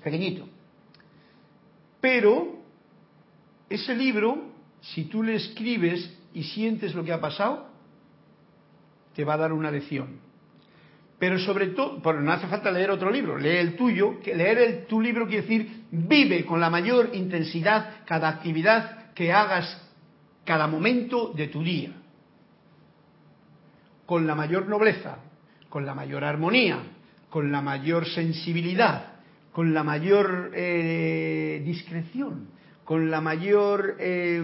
Pequeñito. 0.03 0.47
Pero 1.99 2.59
ese 3.69 3.95
libro, 3.95 4.51
si 4.81 5.05
tú 5.05 5.23
le 5.23 5.35
escribes 5.35 6.15
y 6.33 6.43
sientes 6.43 6.93
lo 6.93 7.03
que 7.03 7.11
ha 7.11 7.19
pasado, 7.19 7.67
te 9.15 9.25
va 9.25 9.33
a 9.33 9.37
dar 9.37 9.51
una 9.51 9.71
lección. 9.71 10.19
Pero 11.17 11.39
sobre 11.39 11.69
todo, 11.69 11.97
bueno, 11.97 12.21
no 12.21 12.31
hace 12.31 12.45
falta 12.45 12.69
leer 12.69 12.91
otro 12.91 13.09
libro, 13.09 13.37
lee 13.37 13.57
el 13.57 13.75
tuyo, 13.75 14.19
que 14.19 14.35
leer 14.35 14.59
el, 14.59 14.85
tu 14.85 15.01
libro 15.01 15.25
quiere 15.25 15.41
decir 15.41 15.85
vive 15.89 16.45
con 16.45 16.59
la 16.59 16.69
mayor 16.69 17.09
intensidad 17.13 18.05
cada 18.05 18.29
actividad 18.29 19.13
que 19.13 19.33
hagas 19.33 19.86
cada 20.47 20.65
momento 20.65 21.33
de 21.35 21.49
tu 21.49 21.61
día, 21.61 21.91
con 24.05 24.25
la 24.25 24.33
mayor 24.33 24.69
nobleza, 24.69 25.17
con 25.67 25.85
la 25.85 25.93
mayor 25.93 26.23
armonía, 26.23 26.79
con 27.29 27.51
la 27.51 27.61
mayor 27.61 28.07
sensibilidad, 28.07 29.15
con 29.51 29.73
la 29.73 29.83
mayor 29.83 30.51
eh, 30.53 31.61
discreción, 31.65 32.47
con 32.85 33.11
la 33.11 33.19
mayor, 33.19 33.97
eh, 33.99 34.37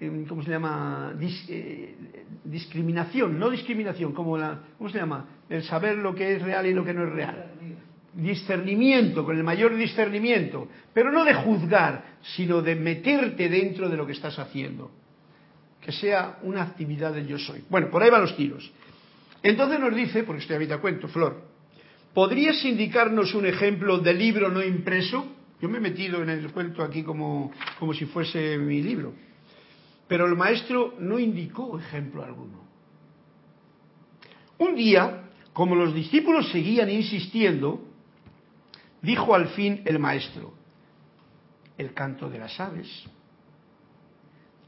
em, 0.00 0.26
¿cómo 0.26 0.42
se 0.42 0.50
llama? 0.50 1.14
Eh, 1.20 1.94
discriminación, 2.42 3.38
no 3.38 3.48
discriminación, 3.48 4.12
como 4.12 4.36
la, 4.36 4.58
¿cómo 4.76 4.90
se 4.90 4.98
llama? 4.98 5.24
El 5.48 5.62
saber 5.62 5.98
lo 5.98 6.16
que 6.16 6.34
es 6.34 6.42
real 6.42 6.66
y 6.66 6.74
lo 6.74 6.84
que 6.84 6.92
no 6.92 7.04
es 7.04 7.12
real. 7.12 7.52
Discernimiento, 8.16 9.24
con 9.24 9.36
el 9.36 9.44
mayor 9.44 9.76
discernimiento, 9.76 10.68
pero 10.94 11.12
no 11.12 11.24
de 11.24 11.34
juzgar, 11.34 12.16
sino 12.34 12.62
de 12.62 12.74
meterte 12.74 13.48
dentro 13.48 13.90
de 13.90 13.96
lo 13.96 14.06
que 14.06 14.12
estás 14.12 14.38
haciendo. 14.38 14.90
Que 15.82 15.92
sea 15.92 16.38
una 16.42 16.62
actividad 16.62 17.12
del 17.12 17.26
yo 17.26 17.38
soy. 17.38 17.62
Bueno, 17.68 17.90
por 17.90 18.02
ahí 18.02 18.08
van 18.08 18.22
los 18.22 18.36
tiros. 18.36 18.72
Entonces 19.42 19.78
nos 19.78 19.94
dice, 19.94 20.24
porque 20.24 20.40
estoy 20.40 20.54
ahorita 20.54 20.78
cuento, 20.78 21.08
Flor, 21.08 21.42
¿podrías 22.14 22.64
indicarnos 22.64 23.34
un 23.34 23.46
ejemplo 23.46 23.98
de 23.98 24.14
libro 24.14 24.50
no 24.50 24.64
impreso? 24.64 25.26
Yo 25.60 25.68
me 25.68 25.78
he 25.78 25.80
metido 25.80 26.22
en 26.22 26.30
el 26.30 26.50
cuento 26.52 26.82
aquí 26.82 27.02
como, 27.02 27.52
como 27.78 27.92
si 27.92 28.06
fuese 28.06 28.56
mi 28.56 28.82
libro. 28.82 29.12
Pero 30.08 30.26
el 30.26 30.36
maestro 30.36 30.94
no 30.98 31.18
indicó 31.18 31.78
ejemplo 31.78 32.24
alguno. 32.24 32.64
Un 34.58 34.74
día, 34.74 35.24
como 35.52 35.74
los 35.74 35.94
discípulos 35.94 36.50
seguían 36.50 36.88
insistiendo, 36.90 37.82
dijo 39.02 39.34
al 39.34 39.48
fin 39.48 39.82
el 39.84 39.98
maestro, 39.98 40.54
el 41.78 41.92
canto 41.92 42.28
de 42.28 42.38
las 42.38 42.58
aves, 42.58 42.88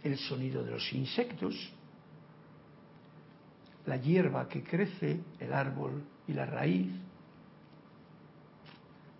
el 0.02 0.16
sonido 0.18 0.62
de 0.64 0.72
los 0.72 0.92
insectos, 0.92 1.54
la 3.86 3.96
hierba 3.96 4.48
que 4.48 4.62
crece, 4.62 5.20
el 5.40 5.52
árbol 5.52 6.04
y 6.26 6.34
la 6.34 6.46
raíz, 6.46 6.92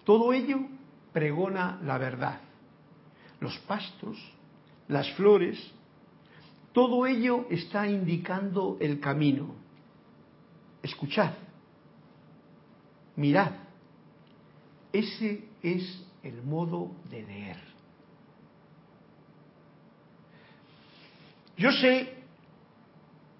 todo 0.05 0.33
ello 0.33 0.61
pregona 1.13 1.79
la 1.83 1.99
verdad. 1.99 2.41
Los 3.41 3.59
pastos, 3.61 4.17
las 4.89 5.11
flores, 5.13 5.59
todo 6.73 7.07
ello 7.07 7.47
está 7.51 7.87
indicando 7.87 8.79
el 8.81 9.01
camino. 9.01 9.55
Escuchad, 10.83 11.33
mirad, 13.17 13.53
ese 14.93 15.45
es 15.62 16.05
el 16.22 16.43
modo 16.43 16.93
de 17.11 17.22
leer. 17.22 17.57
Yo 21.57 21.72
sé, 21.72 22.14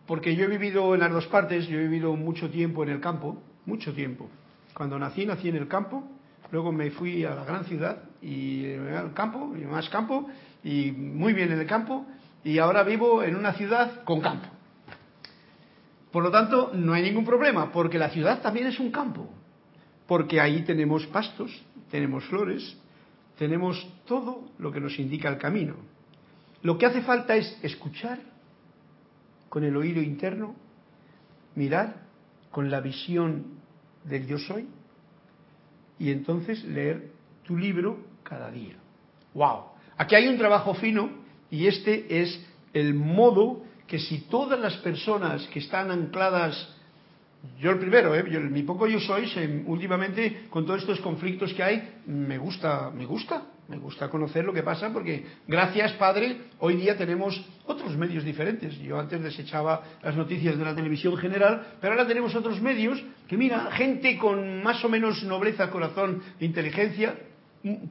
porque 0.07 0.35
yo 0.35 0.45
he 0.45 0.49
vivido 0.49 0.95
en 0.95 1.01
las 1.01 1.13
dos 1.13 1.27
partes, 1.27 1.69
yo 1.69 1.79
he 1.79 1.83
vivido 1.83 2.15
mucho 2.17 2.51
tiempo 2.51 2.83
en 2.83 2.91
el 2.91 3.01
campo, 3.01 3.41
mucho 3.67 3.95
tiempo. 3.95 4.29
Cuando 4.75 4.99
nací, 4.99 5.25
nací 5.25 5.49
en 5.49 5.57
el 5.57 5.69
campo 5.69 6.05
Luego 6.51 6.73
me 6.73 6.91
fui 6.91 7.25
a 7.25 7.35
la 7.35 7.45
gran 7.45 7.65
ciudad 7.65 8.05
y 8.23 8.65
eh, 8.65 8.97
al 8.97 9.13
campo, 9.13 9.55
y 9.57 9.65
más 9.65 9.89
campo, 9.91 10.29
y 10.65 10.93
muy 10.93 11.35
bien 11.35 11.53
en 11.53 11.61
el 11.61 11.67
campo, 11.67 12.07
y 12.43 12.59
ahora 12.59 12.83
vivo 12.85 13.23
en 13.23 13.37
una 13.37 13.53
ciudad 13.53 14.03
con 14.05 14.21
campo. 14.21 14.49
Por 16.11 16.23
lo 16.23 16.31
tanto, 16.31 16.71
no 16.73 16.95
hay 16.95 17.03
ningún 17.03 17.25
problema, 17.25 17.71
porque 17.71 17.99
la 17.99 18.09
ciudad 18.09 18.41
también 18.41 18.67
es 18.67 18.81
un 18.81 18.91
campo, 18.91 19.29
porque 20.09 20.41
ahí 20.41 20.63
tenemos 20.63 21.07
pastos, 21.07 21.53
tenemos 21.91 22.25
flores, 22.25 22.77
tenemos 23.39 23.87
todo 24.07 24.51
lo 24.59 24.73
que 24.73 24.81
nos 24.81 24.99
indica 24.99 25.29
el 25.29 25.37
camino. 25.37 25.75
Lo 26.63 26.79
que 26.79 26.87
hace 26.87 27.03
falta 27.03 27.37
es 27.37 27.57
escuchar 27.63 28.19
con 29.51 29.65
el 29.65 29.77
oído 29.77 30.01
interno, 30.01 30.57
mirar 31.55 32.07
con 32.51 32.71
la 32.71 32.81
visión 32.81 33.59
del 34.05 34.27
yo 34.27 34.39
soy 34.39 34.67
y 35.99 36.11
entonces 36.11 36.65
leer 36.65 37.13
tu 37.45 37.59
libro 37.59 37.99
cada 38.23 38.51
día. 38.51 38.77
¡Wow! 39.35 39.65
Aquí 39.99 40.15
hay 40.15 40.27
un 40.27 40.39
trabajo 40.39 40.73
fino 40.73 41.11
y 41.51 41.67
este 41.67 42.23
es 42.23 42.43
el 42.73 42.95
modo 42.95 43.63
que 43.87 43.99
si 43.99 44.23
todas 44.23 44.59
las 44.59 44.79
personas 44.79 45.47
que 45.49 45.59
están 45.59 45.91
ancladas, 45.91 46.78
yo 47.61 47.71
el 47.71 47.79
primero, 47.79 48.15
¿eh? 48.15 48.25
yo, 48.31 48.41
mi 48.41 48.63
poco 48.63 48.87
yo 48.87 49.01
soy, 49.01 49.31
últimamente 49.67 50.47
con 50.51 50.65
todos 50.65 50.81
estos 50.81 51.01
conflictos 51.01 51.53
que 51.55 51.63
hay, 51.63 51.97
me 52.07 52.39
gusta, 52.39 52.91
me 52.91 53.05
gusta, 53.05 53.43
me 53.69 53.79
gusta 53.79 54.09
conocer 54.09 54.45
lo 54.45 54.53
que 54.53 54.63
pasa 54.63 54.93
porque 54.93 55.27
gracias, 55.47 55.93
Padre, 55.95 56.37
hoy 56.59 56.77
día 56.77 56.97
tenemos 56.97 57.45
otros 57.67 57.97
medios 57.97 58.25
diferentes. 58.25 58.79
Yo 58.79 58.99
antes 58.99 59.23
desechaba 59.23 59.83
las 60.03 60.17
noticias 60.17 60.57
de 60.57 60.65
la 60.65 60.75
televisión 60.75 61.17
general, 61.17 61.75
pero 61.81 61.93
ahora 61.93 62.07
tenemos 62.07 62.35
otros 62.35 62.61
medios 62.61 63.03
que, 63.29 63.37
mira, 63.37 63.71
gente 63.73 64.17
con 64.19 64.63
más 64.63 64.85
o 64.85 64.89
menos 64.89 65.23
nobleza, 65.25 65.71
corazón, 65.71 66.23
inteligencia, 66.41 67.17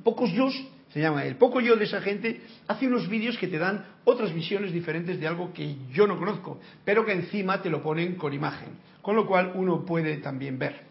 pocos 0.04 0.32
yo, 0.32 0.50
se 0.94 1.02
llama 1.02 1.26
el 1.26 1.36
poco 1.36 1.60
yo 1.60 1.76
de 1.76 1.86
esa 1.86 2.02
gente, 2.02 2.42
hace 2.68 2.88
unos 2.88 3.08
vídeos 3.10 3.38
que 3.38 3.48
te 3.48 3.58
dan 3.58 3.86
otras 4.06 4.34
visiones 4.34 4.72
diferentes 4.72 5.20
de 5.20 5.28
algo 5.28 5.54
que 5.54 5.76
yo 5.92 6.08
no 6.08 6.18
conozco, 6.18 6.60
pero 6.86 7.06
que 7.06 7.12
encima 7.12 7.62
te 7.62 7.70
lo 7.70 7.84
ponen 7.84 8.16
con 8.16 8.34
imagen, 8.34 8.70
con 9.02 9.16
lo 9.16 9.28
cual 9.28 9.52
uno 9.56 9.86
puede 9.86 10.18
también 10.18 10.58
ver. 10.58 10.88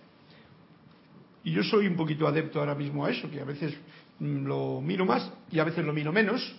Y 1.44 1.52
yo 1.52 1.62
soy 1.62 1.86
un 1.86 1.96
poquito 1.96 2.26
adepto 2.26 2.58
ahora 2.58 2.74
mismo 2.74 3.04
a 3.06 3.10
eso, 3.10 3.30
que 3.30 3.40
a 3.40 3.44
veces 3.44 3.74
lo 4.20 4.80
miro 4.80 5.06
más 5.06 5.30
y 5.50 5.58
a 5.58 5.64
veces 5.64 5.84
lo 5.84 5.92
miro 5.92 6.12
menos, 6.12 6.54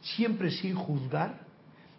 siempre 0.00 0.50
sin 0.50 0.74
juzgar, 0.74 1.40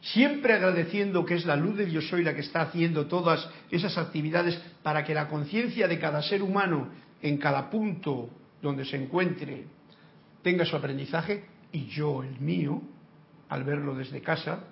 siempre 0.02 0.54
agradeciendo 0.54 1.26
que 1.26 1.36
es 1.36 1.46
la 1.46 1.56
luz 1.56 1.76
de 1.76 1.86
Dios 1.86 2.08
soy 2.08 2.24
la 2.24 2.34
que 2.34 2.42
está 2.42 2.62
haciendo 2.62 3.08
todas 3.08 3.48
esas 3.70 3.98
actividades 3.98 4.60
para 4.84 5.04
que 5.04 5.14
la 5.14 5.28
conciencia 5.28 5.88
de 5.88 6.00
cada 6.00 6.22
ser 6.22 6.42
humano 6.42 6.90
en 7.22 7.38
cada 7.38 7.70
punto 7.70 8.30
donde 8.62 8.86
se 8.86 8.98
encuentre 8.98 9.66
tenga 10.42 10.66
su 10.66 10.76
aprendizaje 10.76 11.46
y 11.72 11.88
yo 11.88 12.24
el 12.24 12.40
mío 12.40 12.82
al 13.50 13.64
verlo 13.64 13.96
desde 13.96 14.22
casa. 14.22 14.64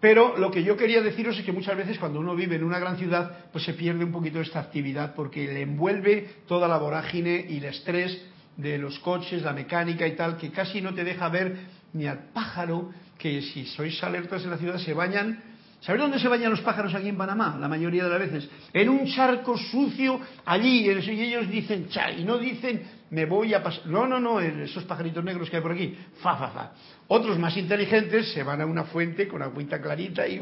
Pero 0.00 0.36
lo 0.36 0.50
que 0.50 0.62
yo 0.62 0.76
quería 0.76 1.00
deciros 1.00 1.38
es 1.38 1.44
que 1.44 1.52
muchas 1.52 1.76
veces 1.76 1.98
cuando 1.98 2.20
uno 2.20 2.34
vive 2.34 2.56
en 2.56 2.64
una 2.64 2.78
gran 2.78 2.98
ciudad, 2.98 3.46
pues 3.50 3.64
se 3.64 3.72
pierde 3.72 4.04
un 4.04 4.12
poquito 4.12 4.40
esta 4.40 4.60
actividad 4.60 5.14
porque 5.14 5.46
le 5.46 5.62
envuelve 5.62 6.28
toda 6.46 6.68
la 6.68 6.76
vorágine 6.76 7.46
y 7.48 7.56
el 7.58 7.64
estrés 7.64 8.22
de 8.56 8.78
los 8.78 8.98
coches, 8.98 9.42
la 9.42 9.52
mecánica 9.52 10.06
y 10.06 10.14
tal, 10.14 10.36
que 10.36 10.50
casi 10.50 10.80
no 10.80 10.94
te 10.94 11.04
deja 11.04 11.28
ver 11.28 11.56
ni 11.92 12.06
al 12.06 12.30
pájaro, 12.32 12.90
que 13.18 13.40
si 13.40 13.64
sois 13.64 14.02
alertas 14.04 14.44
en 14.44 14.50
la 14.50 14.58
ciudad 14.58 14.78
se 14.78 14.92
bañan 14.92 15.42
¿Sabéis 15.80 16.02
dónde 16.02 16.18
se 16.18 16.28
bañan 16.28 16.50
los 16.50 16.62
pájaros 16.62 16.94
aquí 16.94 17.08
en 17.08 17.16
Panamá? 17.16 17.56
La 17.60 17.68
mayoría 17.68 18.04
de 18.04 18.10
las 18.10 18.18
veces. 18.18 18.50
En 18.72 18.88
un 18.88 19.06
charco 19.06 19.56
sucio 19.56 20.20
allí. 20.44 20.86
Y 20.86 20.90
ellos 20.90 21.48
dicen, 21.48 21.88
cha, 21.88 22.10
y 22.10 22.24
no 22.24 22.38
dicen, 22.38 22.82
me 23.10 23.24
voy 23.24 23.54
a 23.54 23.62
pasar. 23.62 23.86
No, 23.86 24.06
no, 24.06 24.18
no, 24.18 24.40
esos 24.40 24.84
pajaritos 24.84 25.22
negros 25.22 25.48
que 25.50 25.56
hay 25.56 25.62
por 25.62 25.72
aquí. 25.72 25.96
Fa, 26.22 26.36
fa, 26.36 26.48
fa. 26.48 26.72
Otros 27.08 27.38
más 27.38 27.56
inteligentes 27.56 28.32
se 28.32 28.42
van 28.42 28.60
a 28.60 28.66
una 28.66 28.84
fuente 28.84 29.28
con 29.28 29.42
agüita 29.42 29.80
clarita 29.80 30.26
y 30.26 30.40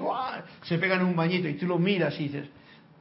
se 0.62 0.78
pegan 0.78 1.05
un 1.05 1.14
bañito. 1.14 1.49
Y 1.49 1.55
tú 1.55 1.66
lo 1.66 1.78
miras 1.78 2.18
y 2.20 2.24
dices, 2.24 2.49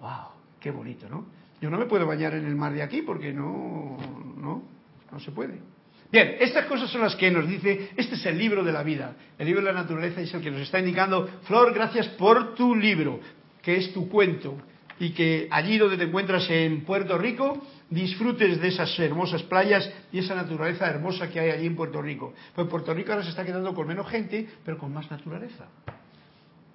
wow, 0.02 0.30
qué 0.60 0.72
bonito, 0.72 1.08
¿no? 1.08 1.26
Yo 1.62 1.70
no 1.70 1.78
me 1.78 1.86
puedo 1.86 2.06
bañar 2.06 2.34
en 2.34 2.46
el 2.46 2.56
mar 2.56 2.74
de 2.74 2.84
aquí 2.84 3.04
porque 3.04 3.32
no, 3.32 3.98
no, 4.38 4.64
no 5.10 5.20
se 5.20 5.32
puede. 5.32 5.73
Bien, 6.14 6.36
estas 6.40 6.68
cosas 6.68 6.92
son 6.92 7.02
las 7.02 7.16
que 7.16 7.32
nos 7.32 7.48
dice, 7.48 7.90
este 7.98 8.14
es 8.14 8.26
el 8.28 8.38
libro 8.38 8.64
de 8.64 8.72
la 8.72 8.84
vida, 8.84 9.16
el 9.40 9.48
libro 9.48 9.64
de 9.64 9.74
la 9.74 9.82
naturaleza 9.82 10.22
es 10.22 10.32
el 10.32 10.42
que 10.42 10.52
nos 10.52 10.62
está 10.62 10.78
indicando, 10.78 11.28
Flor, 11.46 11.74
gracias 11.74 12.08
por 12.10 12.54
tu 12.54 12.76
libro, 12.76 13.20
que 13.64 13.78
es 13.78 13.92
tu 13.94 14.08
cuento, 14.08 14.56
y 15.00 15.10
que 15.10 15.48
allí 15.50 15.80
donde 15.80 15.98
te 15.98 16.04
encuentras 16.04 16.48
en 16.52 16.86
Puerto 16.86 17.18
Rico, 17.18 17.66
disfrutes 17.90 18.62
de 18.62 18.68
esas 18.68 19.00
hermosas 19.00 19.42
playas 19.42 19.92
y 20.12 20.20
esa 20.20 20.36
naturaleza 20.36 20.88
hermosa 20.88 21.32
que 21.32 21.40
hay 21.40 21.50
allí 21.50 21.66
en 21.66 21.76
Puerto 21.76 22.00
Rico. 22.00 22.36
Pues 22.54 22.68
Puerto 22.68 22.94
Rico 22.94 23.12
ahora 23.12 23.24
se 23.24 23.32
está 23.32 23.44
quedando 23.44 23.74
con 23.74 23.88
menos 23.88 24.08
gente, 24.08 24.48
pero 24.64 24.78
con 24.78 24.94
más 24.94 25.10
naturaleza. 25.10 25.66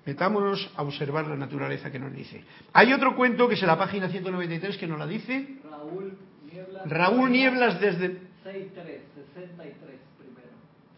Metámonos 0.05 0.69
a 0.75 0.83
observar 0.83 1.29
la 1.29 1.37
naturaleza 1.37 1.93
que 1.93 2.01
nos 2.01 2.13
dice. 2.13 2.43
Hay 2.73 2.93
otro 2.93 3.15
cuento 3.15 3.47
que 3.47 3.55
es 3.55 3.63
en 3.63 3.69
la 3.69 3.79
página 3.79 4.09
193 4.09 4.77
que 4.77 4.89
nos 4.89 4.99
la 4.99 5.07
dice. 5.07 5.59
Raúl 5.71 6.19
Nieblas. 6.53 6.91
Raúl 6.91 7.31
Nieblas 7.31 7.81
desde... 7.81 8.28
63, 8.53 9.03
63 9.35 10.01
primero. 10.19 10.49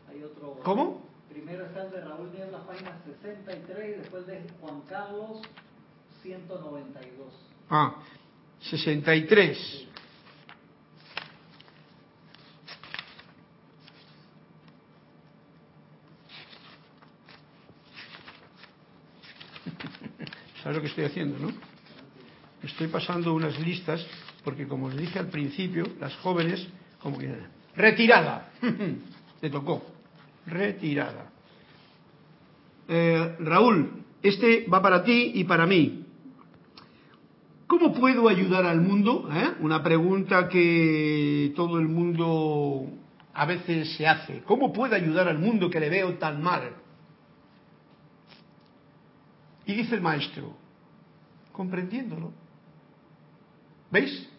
Hay 0.09 0.23
otro... 0.23 0.61
¿Cómo? 0.63 1.03
Primero 1.29 1.67
está 1.67 1.83
el 1.83 1.91
de 1.91 2.01
Raúl 2.01 2.31
Nieblas, 2.33 2.63
página 2.67 2.97
63, 3.05 3.99
después 3.99 4.25
de 4.27 4.41
Juan 4.61 4.83
Carlos, 4.89 5.43
192. 6.23 7.27
Ah, 7.71 7.97
63. 8.61 9.89
¿Sabes 20.63 20.77
lo 20.77 20.83
que 20.83 20.89
estoy 20.89 21.05
haciendo, 21.05 21.39
no? 21.39 21.53
Estoy 22.63 22.87
pasando 22.89 23.35
unas 23.35 23.59
listas 23.59 24.07
porque, 24.45 24.69
como 24.69 24.87
os 24.87 24.97
dije 24.97 25.19
al 25.19 25.29
principio, 25.29 25.85
las 25.99 26.15
jóvenes, 26.17 26.69
como 27.03 27.19
que... 27.19 27.35
Retirada. 27.77 28.51
Te 29.41 29.51
tocó. 29.51 29.83
Retirada. 30.47 31.31
Eh, 32.89 33.37
Raúl, 33.41 34.05
este 34.23 34.67
va 34.67 34.83
para 34.83 35.03
ti 35.03 35.33
y 35.35 35.45
para 35.45 35.67
mí. 35.67 36.05
¿Cómo 37.67 37.95
puedo 37.95 38.29
ayudar 38.29 38.67
al 38.67 38.81
mundo? 38.81 39.29
¿Eh? 39.33 39.55
Una 39.61 39.83
pregunta 39.83 40.49
que 40.49 41.53
todo 41.55 41.79
el 41.79 41.87
mundo 41.87 42.89
a 43.33 43.47
veces 43.47 43.97
se 43.97 44.07
hace. 44.07 44.43
¿Cómo 44.43 44.73
puedo 44.73 44.95
ayudar 44.95 45.29
al 45.29 45.39
mundo 45.39 45.71
que 45.71 45.79
le 45.79 45.89
veo 45.89 46.15
tan 46.15 46.43
mal? 46.43 46.75
Y 49.67 49.75
dice 49.75 49.95
el 49.95 50.01
maestro, 50.01 50.57
comprendiéndolo. 51.53 52.33
¿Veis? 53.93 54.30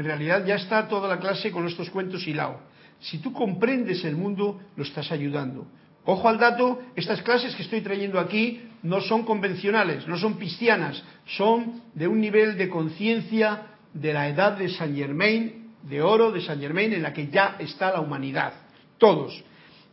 En 0.00 0.06
realidad 0.06 0.46
ya 0.46 0.54
está 0.54 0.88
toda 0.88 1.06
la 1.06 1.18
clase 1.18 1.50
con 1.50 1.66
estos 1.66 1.90
cuentos 1.90 2.26
hilados. 2.26 2.56
Si 3.00 3.18
tú 3.18 3.34
comprendes 3.34 4.02
el 4.02 4.16
mundo, 4.16 4.58
lo 4.74 4.82
estás 4.82 5.12
ayudando. 5.12 5.66
Ojo 6.06 6.26
al 6.26 6.38
dato, 6.38 6.80
estas 6.96 7.20
clases 7.20 7.54
que 7.54 7.64
estoy 7.64 7.82
trayendo 7.82 8.18
aquí 8.18 8.62
no 8.82 9.02
son 9.02 9.24
convencionales, 9.26 10.08
no 10.08 10.16
son 10.16 10.38
cristianas, 10.38 11.04
son 11.26 11.82
de 11.92 12.08
un 12.08 12.18
nivel 12.18 12.56
de 12.56 12.70
conciencia 12.70 13.66
de 13.92 14.14
la 14.14 14.26
edad 14.26 14.56
de 14.56 14.70
Saint 14.70 14.96
Germain, 14.96 15.74
de 15.82 16.00
oro 16.00 16.32
de 16.32 16.40
Saint 16.40 16.62
Germain, 16.62 16.94
en 16.94 17.02
la 17.02 17.12
que 17.12 17.28
ya 17.28 17.56
está 17.58 17.92
la 17.92 18.00
humanidad, 18.00 18.54
todos. 18.96 19.44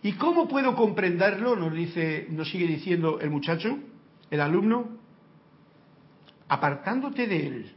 ¿Y 0.03 0.13
cómo 0.13 0.47
puedo 0.47 0.73
comprenderlo? 0.73 1.57
Nos 1.57 1.73
dice, 1.73 2.27
nos 2.29 2.49
sigue 2.49 2.65
diciendo 2.65 3.19
el 3.19 3.29
muchacho, 3.29 3.77
el 4.31 4.39
alumno, 4.39 4.87
apartándote 6.47 7.27
de 7.27 7.47
él. 7.47 7.76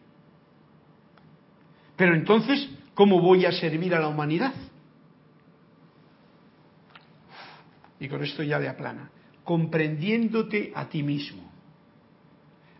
Pero 2.00 2.14
entonces, 2.14 2.66
¿cómo 2.94 3.20
voy 3.20 3.44
a 3.44 3.52
servir 3.52 3.94
a 3.94 4.00
la 4.00 4.08
humanidad? 4.08 4.54
Y 7.98 8.08
con 8.08 8.24
esto 8.24 8.42
ya 8.42 8.58
de 8.58 8.70
aplana. 8.70 9.10
Comprendiéndote 9.44 10.72
a 10.74 10.88
ti 10.88 11.02
mismo. 11.02 11.52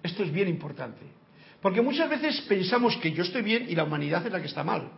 Esto 0.02 0.22
es 0.22 0.32
bien 0.32 0.48
importante. 0.48 1.02
Porque 1.60 1.82
muchas 1.82 2.08
veces 2.08 2.40
pensamos 2.48 2.96
que 2.96 3.12
yo 3.12 3.22
estoy 3.22 3.42
bien 3.42 3.66
y 3.68 3.74
la 3.74 3.84
humanidad 3.84 4.24
es 4.24 4.32
la 4.32 4.40
que 4.40 4.46
está 4.46 4.64
mal. 4.64 4.88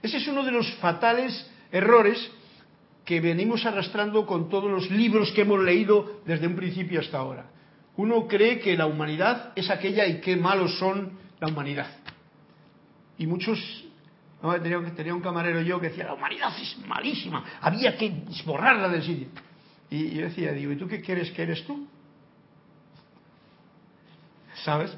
Ese 0.00 0.18
es 0.18 0.28
uno 0.28 0.44
de 0.44 0.52
los 0.52 0.72
fatales 0.74 1.50
errores 1.72 2.30
que 3.04 3.20
venimos 3.20 3.66
arrastrando 3.66 4.24
con 4.24 4.48
todos 4.50 4.70
los 4.70 4.88
libros 4.88 5.32
que 5.32 5.40
hemos 5.40 5.64
leído 5.64 6.20
desde 6.26 6.46
un 6.46 6.54
principio 6.54 7.00
hasta 7.00 7.18
ahora. 7.18 7.50
Uno 7.96 8.28
cree 8.28 8.60
que 8.60 8.76
la 8.76 8.86
humanidad 8.86 9.52
es 9.56 9.68
aquella 9.68 10.06
y 10.06 10.20
qué 10.20 10.36
malos 10.36 10.78
son 10.78 11.18
la 11.40 11.48
humanidad. 11.48 12.01
Y 13.18 13.26
muchos, 13.26 13.58
tenía, 14.94 15.14
un 15.14 15.20
camarero 15.20 15.60
yo 15.60 15.80
que 15.80 15.88
decía, 15.88 16.04
la 16.04 16.14
humanidad 16.14 16.52
es 16.60 16.76
malísima, 16.86 17.44
había 17.60 17.96
que 17.96 18.24
borrarla 18.44 18.88
del 18.88 19.02
sitio. 19.02 19.28
Y 19.90 20.10
yo 20.10 20.22
decía, 20.22 20.52
digo, 20.52 20.72
¿y 20.72 20.76
tú 20.76 20.88
qué 20.88 21.00
quieres 21.00 21.30
que 21.32 21.42
eres 21.42 21.64
tú? 21.66 21.86
¿Sabes? 24.64 24.96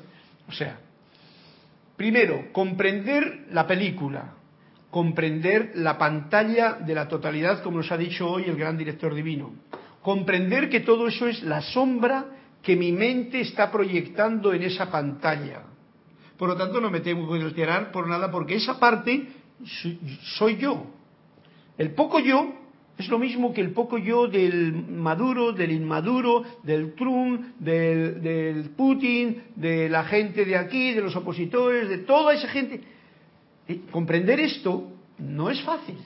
O 0.48 0.52
sea, 0.52 0.78
primero, 1.96 2.52
comprender 2.52 3.46
la 3.50 3.66
película, 3.66 4.34
comprender 4.90 5.72
la 5.74 5.98
pantalla 5.98 6.74
de 6.74 6.94
la 6.94 7.08
totalidad, 7.08 7.62
como 7.62 7.78
nos 7.78 7.90
ha 7.90 7.96
dicho 7.96 8.30
hoy 8.30 8.44
el 8.44 8.56
gran 8.56 8.78
director 8.78 9.14
divino. 9.14 9.52
Comprender 10.02 10.68
que 10.68 10.80
todo 10.80 11.08
eso 11.08 11.26
es 11.26 11.42
la 11.42 11.60
sombra 11.62 12.26
que 12.62 12.76
mi 12.76 12.92
mente 12.92 13.40
está 13.40 13.70
proyectando 13.70 14.54
en 14.54 14.62
esa 14.62 14.90
pantalla. 14.90 15.62
Por 16.39 16.49
lo 16.49 16.57
tanto, 16.57 16.80
no 16.80 16.91
me 16.91 17.01
tengo 17.01 17.32
que 17.32 17.41
alterar 17.41 17.93
por 17.93 18.09
nada, 18.09 18.30
porque 18.30 18.57
esa 18.57 18.78
parte 18.78 19.28
soy 20.39 20.57
yo. 20.57 20.87
El 21.78 21.93
poco 21.93 22.18
yo 22.20 22.55
es 22.97 23.09
lo 23.09 23.18
mismo 23.18 23.53
que 23.53 23.61
el 23.61 23.72
poco 23.72 23.99
yo 23.99 24.28
del 24.28 24.72
Maduro, 24.72 25.53
del 25.53 25.72
inmaduro, 25.72 26.45
del 26.62 26.95
Trump, 26.95 27.57
del, 27.59 28.70
Putin, 28.76 29.43
de 29.57 29.89
la 29.89 30.05
gente 30.05 30.45
de 30.45 30.57
aquí, 30.57 30.93
de 30.93 31.01
los 31.01 31.16
opositores, 31.16 31.89
de 31.89 31.99
toda 31.99 32.35
esa 32.35 32.49
gente. 32.49 32.80
comprender 33.91 34.39
esto 34.41 34.93
no 35.18 35.51
es 35.51 35.61
fácil. 35.62 35.99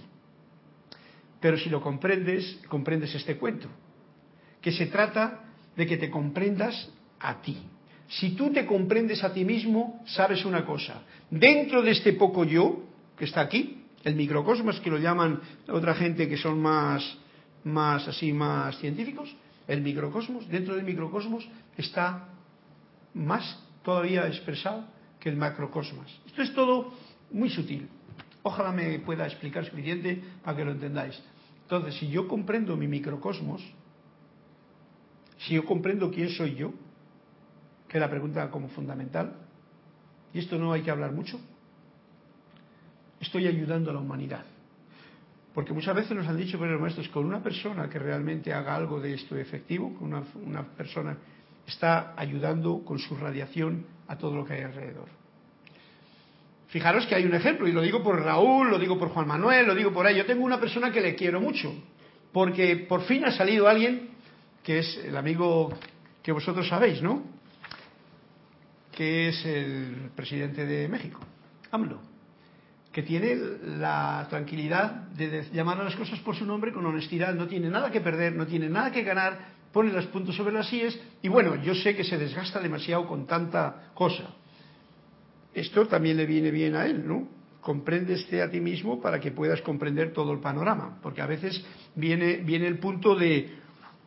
Pero 1.41 1.59
si 1.59 1.68
lo 1.68 1.81
comprendes, 1.81 2.59
comprendes 2.68 3.14
este 3.14 3.37
cuento. 3.37 3.68
Que 4.61 4.72
se 4.72 4.87
trata 4.87 5.45
de 5.76 5.87
que 5.87 5.99
te 5.99 6.11
comprendas 6.11 6.91
a 7.20 7.41
ti. 7.41 7.59
Si 8.09 8.30
tú 8.30 8.50
te 8.52 8.64
comprendes 8.64 9.22
a 9.22 9.32
ti 9.32 9.44
mismo, 9.44 10.02
sabes 10.06 10.44
una 10.44 10.64
cosa. 10.64 11.02
Dentro 11.30 11.82
de 11.82 11.90
este 11.90 12.14
poco 12.14 12.44
yo, 12.44 12.84
que 13.18 13.26
está 13.26 13.42
aquí, 13.42 13.84
el 14.04 14.14
microcosmos, 14.14 14.80
que 14.80 14.90
lo 14.90 14.98
llaman 14.98 15.40
otra 15.68 15.94
gente 15.94 16.28
que 16.28 16.36
son 16.36 16.61
más, 16.61 17.18
más 17.64 18.09
así, 18.09 18.32
más 18.32 18.78
científicos, 18.78 19.34
el 19.66 19.82
microcosmos, 19.82 20.48
dentro 20.48 20.74
del 20.74 20.84
microcosmos 20.84 21.46
está 21.76 22.28
más 23.12 23.62
todavía 23.82 24.26
expresado 24.26 24.84
que 25.20 25.28
el 25.28 25.36
macrocosmos. 25.36 26.20
Esto 26.26 26.42
es 26.42 26.54
todo 26.54 26.94
muy 27.30 27.50
sutil. 27.50 27.88
Ojalá 28.42 28.72
me 28.72 28.98
pueda 29.00 29.26
explicar 29.26 29.66
suficiente 29.66 30.22
para 30.42 30.56
que 30.56 30.64
lo 30.64 30.72
entendáis. 30.72 31.20
Entonces, 31.62 31.96
si 31.96 32.09
yo 32.09 32.26
comprendo 32.26 32.76
mi 32.76 32.88
microcosmos, 32.88 33.62
si 35.38 35.54
yo 35.54 35.66
comprendo 35.66 36.11
quién 36.11 36.30
soy 36.30 36.54
yo, 36.54 36.72
que 37.89 37.99
la 37.99 38.11
pregunta 38.11 38.51
como 38.51 38.68
fundamental, 38.68 39.34
y 40.32 40.39
esto 40.41 40.59
no 40.59 40.72
hay 40.72 40.82
que 40.82 40.91
hablar 40.91 41.12
mucho, 41.12 41.41
estoy 43.20 43.47
ayudando 43.47 43.91
a 43.91 43.95
la 43.95 44.01
humanidad. 44.01 44.45
Porque 45.55 45.72
muchas 45.72 45.95
veces 45.95 46.12
nos 46.12 46.28
han 46.28 46.36
dicho, 46.36 46.59
pero 46.59 46.78
maestros, 46.78 47.09
con 47.09 47.24
una 47.24 47.43
persona 47.43 47.89
que 47.89 47.99
realmente 47.99 48.53
haga 48.53 48.76
algo 48.76 49.01
de 49.01 49.14
esto 49.14 49.36
efectivo, 49.36 49.95
con 49.95 50.09
una, 50.09 50.22
una 50.45 50.62
persona 50.62 51.16
está 51.66 52.14
ayudando 52.16 52.84
con 52.84 52.99
su 52.99 53.16
radiación 53.16 53.84
a 54.07 54.16
todo 54.16 54.36
lo 54.36 54.45
que 54.45 54.55
hay 54.55 54.62
alrededor. 54.62 55.09
Fijaros 56.68 57.07
que 57.07 57.14
hay 57.14 57.24
un 57.24 57.34
ejemplo, 57.34 57.66
y 57.66 57.72
lo 57.72 57.80
digo 57.80 58.03
por 58.03 58.22
Raúl, 58.22 58.70
lo 58.70 58.78
digo 58.78 58.99
por 58.99 59.09
Juan 59.09 59.26
Manuel, 59.26 59.66
lo 59.66 59.74
digo 59.74 59.93
por 59.93 60.07
ahí. 60.07 60.16
Yo 60.16 60.26
tengo 60.26 60.45
una 60.45 60.61
persona 60.61 60.93
que 60.93 61.01
le 61.01 61.14
quiero 61.14 61.41
mucho, 61.41 61.74
porque 62.32 62.76
por 62.76 63.03
fin 63.03 63.24
ha 63.24 63.32
salido 63.32 63.66
alguien 63.66 64.11
que 64.62 64.80
es 64.80 64.99
el 64.99 65.16
amigo 65.16 65.72
que 66.22 66.30
vosotros 66.30 66.68
sabéis, 66.68 67.03
¿no? 67.03 67.38
Que 68.99 69.28
es 69.28 69.46
el 69.46 70.11
presidente 70.16 70.66
de 70.66 70.88
México, 70.88 71.20
AMLO, 71.70 72.01
que 72.90 73.05
tiene 73.05 73.36
la 73.78 74.26
tranquilidad 74.28 74.90
de 75.11 75.44
llamar 75.53 75.80
a 75.80 75.84
las 75.84 75.94
cosas 75.94 76.18
por 76.18 76.34
su 76.34 76.44
nombre 76.44 76.72
con 76.72 76.84
honestidad, 76.84 77.32
no 77.32 77.46
tiene 77.46 77.70
nada 77.70 77.92
que 77.92 78.01
perder, 78.01 78.34
no 78.34 78.44
tiene 78.44 78.68
nada 78.68 78.90
que 78.90 79.05
ganar, 79.05 79.38
pone 79.72 79.92
los 79.92 80.07
puntos 80.07 80.34
sobre 80.34 80.53
las 80.53 80.66
sillas 80.68 80.99
y 81.22 81.28
bueno, 81.28 81.55
yo 81.62 81.76
sé 81.76 81.94
que 81.94 82.03
se 82.03 82.18
desgasta 82.18 82.59
demasiado 82.59 83.07
con 83.07 83.24
tanta 83.24 83.92
cosa. 83.94 84.34
Esto 85.55 85.86
también 85.86 86.16
le 86.16 86.26
viene 86.26 86.51
bien 86.51 86.74
a 86.74 86.84
él, 86.86 87.07
¿no? 87.07 87.28
Compréndeste 87.61 88.42
a 88.42 88.51
ti 88.51 88.59
mismo 88.59 89.01
para 89.01 89.20
que 89.20 89.30
puedas 89.30 89.62
comprender 89.62 90.12
todo 90.12 90.32
el 90.32 90.40
panorama, 90.40 90.99
porque 91.05 91.22
a 91.22 91.26
veces 91.26 91.64
viene, 91.94 92.38
viene 92.38 92.66
el 92.66 92.80
punto 92.80 93.14
de 93.14 93.49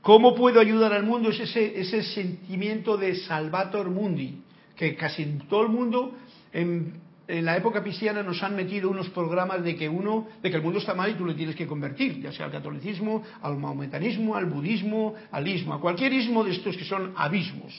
¿Cómo 0.01 0.35
puedo 0.35 0.59
ayudar 0.59 0.91
al 0.91 1.03
mundo? 1.03 1.29
Es 1.29 1.39
ese, 1.39 1.79
ese 1.79 2.03
sentimiento 2.03 2.97
de 2.97 3.15
salvator 3.15 3.89
mundi, 3.89 4.41
que 4.89 4.95
casi 4.95 5.25
todo 5.47 5.63
el 5.63 5.69
mundo, 5.69 6.15
en, 6.51 6.99
la 7.27 7.55
época 7.55 7.81
cristiana, 7.81 8.23
nos 8.23 8.41
han 8.43 8.55
metido 8.55 8.89
unos 8.89 9.09
programas 9.09 9.63
de 9.63 9.75
que 9.75 9.87
uno, 9.87 10.27
de 10.41 10.49
que 10.49 10.57
el 10.57 10.63
mundo 10.63 10.79
está 10.79 10.93
mal 10.93 11.11
y 11.11 11.13
tú 11.13 11.25
le 11.25 11.35
tienes 11.35 11.55
que 11.55 11.67
convertir, 11.67 12.19
ya 12.19 12.31
sea 12.31 12.47
al 12.47 12.51
catolicismo, 12.51 13.23
al 13.41 13.57
mahometanismo, 13.57 14.35
al 14.35 14.47
budismo, 14.47 15.13
al 15.31 15.47
ismo, 15.47 15.75
a 15.75 15.79
cualquier 15.79 16.11
ismo 16.11 16.43
de 16.43 16.51
estos 16.51 16.75
que 16.75 16.83
son 16.83 17.13
abismos. 17.15 17.73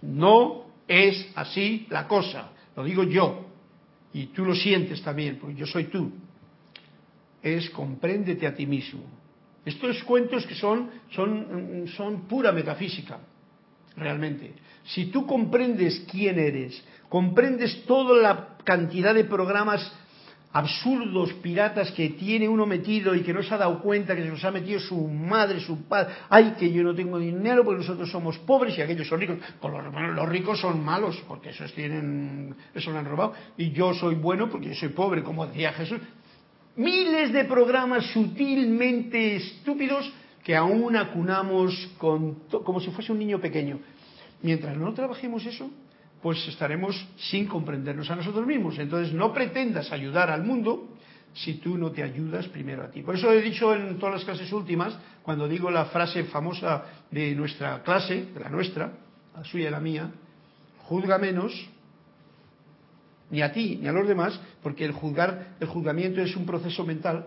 No 0.00 0.66
es 0.88 1.32
así 1.34 1.86
la 1.90 2.06
cosa, 2.06 2.52
lo 2.76 2.84
digo 2.84 3.02
yo, 3.02 3.44
y 4.14 4.26
tú 4.26 4.44
lo 4.44 4.54
sientes 4.54 5.02
también, 5.02 5.38
porque 5.40 5.56
yo 5.56 5.66
soy 5.66 5.84
tú. 5.84 6.12
Es 7.42 7.68
compréndete 7.70 8.46
a 8.46 8.54
ti 8.54 8.64
mismo 8.64 9.02
estos 9.66 10.04
cuentos 10.04 10.46
que 10.46 10.54
son, 10.54 10.88
son, 11.10 11.86
son 11.96 12.28
pura 12.28 12.52
metafísica. 12.52 13.18
realmente. 13.96 14.54
Si 14.86 15.06
tú 15.06 15.26
comprendes 15.26 16.04
quién 16.10 16.38
eres, 16.38 16.82
comprendes 17.08 17.84
toda 17.86 18.20
la 18.20 18.56
cantidad 18.64 19.14
de 19.14 19.24
programas 19.24 19.92
absurdos, 20.56 21.34
piratas 21.34 21.90
que 21.92 22.10
tiene 22.10 22.48
uno 22.48 22.64
metido 22.64 23.14
y 23.14 23.20
que 23.20 23.34
no 23.34 23.42
se 23.42 23.52
ha 23.52 23.58
dado 23.58 23.82
cuenta 23.82 24.16
que 24.16 24.22
se 24.22 24.30
los 24.30 24.42
ha 24.42 24.50
metido 24.50 24.80
su 24.80 24.96
madre, 25.06 25.60
su 25.60 25.82
padre. 25.84 26.14
Ay, 26.30 26.54
que 26.58 26.72
yo 26.72 26.82
no 26.82 26.94
tengo 26.94 27.18
dinero 27.18 27.62
porque 27.62 27.80
nosotros 27.80 28.10
somos 28.10 28.38
pobres 28.38 28.78
y 28.78 28.80
aquellos 28.80 29.06
son 29.06 29.20
ricos. 29.20 29.36
Pues 29.60 29.74
los, 30.14 30.28
ricos 30.28 30.58
son 30.58 30.82
malos 30.82 31.22
porque 31.28 31.50
esos 31.50 31.72
tienen, 31.74 32.54
eso 32.74 32.90
lo 32.90 32.98
han 32.98 33.04
robado. 33.04 33.34
Y 33.58 33.72
yo 33.72 33.92
soy 33.92 34.14
bueno 34.14 34.48
porque 34.48 34.68
yo 34.68 34.74
soy 34.74 34.88
pobre, 34.90 35.22
como 35.22 35.46
decía 35.46 35.72
Jesús. 35.74 36.00
Miles 36.76 37.34
de 37.34 37.44
programas 37.44 38.06
sutilmente 38.06 39.36
estúpidos 39.36 40.10
que 40.42 40.56
aún 40.56 40.96
acunamos 40.96 41.90
con 41.98 42.46
como 42.48 42.80
si 42.80 42.90
fuese 42.92 43.12
un 43.12 43.18
niño 43.18 43.40
pequeño. 43.40 43.78
Mientras 44.42 44.76
no 44.76 44.92
trabajemos 44.92 45.44
eso, 45.46 45.70
pues 46.22 46.46
estaremos 46.48 47.06
sin 47.16 47.46
comprendernos 47.46 48.10
a 48.10 48.16
nosotros 48.16 48.46
mismos. 48.46 48.78
Entonces 48.78 49.12
no 49.12 49.32
pretendas 49.32 49.92
ayudar 49.92 50.30
al 50.30 50.44
mundo 50.44 50.96
si 51.34 51.54
tú 51.54 51.76
no 51.76 51.90
te 51.90 52.02
ayudas 52.02 52.48
primero 52.48 52.82
a 52.82 52.90
ti. 52.90 53.02
Por 53.02 53.14
eso 53.14 53.30
he 53.30 53.42
dicho 53.42 53.74
en 53.74 53.98
todas 53.98 54.16
las 54.16 54.24
clases 54.24 54.52
últimas, 54.52 54.96
cuando 55.22 55.46
digo 55.46 55.70
la 55.70 55.86
frase 55.86 56.24
famosa 56.24 56.84
de 57.10 57.34
nuestra 57.34 57.82
clase, 57.82 58.26
de 58.32 58.40
la 58.40 58.48
nuestra, 58.48 58.92
la 59.36 59.44
suya 59.44 59.68
y 59.68 59.70
la 59.70 59.80
mía, 59.80 60.10
juzga 60.84 61.18
menos, 61.18 61.52
ni 63.30 63.42
a 63.42 63.52
ti 63.52 63.78
ni 63.80 63.88
a 63.88 63.92
los 63.92 64.08
demás, 64.08 64.40
porque 64.62 64.84
el 64.84 64.92
juzgar, 64.92 65.56
el 65.60 65.66
juzgamiento 65.66 66.22
es 66.22 66.34
un 66.36 66.46
proceso 66.46 66.84
mental 66.84 67.26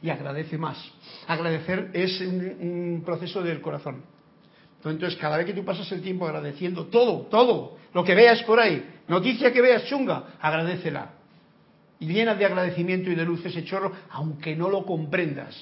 y 0.00 0.08
agradece 0.08 0.56
más. 0.56 0.78
Agradecer 1.26 1.90
es 1.92 2.20
un 2.20 3.02
proceso 3.04 3.42
del 3.42 3.60
corazón. 3.60 4.15
Entonces, 4.90 5.18
cada 5.18 5.36
vez 5.36 5.46
que 5.46 5.52
tú 5.52 5.64
pasas 5.64 5.90
el 5.92 6.02
tiempo 6.02 6.26
agradeciendo 6.26 6.86
todo, 6.86 7.22
todo, 7.22 7.78
lo 7.92 8.04
que 8.04 8.14
veas 8.14 8.42
por 8.42 8.60
ahí, 8.60 8.84
noticia 9.08 9.52
que 9.52 9.62
veas 9.62 9.84
chunga, 9.86 10.36
agradecela. 10.40 11.12
Y 11.98 12.06
llena 12.06 12.34
de 12.34 12.44
agradecimiento 12.44 13.10
y 13.10 13.14
de 13.14 13.24
luz 13.24 13.44
ese 13.44 13.64
chorro, 13.64 13.92
aunque 14.10 14.54
no 14.54 14.68
lo 14.68 14.84
comprendas. 14.84 15.56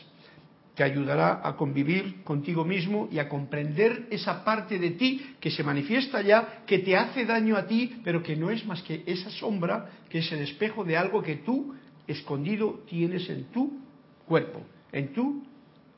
Te 0.74 0.82
ayudará 0.82 1.40
a 1.44 1.54
convivir 1.54 2.24
contigo 2.24 2.64
mismo 2.64 3.08
y 3.12 3.20
a 3.20 3.28
comprender 3.28 4.08
esa 4.10 4.44
parte 4.44 4.80
de 4.80 4.90
ti 4.90 5.36
que 5.38 5.52
se 5.52 5.62
manifiesta 5.62 6.20
ya, 6.20 6.64
que 6.66 6.80
te 6.80 6.96
hace 6.96 7.24
daño 7.24 7.56
a 7.56 7.66
ti, 7.68 8.00
pero 8.02 8.20
que 8.20 8.34
no 8.34 8.50
es 8.50 8.66
más 8.66 8.82
que 8.82 9.04
esa 9.06 9.30
sombra, 9.30 9.88
que 10.08 10.18
es 10.18 10.32
el 10.32 10.40
espejo 10.40 10.82
de 10.82 10.96
algo 10.96 11.22
que 11.22 11.36
tú, 11.36 11.74
escondido, 12.08 12.82
tienes 12.88 13.30
en 13.30 13.44
tu 13.44 13.78
cuerpo, 14.26 14.62
en 14.90 15.12
tu 15.12 15.44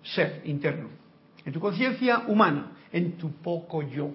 ser 0.02 0.42
interno, 0.44 0.90
en 1.46 1.52
tu 1.54 1.58
conciencia 1.58 2.24
humana 2.28 2.75
en 2.93 3.12
tu 3.12 3.30
poco 3.30 3.82
yo. 3.82 4.11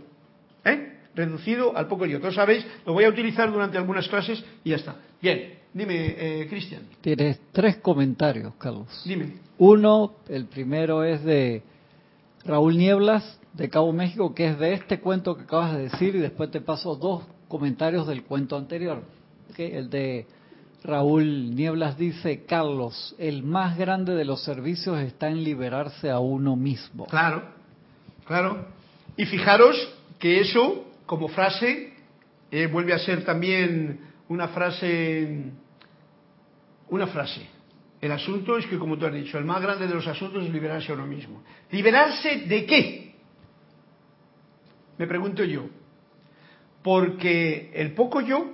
¿Eh? 0.63 0.99
Reducido 1.15 1.75
al 1.75 1.87
poco 1.87 2.05
yo. 2.05 2.19
Todos 2.19 2.35
sabéis, 2.35 2.65
lo 2.85 2.93
voy 2.93 3.03
a 3.03 3.09
utilizar 3.09 3.51
durante 3.51 3.77
algunas 3.77 4.07
clases 4.07 4.43
y 4.63 4.69
ya 4.69 4.77
está. 4.77 4.95
Bien, 5.21 5.53
dime, 5.73 6.15
eh, 6.17 6.47
Cristian. 6.49 6.83
Tienes 7.01 7.39
tres 7.51 7.77
comentarios, 7.77 8.53
Carlos. 8.55 8.87
Dime. 9.05 9.33
Uno, 9.57 10.13
el 10.29 10.45
primero 10.45 11.03
es 11.03 11.23
de 11.23 11.63
Raúl 12.45 12.77
Nieblas, 12.77 13.39
de 13.53 13.69
Cabo 13.69 13.91
México, 13.91 14.33
que 14.33 14.47
es 14.47 14.59
de 14.59 14.73
este 14.73 14.99
cuento 14.99 15.35
que 15.35 15.43
acabas 15.43 15.75
de 15.75 15.83
decir, 15.83 16.15
y 16.15 16.19
después 16.19 16.49
te 16.49 16.61
paso 16.61 16.95
dos 16.95 17.23
comentarios 17.47 18.07
del 18.07 18.23
cuento 18.23 18.57
anterior. 18.57 19.03
El 19.57 19.89
de 19.89 20.25
Raúl 20.83 21.53
Nieblas 21.53 21.97
dice, 21.97 22.45
Carlos, 22.45 23.15
el 23.19 23.43
más 23.43 23.77
grande 23.77 24.15
de 24.15 24.25
los 24.25 24.43
servicios 24.43 24.99
está 24.99 25.29
en 25.29 25.43
liberarse 25.43 26.09
a 26.09 26.19
uno 26.19 26.55
mismo. 26.55 27.05
Claro, 27.05 27.43
Claro. 28.31 28.65
Y 29.17 29.25
fijaros 29.25 29.75
que 30.17 30.39
eso, 30.39 30.89
como 31.05 31.27
frase, 31.27 31.91
eh, 32.49 32.65
vuelve 32.67 32.93
a 32.93 32.99
ser 32.99 33.25
también 33.25 33.99
una 34.29 34.47
frase, 34.47 35.51
una 36.87 37.07
frase. 37.07 37.45
El 37.99 38.09
asunto 38.13 38.57
es 38.57 38.65
que, 38.67 38.79
como 38.79 38.97
tú 38.97 39.05
has 39.05 39.13
dicho, 39.13 39.37
el 39.37 39.43
más 39.43 39.61
grande 39.61 39.85
de 39.85 39.93
los 39.93 40.07
asuntos 40.07 40.45
es 40.45 40.49
liberarse 40.49 40.93
a 40.93 40.95
uno 40.95 41.07
mismo. 41.07 41.43
¿Liberarse 41.71 42.43
de 42.47 42.65
qué? 42.65 43.15
Me 44.97 45.07
pregunto 45.07 45.43
yo. 45.43 45.65
Porque 46.81 47.69
el 47.73 47.93
poco 47.93 48.21
yo 48.21 48.49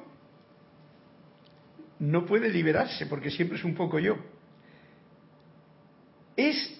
no 1.99 2.25
puede 2.25 2.49
liberarse, 2.49 3.05
porque 3.05 3.29
siempre 3.29 3.59
es 3.59 3.63
un 3.63 3.75
poco 3.75 3.99
yo. 3.99 4.15
Es 6.35 6.76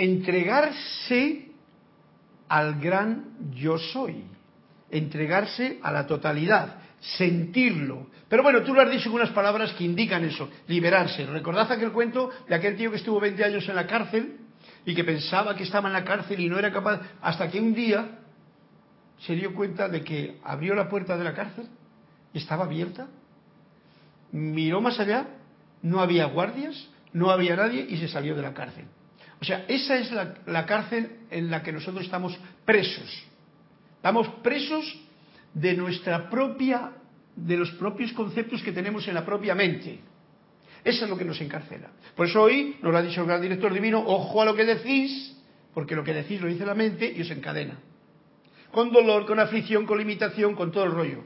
entregarse 0.00 1.50
al 2.48 2.80
gran 2.80 3.36
yo 3.52 3.76
soy, 3.76 4.24
entregarse 4.90 5.78
a 5.82 5.92
la 5.92 6.06
totalidad, 6.06 6.78
sentirlo. 7.00 8.08
Pero 8.26 8.42
bueno, 8.42 8.62
tú 8.62 8.72
lo 8.72 8.80
has 8.80 8.90
dicho 8.90 9.10
con 9.10 9.20
unas 9.20 9.34
palabras 9.34 9.74
que 9.74 9.84
indican 9.84 10.24
eso, 10.24 10.48
liberarse. 10.68 11.26
¿Recordad 11.26 11.70
aquel 11.70 11.92
cuento 11.92 12.30
de 12.48 12.54
aquel 12.54 12.76
tío 12.76 12.90
que 12.90 12.96
estuvo 12.96 13.20
20 13.20 13.44
años 13.44 13.68
en 13.68 13.76
la 13.76 13.86
cárcel 13.86 14.38
y 14.86 14.94
que 14.94 15.04
pensaba 15.04 15.54
que 15.54 15.64
estaba 15.64 15.88
en 15.88 15.92
la 15.92 16.04
cárcel 16.04 16.40
y 16.40 16.48
no 16.48 16.58
era 16.58 16.72
capaz, 16.72 17.02
hasta 17.20 17.50
que 17.50 17.60
un 17.60 17.74
día 17.74 18.20
se 19.18 19.34
dio 19.34 19.54
cuenta 19.54 19.86
de 19.86 20.02
que 20.02 20.38
abrió 20.42 20.74
la 20.74 20.88
puerta 20.88 21.18
de 21.18 21.24
la 21.24 21.34
cárcel 21.34 21.68
y 22.32 22.38
estaba 22.38 22.64
abierta, 22.64 23.08
miró 24.32 24.80
más 24.80 24.98
allá, 24.98 25.26
no 25.82 26.00
había 26.00 26.24
guardias, 26.24 26.88
no 27.12 27.30
había 27.30 27.54
nadie 27.54 27.86
y 27.86 27.98
se 27.98 28.08
salió 28.08 28.34
de 28.34 28.40
la 28.40 28.54
cárcel. 28.54 28.86
O 29.40 29.44
sea, 29.44 29.64
esa 29.68 29.96
es 29.96 30.12
la, 30.12 30.66
cárcel 30.66 31.20
en 31.30 31.50
la 31.50 31.62
que 31.62 31.72
nosotros 31.72 32.04
estamos 32.04 32.38
presos. 32.64 33.24
Estamos 33.96 34.28
presos 34.42 34.98
de 35.54 35.74
nuestra 35.74 36.28
propia, 36.28 36.92
de 37.34 37.56
los 37.56 37.70
propios 37.72 38.12
conceptos 38.12 38.62
que 38.62 38.72
tenemos 38.72 39.08
en 39.08 39.14
la 39.14 39.24
propia 39.24 39.54
mente. 39.54 40.00
Eso 40.84 41.04
es 41.04 41.10
lo 41.10 41.16
que 41.16 41.24
nos 41.24 41.40
encarcela. 41.40 41.90
Por 42.14 42.26
eso 42.26 42.42
hoy 42.42 42.76
nos 42.82 42.92
lo 42.92 42.98
ha 42.98 43.02
dicho 43.02 43.22
el 43.22 43.26
gran 43.26 43.40
director 43.40 43.72
divino, 43.72 44.02
ojo 44.06 44.42
a 44.42 44.44
lo 44.44 44.54
que 44.54 44.64
decís, 44.64 45.36
porque 45.72 45.96
lo 45.96 46.04
que 46.04 46.12
decís 46.12 46.40
lo 46.40 46.48
dice 46.48 46.66
la 46.66 46.74
mente 46.74 47.10
y 47.14 47.22
os 47.22 47.30
encadena. 47.30 47.78
Con 48.70 48.92
dolor, 48.92 49.26
con 49.26 49.40
aflicción, 49.40 49.86
con 49.86 49.98
limitación, 49.98 50.54
con 50.54 50.70
todo 50.70 50.84
el 50.84 50.92
rollo. 50.92 51.24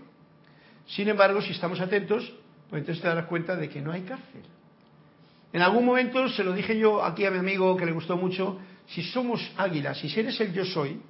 Sin 0.87 1.09
embargo, 1.09 1.43
si 1.43 1.53
estamos 1.53 1.81
atentos, 1.81 2.33
pues 2.71 2.81
entonces 2.81 3.03
te 3.03 3.09
darás 3.09 3.27
cuenta 3.27 3.57
de 3.57 3.69
que 3.69 3.81
no 3.81 3.93
hay 3.93 4.03
cárcel. 4.03 4.43
En 5.55 5.63
algún 5.63 5.85
momento 5.85 6.29
se 6.31 6.43
lo 6.43 6.53
dije 6.53 6.77
yo 6.77 7.05
aquí 7.05 7.25
a 7.25 7.31
mi 7.31 7.39
amigo 7.39 7.77
que 7.77 7.87
le 7.87 7.93
gustó 7.93 8.17
mucho, 8.17 8.59
si 8.89 9.05
somos 9.05 9.41
águilas, 9.57 9.97
si 10.01 10.09
eres 10.19 10.41
el 10.41 10.53
yo 10.53 10.65
soy, 10.65 11.01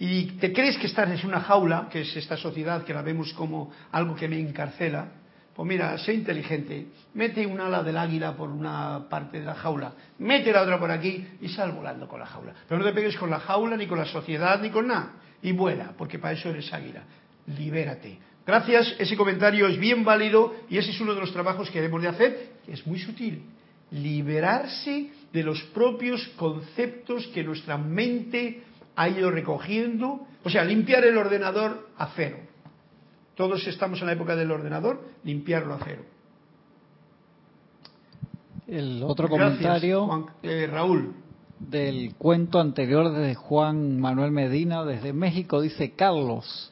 y 0.00 0.24
te 0.40 0.52
crees 0.52 0.76
que 0.76 0.88
estás 0.88 1.08
en 1.08 1.28
una 1.28 1.40
jaula, 1.40 1.88
que 1.92 2.00
es 2.00 2.16
esta 2.16 2.36
sociedad 2.36 2.82
que 2.82 2.92
la 2.92 3.02
vemos 3.02 3.32
como 3.34 3.70
algo 3.92 4.16
que 4.16 4.26
me 4.26 4.40
encarcela, 4.40 5.12
pues 5.54 5.68
mira, 5.68 5.96
sé 5.98 6.12
inteligente, 6.12 6.88
mete 7.14 7.46
un 7.46 7.60
ala 7.60 7.84
del 7.84 7.98
águila 7.98 8.36
por 8.36 8.50
una 8.50 9.08
parte 9.08 9.38
de 9.38 9.46
la 9.46 9.54
jaula, 9.54 9.92
mete 10.18 10.50
la 10.50 10.62
otra 10.62 10.80
por 10.80 10.90
aquí 10.90 11.24
y 11.40 11.48
sal 11.50 11.70
volando 11.70 12.08
con 12.08 12.18
la 12.18 12.26
jaula. 12.26 12.52
Pero 12.66 12.80
no 12.80 12.84
te 12.84 12.92
pegues 12.92 13.16
con 13.16 13.30
la 13.30 13.38
jaula, 13.38 13.76
ni 13.76 13.86
con 13.86 13.98
la 13.98 14.06
sociedad, 14.06 14.60
ni 14.60 14.70
con 14.70 14.88
nada. 14.88 15.12
Y 15.40 15.52
vuela, 15.52 15.94
porque 15.96 16.18
para 16.18 16.34
eso 16.34 16.48
eres 16.48 16.72
águila. 16.72 17.04
Libérate. 17.46 18.18
Gracias, 18.44 18.96
ese 18.98 19.16
comentario 19.16 19.68
es 19.68 19.78
bien 19.78 20.02
válido 20.02 20.56
y 20.68 20.78
ese 20.78 20.90
es 20.90 21.00
uno 21.00 21.14
de 21.14 21.20
los 21.20 21.32
trabajos 21.32 21.70
que 21.70 21.80
debemos 21.80 22.02
de 22.02 22.08
hacer, 22.08 22.50
es 22.70 22.86
muy 22.86 22.98
sutil. 22.98 23.42
Liberarse 23.90 25.10
de 25.32 25.42
los 25.42 25.60
propios 25.74 26.26
conceptos 26.36 27.26
que 27.28 27.42
nuestra 27.42 27.76
mente 27.76 28.62
ha 28.96 29.08
ido 29.08 29.30
recogiendo, 29.30 30.26
o 30.44 30.50
sea, 30.50 30.64
limpiar 30.64 31.04
el 31.04 31.16
ordenador 31.16 31.88
a 31.96 32.08
cero. 32.14 32.38
Todos 33.34 33.66
estamos 33.66 34.00
en 34.00 34.06
la 34.06 34.12
época 34.12 34.36
del 34.36 34.50
ordenador, 34.50 35.02
limpiarlo 35.24 35.74
a 35.74 35.78
cero. 35.84 36.02
El 38.66 39.02
otro 39.02 39.28
comentario, 39.28 40.28
eh, 40.42 40.68
Raúl. 40.70 41.14
Del 41.58 42.14
cuento 42.16 42.60
anterior 42.60 43.12
de 43.12 43.34
Juan 43.34 43.98
Manuel 43.98 44.30
Medina 44.30 44.84
desde 44.84 45.12
México, 45.12 45.60
dice 45.60 45.92
Carlos. 45.92 46.69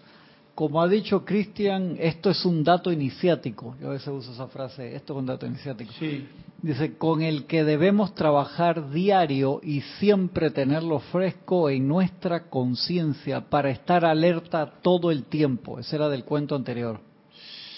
Como 0.59 0.83
ha 0.83 0.89
dicho 0.89 1.25
Cristian, 1.25 1.95
esto 2.01 2.31
es 2.31 2.45
un 2.45 2.65
dato 2.65 2.91
iniciático. 2.91 3.77
Yo 3.81 3.91
a 3.91 3.93
veces 3.93 4.09
uso 4.09 4.33
esa 4.33 4.49
frase, 4.49 4.97
esto 4.97 5.13
es 5.13 5.21
un 5.21 5.27
dato 5.27 5.47
iniciático. 5.47 5.93
Sí. 5.93 6.27
Dice, 6.61 6.99
con 6.99 7.23
el 7.23 7.47
que 7.47 7.63
debemos 7.63 8.13
trabajar 8.17 8.91
diario 8.91 9.61
y 9.63 9.83
siempre 10.01 10.51
tenerlo 10.51 10.99
fresco 10.99 11.71
en 11.71 11.87
nuestra 11.87 12.51
conciencia 12.51 13.43
para 13.43 13.71
estar 13.71 14.05
alerta 14.05 14.67
todo 14.83 15.13
el 15.13 15.27
tiempo. 15.27 15.79
Ese 15.79 15.95
era 15.95 16.09
del 16.09 16.25
cuento 16.25 16.57
anterior. 16.57 16.99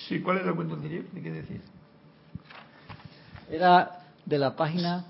Sí, 0.09 0.20
¿cuál 0.20 0.39
era 0.39 0.49
el 0.49 0.55
cuento 0.55 0.76
anterior? 0.76 1.05
¿De 1.12 1.20
qué 1.20 1.33
decir? 1.33 1.61
Era 3.51 4.07
de 4.24 4.39
la 4.39 4.57
página 4.57 5.05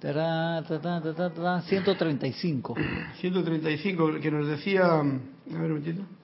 135. 0.00 2.74
135, 3.20 4.12
que 4.18 4.30
nos 4.30 4.48
decía... 4.48 4.94
A 4.94 5.02
ver, 5.60 5.72
un 5.72 6.21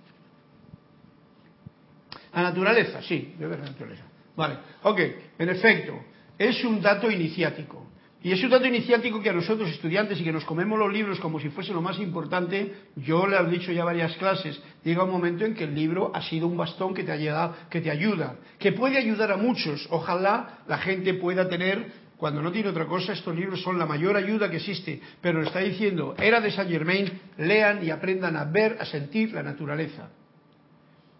la 2.35 2.43
naturaleza, 2.43 3.03
sí, 3.03 3.35
debe 3.39 3.57
la 3.57 3.65
naturaleza. 3.65 4.05
Vale, 4.37 4.57
ok, 4.83 5.01
en 5.39 5.49
efecto, 5.49 5.99
es 6.39 6.63
un 6.65 6.81
dato 6.81 7.11
iniciático. 7.11 7.89
Y 8.21 8.33
es 8.33 8.43
un 8.43 8.51
dato 8.51 8.67
iniciático 8.67 9.23
que 9.23 9.31
a 9.31 9.33
nosotros 9.33 9.69
estudiantes 9.71 10.21
y 10.21 10.25
que 10.25 10.33
nos 10.33 10.45
comemos 10.45 10.77
los 10.77 10.93
libros 10.93 11.21
como 11.21 11.39
si 11.39 11.51
fuese 11.51 11.73
lo 11.73 11.81
más 11.81 12.01
importante, 12.01 12.75
yo 12.97 13.29
le 13.29 13.37
he 13.37 13.47
dicho 13.47 13.71
ya 13.71 13.85
varias 13.85 14.17
clases, 14.17 14.61
llega 14.83 15.05
un 15.05 15.11
momento 15.11 15.45
en 15.45 15.55
que 15.55 15.65
el 15.65 15.75
libro 15.75 16.11
ha 16.13 16.21
sido 16.23 16.49
un 16.49 16.57
bastón 16.57 16.95
que 16.95 17.05
te, 17.05 17.13
ha 17.13 17.53
que 17.71 17.81
te 17.81 17.93
ayuda, 17.93 18.35
que 18.59 18.73
puede 18.73 18.99
ayudar 18.99 19.31
a 19.31 19.37
muchos. 19.37 19.87
Ojalá 19.91 20.63
la 20.67 20.79
gente 20.79 21.15
pueda 21.15 21.49
tener, 21.49 21.93
cuando 22.17 22.43
no 22.43 22.51
tiene 22.51 22.71
otra 22.71 22.87
cosa, 22.87 23.13
estos 23.13 23.37
libros 23.37 23.63
son 23.63 23.79
la 23.79 23.87
mayor 23.87 24.17
ayuda 24.17 24.51
que 24.51 24.57
existe. 24.57 25.01
Pero 25.21 25.41
está 25.43 25.61
diciendo, 25.61 26.17
era 26.19 26.41
de 26.41 26.51
Saint 26.51 26.73
Germain, 26.73 27.21
lean 27.37 27.85
y 27.85 27.91
aprendan 27.91 28.37
a 28.37 28.45
ver, 28.45 28.79
a 28.81 28.85
sentir 28.85 29.33
la 29.33 29.45
naturaleza. 29.45 30.11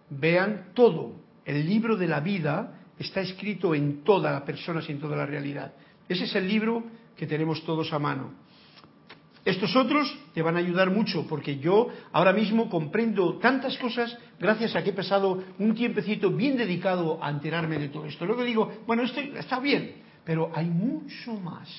Vean 0.09 0.71
todo. 0.73 1.13
El 1.45 1.67
libro 1.67 1.95
de 1.95 2.07
la 2.07 2.19
vida 2.19 2.79
está 2.97 3.21
escrito 3.21 3.73
en 3.73 4.03
todas 4.03 4.33
las 4.33 4.43
personas 4.43 4.87
y 4.89 4.91
en 4.91 4.99
toda 4.99 5.15
la 5.15 5.25
realidad. 5.25 5.73
Ese 6.07 6.25
es 6.25 6.35
el 6.35 6.47
libro 6.47 6.83
que 7.15 7.27
tenemos 7.27 7.63
todos 7.63 7.91
a 7.93 7.99
mano. 7.99 8.31
Estos 9.45 9.75
otros 9.75 10.15
te 10.33 10.41
van 10.41 10.57
a 10.57 10.59
ayudar 10.59 10.91
mucho 10.91 11.25
porque 11.27 11.57
yo 11.57 11.87
ahora 12.11 12.33
mismo 12.33 12.69
comprendo 12.69 13.37
tantas 13.37 13.77
cosas 13.77 14.17
gracias 14.39 14.75
a 14.75 14.83
que 14.83 14.89
he 14.89 14.93
pasado 14.93 15.41
un 15.57 15.73
tiempecito 15.73 16.29
bien 16.29 16.57
dedicado 16.57 17.23
a 17.23 17.29
enterarme 17.29 17.79
de 17.79 17.89
todo 17.89 18.05
esto. 18.05 18.25
Luego 18.25 18.43
digo, 18.43 18.71
bueno, 18.85 19.03
esto 19.03 19.21
está 19.21 19.59
bien, 19.59 19.95
pero 20.25 20.51
hay 20.53 20.67
mucho 20.67 21.33
más. 21.35 21.69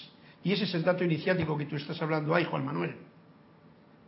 Y 0.43 0.53
ese 0.53 0.65
es 0.65 0.75
el 0.75 0.83
dato 0.83 1.05
iniciático 1.05 1.57
que 1.57 1.67
tú 1.67 1.77
estás 1.77 2.01
hablando 2.01 2.35
ahí, 2.35 2.45
Juan 2.45 2.65
Manuel. 2.65 2.97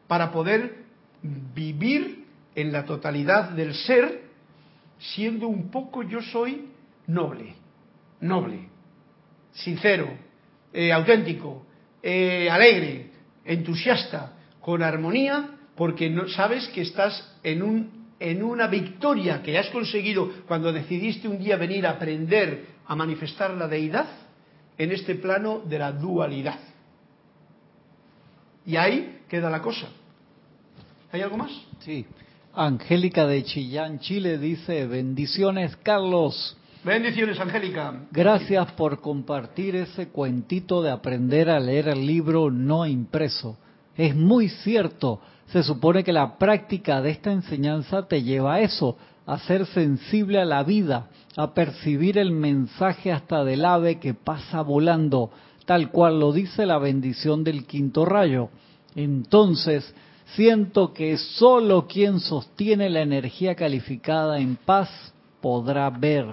Para 0.08 0.32
poder 0.32 0.84
vivir 1.22 2.21
en 2.55 2.72
la 2.72 2.84
totalidad 2.84 3.50
del 3.50 3.74
ser, 3.74 4.22
siendo 4.98 5.48
un 5.48 5.70
poco 5.70 6.03
yo 6.03 6.20
soy 6.22 6.68
noble, 7.07 7.55
noble 8.20 8.72
sincero, 9.53 10.09
eh, 10.72 10.92
auténtico, 10.92 11.66
eh, 12.03 12.48
alegre, 12.50 13.11
entusiasta, 13.44 14.32
con 14.61 14.82
armonía, 14.82 15.50
porque 15.76 16.09
no, 16.09 16.28
sabes 16.28 16.68
que 16.68 16.82
estás 16.82 17.36
en, 17.42 17.62
un, 17.62 18.09
en 18.18 18.42
una 18.42 18.66
victoria 18.68 19.42
que 19.42 19.59
has 19.59 19.68
conseguido 19.70 20.30
cuando 20.46 20.72
decidiste 20.72 21.28
un 21.28 21.38
día 21.38 21.57
venir 21.57 21.86
a 21.86 21.90
aprender 21.90 22.66
a 22.86 22.94
manifestar 22.94 23.50
la 23.53 23.68
deidad 23.68 24.07
en 24.78 24.92
este 24.92 25.14
plano 25.16 25.61
de 25.61 25.78
la 25.78 25.92
dualidad. 25.92 26.59
Y 28.64 28.76
ahí 28.76 29.22
queda 29.28 29.50
la 29.50 29.61
cosa. 29.61 29.88
¿Hay 31.11 31.20
algo 31.20 31.36
más? 31.36 31.50
Sí. 31.80 32.07
Angélica 32.55 33.26
de 33.26 33.44
Chillán, 33.44 33.98
Chile 34.00 34.36
dice, 34.36 34.86
bendiciones 34.86 35.74
Carlos. 35.76 36.55
Bendiciones, 36.84 37.40
Angélica. 37.40 37.94
Gracias 38.11 38.72
por 38.72 39.00
compartir 39.00 39.74
ese 39.74 40.09
cuentito 40.09 40.82
de 40.82 40.90
aprender 40.90 41.48
a 41.48 41.59
leer 41.59 41.88
el 41.88 42.07
libro 42.07 42.50
no 42.50 42.86
impreso. 42.86 43.57
Es 43.96 44.14
muy 44.14 44.50
cierto. 44.50 45.20
Se 45.46 45.62
supone 45.62 46.05
que 46.05 46.12
la 46.12 46.36
práctica 46.36 47.00
de 47.00 47.11
esta 47.11 47.32
enseñanza 47.32 48.07
te 48.07 48.22
lleva 48.22 48.55
a 48.55 48.61
eso, 48.61 48.98
a 49.24 49.38
ser 49.38 49.64
sensible 49.66 50.38
a 50.38 50.44
la 50.44 50.62
vida, 50.62 51.09
a 51.36 51.55
percibir 51.55 52.18
el 52.18 52.32
mensaje 52.32 53.12
hasta 53.12 53.44
del 53.44 53.64
ave 53.64 53.98
que 53.98 54.12
pasa 54.12 54.61
volando, 54.61 55.30
tal 55.64 55.90
cual 55.90 56.20
lo 56.20 56.32
dice 56.32 56.66
la 56.66 56.76
bendición 56.76 57.44
del 57.44 57.64
quinto 57.64 58.05
rayo. 58.05 58.50
Entonces, 58.94 59.94
siento 60.35 60.93
que 60.93 61.18
solo 61.18 61.87
quien 61.87 62.20
sostiene 62.20 62.91
la 62.91 63.03
energía 63.03 63.55
calificada 63.55 64.39
en 64.39 64.57
paz 64.57 64.89
podrá 65.41 65.91
ver 65.91 66.26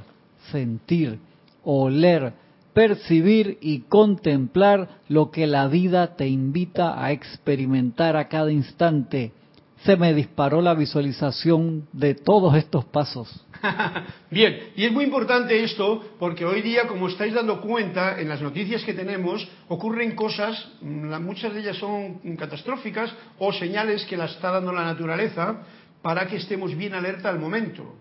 sentir, 0.52 1.20
oler, 1.64 2.34
percibir 2.74 3.58
y 3.62 3.82
contemplar 3.82 5.02
lo 5.08 5.32
que 5.32 5.48
la 5.48 5.68
vida 5.68 6.16
te 6.16 6.28
invita 6.28 7.04
a 7.04 7.12
experimentar 7.12 8.16
a 8.16 8.28
cada 8.28 8.52
instante. 8.52 9.34
Se 9.84 9.96
me 9.96 10.14
disparó 10.14 10.62
la 10.62 10.74
visualización 10.74 11.88
de 11.94 12.16
todos 12.16 12.56
estos 12.56 12.86
pasos. 12.86 13.46
Bien, 14.30 14.72
y 14.76 14.86
es 14.86 14.92
muy 14.92 15.06
importante 15.06 15.64
esto 15.64 16.04
porque 16.20 16.46
hoy 16.46 16.62
día, 16.62 16.88
como 16.88 17.08
estáis 17.08 17.34
dando 17.34 17.62
cuenta, 17.62 18.20
en 18.20 18.30
las 18.30 18.42
noticias 18.42 18.84
que 18.84 18.94
tenemos 18.94 19.48
ocurren 19.68 20.16
cosas, 20.16 20.70
muchas 20.82 21.54
de 21.54 21.62
ellas 21.62 21.78
son 21.78 22.20
catastróficas 22.38 23.14
o 23.38 23.54
señales 23.54 24.06
que 24.06 24.18
las 24.18 24.32
está 24.32 24.52
dando 24.52 24.74
la 24.74 24.84
naturaleza 24.84 25.62
para 26.02 26.28
que 26.28 26.38
estemos 26.38 26.76
bien 26.76 26.94
alerta 26.94 27.30
al 27.30 27.40
momento. 27.40 27.96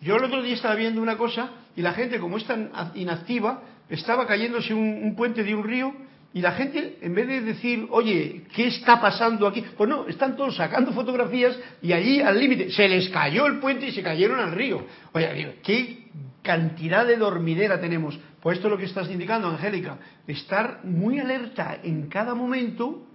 Yo 0.00 0.16
el 0.16 0.24
otro 0.24 0.42
día 0.42 0.54
estaba 0.54 0.74
viendo 0.74 1.00
una 1.00 1.16
cosa 1.16 1.50
y 1.76 1.82
la 1.82 1.92
gente, 1.92 2.18
como 2.18 2.36
es 2.36 2.44
tan 2.44 2.70
inactiva, 2.94 3.62
estaba 3.88 4.26
cayéndose 4.26 4.74
un, 4.74 5.14
puente 5.16 5.44
de 5.44 5.54
un 5.54 5.64
río 5.64 5.92
y 6.34 6.40
la 6.40 6.52
gente, 6.52 6.98
en 7.02 7.14
vez 7.14 7.28
de 7.28 7.42
decir, 7.42 7.86
oye, 7.90 8.44
¿qué 8.54 8.68
está 8.68 9.00
pasando 9.00 9.46
aquí? 9.46 9.62
Pues 9.76 9.88
no, 9.88 10.06
están 10.08 10.34
todos 10.34 10.56
sacando 10.56 10.92
fotografías 10.92 11.58
y 11.82 11.92
allí 11.92 12.20
al 12.20 12.38
límite 12.38 12.70
se 12.70 12.88
les 12.88 13.10
cayó 13.10 13.46
el 13.46 13.58
puente 13.58 13.86
y 13.86 13.92
se 13.92 14.02
cayeron 14.02 14.40
al 14.40 14.52
río. 14.52 14.86
Oye, 15.12 15.58
¿qué 15.62 16.06
cantidad 16.40 17.06
de 17.06 17.18
dormidera 17.18 17.78
tenemos? 17.80 18.18
Pues 18.40 18.56
esto 18.56 18.68
es 18.68 18.72
lo 18.72 18.78
que 18.78 18.86
estás 18.86 19.10
indicando, 19.10 19.48
Angélica. 19.48 19.98
Estar 20.26 20.80
muy 20.84 21.18
alerta 21.18 21.78
en 21.82 22.08
cada 22.08 22.34
momento 22.34 23.06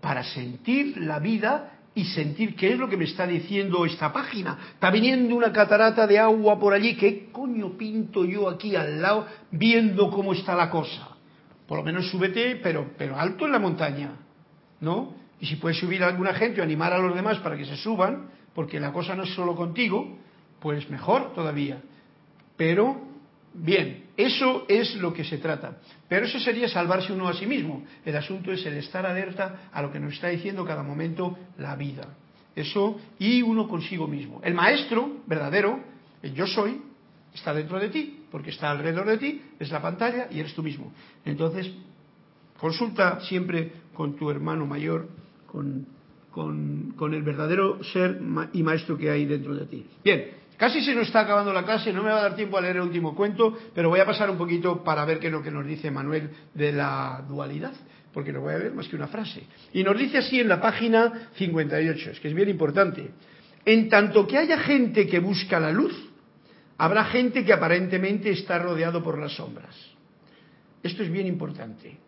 para 0.00 0.24
sentir 0.24 0.96
la 0.96 1.18
vida 1.18 1.72
y 1.94 2.04
sentir 2.04 2.56
qué 2.56 2.72
es 2.72 2.78
lo 2.78 2.88
que 2.88 2.96
me 2.96 3.04
está 3.04 3.26
diciendo 3.26 3.84
esta 3.84 4.14
página. 4.14 4.56
Está 4.72 4.90
viniendo 4.90 5.36
una 5.36 5.52
catarata 5.52 6.06
de 6.06 6.18
agua 6.18 6.58
por 6.58 6.72
allí, 6.72 6.96
¿qué 6.96 7.28
coño 7.30 7.76
pinto 7.76 8.24
yo 8.24 8.48
aquí 8.48 8.74
al 8.76 9.02
lado 9.02 9.26
viendo 9.50 10.10
cómo 10.10 10.32
está 10.32 10.54
la 10.54 10.70
cosa? 10.70 11.09
Por 11.70 11.78
lo 11.78 11.84
menos 11.84 12.10
súbete, 12.10 12.56
pero, 12.56 12.90
pero 12.98 13.16
alto 13.16 13.46
en 13.46 13.52
la 13.52 13.60
montaña, 13.60 14.16
¿no? 14.80 15.14
Y 15.38 15.46
si 15.46 15.54
puedes 15.54 15.78
subir 15.78 16.02
a 16.02 16.08
alguna 16.08 16.34
gente 16.34 16.60
o 16.60 16.64
animar 16.64 16.92
a 16.92 16.98
los 16.98 17.14
demás 17.14 17.38
para 17.38 17.56
que 17.56 17.64
se 17.64 17.76
suban, 17.76 18.28
porque 18.56 18.80
la 18.80 18.92
cosa 18.92 19.14
no 19.14 19.22
es 19.22 19.32
solo 19.34 19.54
contigo, 19.54 20.18
pues 20.58 20.90
mejor 20.90 21.32
todavía. 21.32 21.80
Pero 22.56 23.08
Bien, 23.52 24.06
eso 24.16 24.64
es 24.68 24.96
lo 24.96 25.12
que 25.12 25.24
se 25.24 25.38
trata. 25.38 25.78
Pero 26.08 26.26
eso 26.26 26.38
sería 26.40 26.68
salvarse 26.68 27.12
uno 27.12 27.28
a 27.28 27.34
sí 27.34 27.46
mismo. 27.46 27.84
El 28.04 28.16
asunto 28.16 28.52
es 28.52 28.64
el 28.66 28.74
estar 28.74 29.06
alerta 29.06 29.70
a 29.72 29.82
lo 29.82 29.92
que 29.92 30.00
nos 30.00 30.14
está 30.14 30.28
diciendo 30.28 30.64
cada 30.64 30.82
momento 30.82 31.38
la 31.58 31.76
vida. 31.76 32.06
Eso 32.54 33.00
y 33.18 33.42
uno 33.42 33.68
consigo 33.68 34.06
mismo. 34.06 34.40
El 34.42 34.54
maestro 34.54 35.18
verdadero, 35.26 35.80
el 36.22 36.34
yo 36.34 36.46
soy, 36.46 36.80
está 37.34 37.54
dentro 37.54 37.78
de 37.78 37.88
ti, 37.88 38.19
porque 38.30 38.50
está 38.50 38.70
alrededor 38.70 39.06
de 39.06 39.18
ti, 39.18 39.42
es 39.58 39.70
la 39.70 39.82
pantalla 39.82 40.28
y 40.30 40.40
eres 40.40 40.54
tú 40.54 40.62
mismo. 40.62 40.92
Entonces, 41.24 41.70
consulta 42.58 43.20
siempre 43.20 43.72
con 43.94 44.16
tu 44.16 44.30
hermano 44.30 44.66
mayor, 44.66 45.08
con, 45.46 45.86
el 47.12 47.22
verdadero 47.22 47.82
ser 47.84 48.20
y 48.52 48.62
maestro 48.62 48.96
que 48.96 49.10
hay 49.10 49.26
dentro 49.26 49.54
de 49.54 49.66
ti. 49.66 49.86
Bien, 50.04 50.40
Casi 50.60 50.82
se 50.82 50.94
nos 50.94 51.06
está 51.06 51.20
acabando 51.20 51.54
la 51.54 51.64
clase, 51.64 51.90
no 51.90 52.02
me 52.02 52.10
va 52.10 52.18
a 52.18 52.22
dar 52.22 52.36
tiempo 52.36 52.58
a 52.58 52.60
leer 52.60 52.76
el 52.76 52.82
último 52.82 53.14
cuento, 53.14 53.56
pero 53.74 53.88
voy 53.88 53.98
a 53.98 54.04
pasar 54.04 54.28
un 54.28 54.36
poquito 54.36 54.84
para 54.84 55.06
ver 55.06 55.18
qué 55.18 55.28
es 55.28 55.32
lo 55.32 55.42
que 55.42 55.50
nos 55.50 55.64
dice 55.64 55.90
Manuel 55.90 56.28
de 56.52 56.70
la 56.70 57.24
dualidad, 57.26 57.72
porque 58.12 58.30
no 58.30 58.42
voy 58.42 58.52
a 58.52 58.58
ver 58.58 58.74
más 58.74 58.86
que 58.86 58.94
una 58.94 59.06
frase. 59.06 59.44
Y 59.72 59.82
nos 59.82 59.96
dice 59.96 60.18
así 60.18 60.38
en 60.38 60.48
la 60.48 60.60
página 60.60 61.30
58, 61.36 62.10
es 62.10 62.20
que 62.20 62.28
es 62.28 62.34
bien 62.34 62.50
importante. 62.50 63.10
En 63.64 63.88
tanto 63.88 64.26
que 64.26 64.36
haya 64.36 64.58
gente 64.58 65.06
que 65.06 65.18
busca 65.18 65.58
la 65.58 65.72
luz, 65.72 66.09
habrá 66.80 67.04
gente 67.04 67.44
que 67.44 67.52
aparentemente 67.52 68.30
está 68.30 68.58
rodeado 68.58 69.02
por 69.02 69.18
las 69.18 69.32
sombras. 69.32 69.76
Esto 70.82 71.02
es 71.02 71.12
bien 71.12 71.26
importante. 71.26 71.98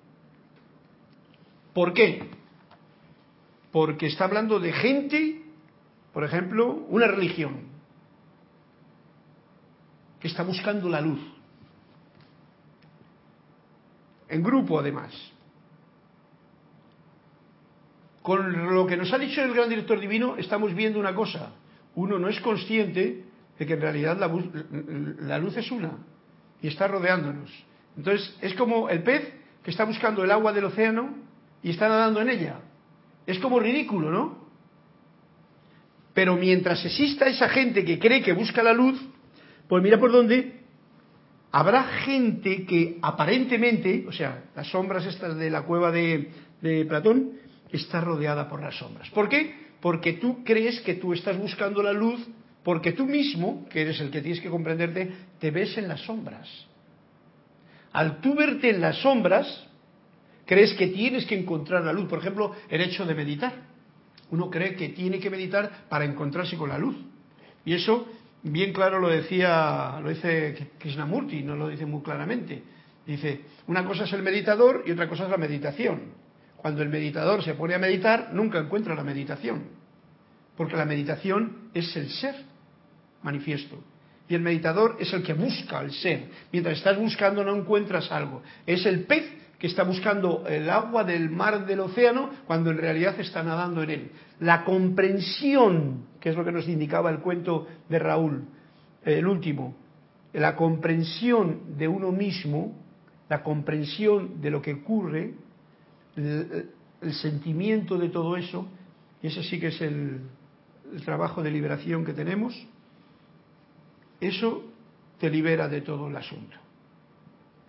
¿Por 1.75 1.93
qué? 1.93 2.31
Porque 3.71 4.07
está 4.07 4.25
hablando 4.25 4.59
de 4.59 4.73
gente, 4.73 5.43
por 6.15 6.25
ejemplo, 6.25 6.73
una 6.89 7.07
religión, 7.07 7.67
que 10.19 10.29
está 10.29 10.43
buscando 10.43 10.89
la 10.89 11.03
luz. 11.03 11.21
En 14.31 14.43
grupo, 14.43 14.79
además. 14.79 15.13
Con 18.23 18.75
lo 18.75 18.87
que 18.87 18.97
nos 18.97 19.13
ha 19.13 19.19
dicho 19.19 19.43
el 19.43 19.53
gran 19.53 19.69
director 19.69 20.01
divino, 20.01 20.37
estamos 20.39 20.75
viendo 20.75 20.99
una 20.99 21.15
cosa. 21.15 21.53
Uno 21.95 22.19
no 22.19 22.29
es 22.29 22.41
consciente 22.41 23.32
de 23.63 23.67
que 23.67 23.75
en 23.75 23.81
realidad 23.81 24.19
la, 24.19 25.39
luz 25.39 25.57
es 25.57 25.71
una 25.71 25.93
y 26.61 26.67
está 26.67 26.89
rodeándonos. 26.89 27.49
Entonces, 27.97 28.37
es 28.41 28.55
como 28.55 28.89
el 28.89 29.05
pez 29.05 29.33
que 29.63 29.71
está 29.71 29.85
buscando 29.85 30.25
el 30.25 30.33
agua 30.33 30.53
del 30.53 30.65
océano 30.65 31.15
y 31.63 31.71
está 31.71 31.89
nadando 31.89 32.21
en 32.21 32.31
ella. 32.31 32.57
Es 33.25 33.39
como 33.39 33.61
ridículo, 33.61 34.11
¿no? 34.11 34.49
Pero 36.13 36.35
mientras 36.35 36.85
exista 36.85 37.27
esa 37.27 37.49
gente 37.51 37.85
que 37.85 38.01
cree 38.01 38.21
que 38.21 38.33
busca 38.33 38.65
la 38.65 38.73
luz, 38.73 39.01
pues 39.69 39.81
mira 39.81 39.97
por 40.01 40.11
dónde 40.11 40.65
habrá 41.53 41.85
gente 41.85 42.67
que 42.67 42.99
aparentemente, 43.01 44.07
o 44.09 44.13
sea, 44.13 44.43
las 44.57 44.67
sombras 44.67 45.07
estas 45.07 45.37
de 45.37 45.51
la 45.51 45.63
cueva 45.63 45.93
de, 45.93 46.33
Platón, 46.89 47.35
está 47.71 48.01
rodeada 48.01 48.49
por 48.49 48.61
las 48.61 48.77
sombras. 48.77 49.09
¿Por 49.11 49.29
qué? 49.29 49.55
Porque 49.81 50.15
tú 50.15 50.43
crees 50.43 50.81
que 50.81 50.95
tú 50.95 51.13
estás 51.13 51.39
buscando 51.39 51.81
la 51.81 51.93
luz, 51.93 52.27
porque 52.63 52.93
tú 52.93 53.07
mismo, 53.07 53.67
que 53.69 53.83
eres 53.83 54.01
el 54.01 54.11
que 54.11 54.21
tienes 54.21 54.41
que 54.41 54.49
comprenderte, 54.49 55.13
te 55.41 55.51
ves 55.51 55.77
en 55.79 55.89
las 55.89 56.01
sombras. 56.03 56.49
Al 57.93 58.21
tú 58.21 58.35
verte 58.35 58.71
en 58.71 58.81
las 58.81 58.99
sombras, 58.99 59.67
crees 60.47 60.73
que 60.75 60.89
tienes 60.89 61.27
que 61.27 61.39
encontrar 61.39 61.85
la 61.85 61.93
luz. 61.93 62.09
Por 62.09 62.21
ejemplo, 62.21 62.55
el 62.69 62.81
hecho 62.81 63.05
de 63.05 63.15
meditar. 63.15 63.53
Uno 64.31 64.49
cree 64.49 64.77
que 64.77 64.91
tiene 64.91 65.19
que 65.19 65.29
meditar 65.29 65.87
para 65.89 66.05
encontrarse 66.05 66.57
con 66.57 66.71
la 66.71 66.79
luz. 66.79 66.97
Y 67.65 67.75
eso, 67.75 68.09
bien 68.43 68.73
claro, 68.73 68.99
lo 68.99 69.09
decía, 69.09 69.99
lo 70.01 70.09
dice 70.09 70.71
Krishnamurti, 70.79 71.43
no 71.43 71.57
lo 71.57 71.69
dice 71.69 71.85
muy 71.85 72.01
claramente. 72.03 72.63
Dice, 73.07 73.43
una 73.67 73.85
cosa 73.85 74.05
es 74.05 74.13
el 74.13 74.23
meditador 74.23 74.85
y 74.87 74.93
otra 74.93 75.09
cosa 75.09 75.25
es 75.25 75.31
la 75.31 75.37
meditación. 75.37 76.23
Cuando 76.57 76.83
el 76.83 76.89
meditador 76.89 77.43
se 77.43 77.55
pone 77.55 77.75
a 77.75 77.79
meditar, 77.79 78.31
nunca 78.33 78.61
encuentra 78.61 78.95
la 78.95 79.03
meditación, 79.03 79.65
porque 80.57 80.77
la 80.77 80.85
meditación 80.85 81.71
es 81.75 81.95
el 81.97 82.09
ser 82.09 82.52
manifiesto. 83.23 83.79
Y 84.29 84.35
el 84.35 84.43
meditador 84.43 84.97
es 84.99 85.13
el 85.13 85.23
que 85.23 85.35
busca 85.35 85.81
el 85.81 85.93
ser. 85.93 86.29
Mientras 86.53 86.79
estás 86.79 86.97
buscando 86.97 87.45
no 87.45 87.55
encuentras 87.55 88.11
algo. 88.11 88.43
Es 88.67 88.87
el 88.87 89.05
pez 89.05 89.25
que 89.59 89.67
está 89.67 89.85
buscando 89.85 90.45
el 90.49 90.69
agua 90.71 91.05
del 91.05 91.31
mar 91.31 91.67
del 91.67 91.81
océano 91.81 92.31
cuando 92.47 92.71
en 92.71 92.79
realidad 92.79 93.19
está 93.21 93.43
nadando 93.43 93.83
en 93.83 93.91
él. 93.91 94.11
La 94.41 94.65
comprensión, 94.65 96.07
que 96.19 96.31
es 96.31 96.37
lo 96.37 96.45
que 96.45 96.51
nos 96.51 96.69
indicaba 96.69 97.11
el 97.11 97.19
cuento 97.19 97.69
de 97.89 97.99
Raúl, 97.99 98.45
el 99.05 99.27
último, 99.27 99.77
la 100.33 100.57
comprensión 100.57 101.77
de 101.77 101.89
uno 101.89 102.11
mismo, 102.11 102.77
la 103.29 103.43
comprensión 103.43 104.41
de 104.41 104.51
lo 104.51 104.63
que 104.63 104.75
ocurre, 104.75 105.35
el, 106.17 106.69
sentimiento 107.13 107.99
de 107.99 108.09
todo 108.09 108.37
eso, 108.37 108.67
y 109.23 109.27
ese 109.27 109.43
sí 109.43 109.61
que 109.61 109.69
es 109.69 109.81
el 109.81 110.23
trabajo 111.05 111.43
de 111.43 111.51
liberación 111.51 112.05
que 112.05 112.13
tenemos, 112.13 112.67
eso 114.23 114.65
te 115.19 115.29
libera 115.29 115.69
de 115.69 115.81
todo 115.83 116.09
el 116.09 116.17
asunto, 116.17 116.57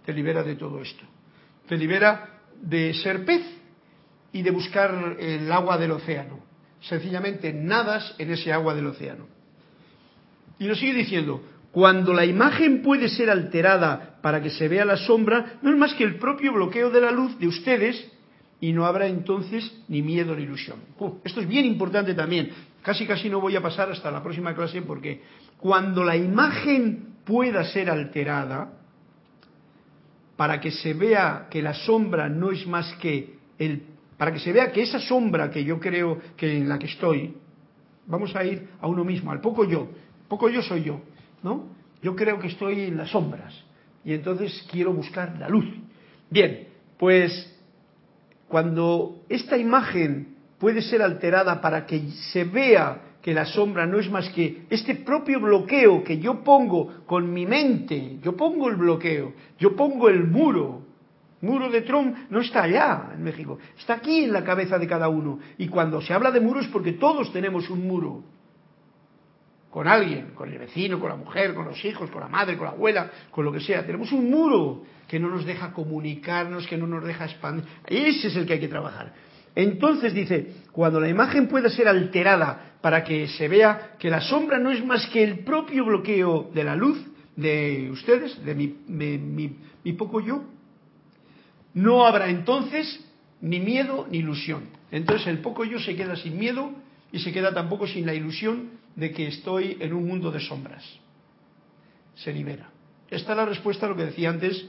te 0.05 0.13
libera 0.13 0.43
de 0.43 0.55
todo 0.55 0.81
esto, 0.81 1.03
te 1.67 1.77
libera 1.77 2.41
de 2.61 2.93
ser 2.93 3.25
pez 3.25 3.41
y 4.31 4.41
de 4.41 4.51
buscar 4.51 5.17
el 5.19 5.51
agua 5.51 5.77
del 5.77 5.91
océano. 5.91 6.39
Sencillamente 6.81 7.53
nadas 7.53 8.15
en 8.17 8.31
ese 8.31 8.51
agua 8.51 8.73
del 8.73 8.87
océano. 8.87 9.27
Y 10.59 10.65
lo 10.65 10.75
sigue 10.75 10.93
diciendo, 10.93 11.41
cuando 11.71 12.13
la 12.13 12.25
imagen 12.25 12.81
puede 12.81 13.09
ser 13.09 13.29
alterada 13.29 14.19
para 14.21 14.41
que 14.41 14.49
se 14.49 14.67
vea 14.67 14.85
la 14.85 14.97
sombra, 14.97 15.59
no 15.61 15.71
es 15.71 15.77
más 15.77 15.93
que 15.95 16.03
el 16.03 16.19
propio 16.19 16.53
bloqueo 16.53 16.89
de 16.89 17.01
la 17.01 17.11
luz 17.11 17.37
de 17.39 17.47
ustedes 17.47 18.11
y 18.59 18.71
no 18.71 18.85
habrá 18.85 19.07
entonces 19.07 19.75
ni 19.87 20.01
miedo 20.01 20.35
ni 20.35 20.43
ilusión. 20.43 20.77
esto 21.23 21.41
es 21.41 21.47
bien 21.47 21.65
importante 21.65 22.13
también. 22.13 22.51
Casi 22.81 23.05
casi 23.07 23.29
no 23.29 23.41
voy 23.41 23.55
a 23.55 23.61
pasar 23.61 23.91
hasta 23.91 24.11
la 24.11 24.21
próxima 24.21 24.53
clase 24.53 24.81
porque 24.81 25.21
cuando 25.63 26.03
la 26.03 26.17
imagen 26.17 27.13
pueda 27.23 27.63
ser 27.63 27.89
alterada, 27.89 28.73
para 30.35 30.59
que 30.59 30.71
se 30.71 30.93
vea 30.93 31.47
que 31.49 31.61
la 31.61 31.73
sombra 31.73 32.27
no 32.27 32.51
es 32.51 32.67
más 32.67 32.93
que 32.95 33.37
el 33.57 33.81
para 34.17 34.33
que 34.33 34.39
se 34.39 34.51
vea 34.51 34.73
que 34.73 34.81
esa 34.81 34.99
sombra 34.99 35.49
que 35.49 35.63
yo 35.63 35.79
creo 35.79 36.19
que 36.35 36.57
en 36.57 36.67
la 36.67 36.77
que 36.77 36.87
estoy, 36.87 37.33
vamos 38.07 38.35
a 38.35 38.43
ir 38.43 38.71
a 38.81 38.87
uno 38.87 39.05
mismo, 39.05 39.31
al 39.31 39.39
poco 39.39 39.63
yo, 39.63 39.87
poco 40.27 40.49
yo 40.49 40.61
soy 40.61 40.83
yo, 40.83 40.99
¿no? 41.41 41.69
Yo 42.01 42.13
creo 42.13 42.39
que 42.39 42.47
estoy 42.47 42.81
en 42.81 42.97
las 42.97 43.11
sombras 43.11 43.53
y 44.03 44.13
entonces 44.13 44.67
quiero 44.69 44.91
buscar 44.91 45.39
la 45.39 45.47
luz. 45.47 45.65
Bien, 46.29 46.67
pues 46.99 47.57
cuando 48.49 49.23
esta 49.29 49.55
imagen 49.55 50.35
puede 50.59 50.81
ser 50.81 51.01
alterada 51.01 51.61
para 51.61 51.85
que 51.85 52.01
se 52.33 52.43
vea 52.43 53.12
que 53.23 53.33
la 53.33 53.45
sombra 53.45 53.87
no 53.87 53.99
es 53.99 54.11
más 54.11 54.29
que 54.31 54.65
este 54.69 54.95
propio 54.95 55.39
bloqueo 55.39 56.03
que 56.03 56.19
yo 56.19 56.43
pongo 56.43 57.05
con 57.05 57.33
mi 57.33 57.45
mente, 57.45 58.17
yo 58.21 58.35
pongo 58.35 58.67
el 58.67 58.75
bloqueo, 58.75 59.31
yo 59.57 59.75
pongo 59.77 60.09
el 60.09 60.25
muro. 60.27 60.81
Muro 61.39 61.69
de 61.69 61.81
Trump 61.81 62.15
no 62.29 62.41
está 62.41 62.63
allá 62.63 63.11
en 63.13 63.23
México, 63.23 63.59
está 63.77 63.95
aquí 63.95 64.25
en 64.25 64.33
la 64.33 64.43
cabeza 64.43 64.77
de 64.77 64.87
cada 64.87 65.07
uno. 65.07 65.39
Y 65.57 65.69
cuando 65.69 66.01
se 66.01 66.13
habla 66.13 66.31
de 66.31 66.41
muro 66.41 66.59
es 66.59 66.67
porque 66.67 66.93
todos 66.93 67.31
tenemos 67.31 67.69
un 67.69 67.87
muro 67.87 68.23
con 69.69 69.87
alguien, 69.87 70.31
con 70.35 70.51
el 70.51 70.59
vecino, 70.59 70.99
con 70.99 71.09
la 71.09 71.15
mujer, 71.15 71.53
con 71.53 71.65
los 71.65 71.83
hijos, 71.85 72.11
con 72.11 72.21
la 72.21 72.27
madre, 72.27 72.57
con 72.57 72.65
la 72.65 72.73
abuela, 72.73 73.09
con 73.31 73.45
lo 73.45 73.53
que 73.53 73.61
sea. 73.61 73.85
Tenemos 73.85 74.11
un 74.11 74.29
muro 74.29 74.83
que 75.07 75.17
no 75.17 75.29
nos 75.29 75.45
deja 75.45 75.71
comunicarnos, 75.71 76.67
que 76.67 76.77
no 76.77 76.87
nos 76.87 77.05
deja 77.05 77.23
expandir. 77.23 77.65
Ese 77.87 78.27
es 78.27 78.35
el 78.35 78.45
que 78.45 78.53
hay 78.53 78.59
que 78.59 78.67
trabajar. 78.67 79.13
Entonces 79.55 80.13
dice, 80.13 80.55
cuando 80.71 80.99
la 80.99 81.09
imagen 81.09 81.47
pueda 81.47 81.69
ser 81.69 81.87
alterada 81.87 82.73
para 82.81 83.03
que 83.03 83.27
se 83.27 83.47
vea 83.47 83.95
que 83.99 84.09
la 84.09 84.21
sombra 84.21 84.59
no 84.59 84.71
es 84.71 84.83
más 84.83 85.07
que 85.07 85.23
el 85.23 85.39
propio 85.39 85.85
bloqueo 85.85 86.49
de 86.53 86.63
la 86.63 86.75
luz 86.75 86.99
de 87.35 87.89
ustedes, 87.91 88.43
de 88.43 88.55
mi, 88.55 88.75
mi 89.83 89.93
poco 89.93 90.21
yo, 90.21 90.43
no 91.73 92.05
habrá 92.05 92.29
entonces 92.29 93.03
ni 93.41 93.59
miedo 93.59 94.07
ni 94.09 94.19
ilusión. 94.19 94.63
Entonces 94.91 95.27
el 95.27 95.39
poco 95.39 95.65
yo 95.65 95.79
se 95.79 95.95
queda 95.95 96.15
sin 96.15 96.37
miedo 96.37 96.71
y 97.11 97.19
se 97.19 97.31
queda 97.31 97.53
tampoco 97.53 97.87
sin 97.87 98.05
la 98.05 98.13
ilusión 98.13 98.71
de 98.95 99.11
que 99.11 99.27
estoy 99.27 99.77
en 99.79 99.93
un 99.93 100.07
mundo 100.07 100.31
de 100.31 100.39
sombras. 100.39 100.83
Se 102.15 102.31
libera. 102.31 102.69
Esta 103.09 103.31
es 103.31 103.37
la 103.37 103.45
respuesta 103.45 103.85
a 103.85 103.89
lo 103.89 103.95
que 103.95 104.05
decía 104.05 104.29
antes, 104.29 104.65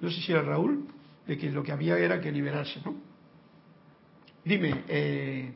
no 0.00 0.10
sé 0.10 0.20
si 0.20 0.32
era 0.32 0.42
Raúl, 0.42 0.86
de 1.26 1.38
que 1.38 1.50
lo 1.50 1.62
que 1.62 1.72
había 1.72 1.98
era 1.98 2.20
que 2.20 2.32
liberarse, 2.32 2.80
¿no? 2.84 3.11
Dime, 4.44 4.82
eh, 4.88 5.52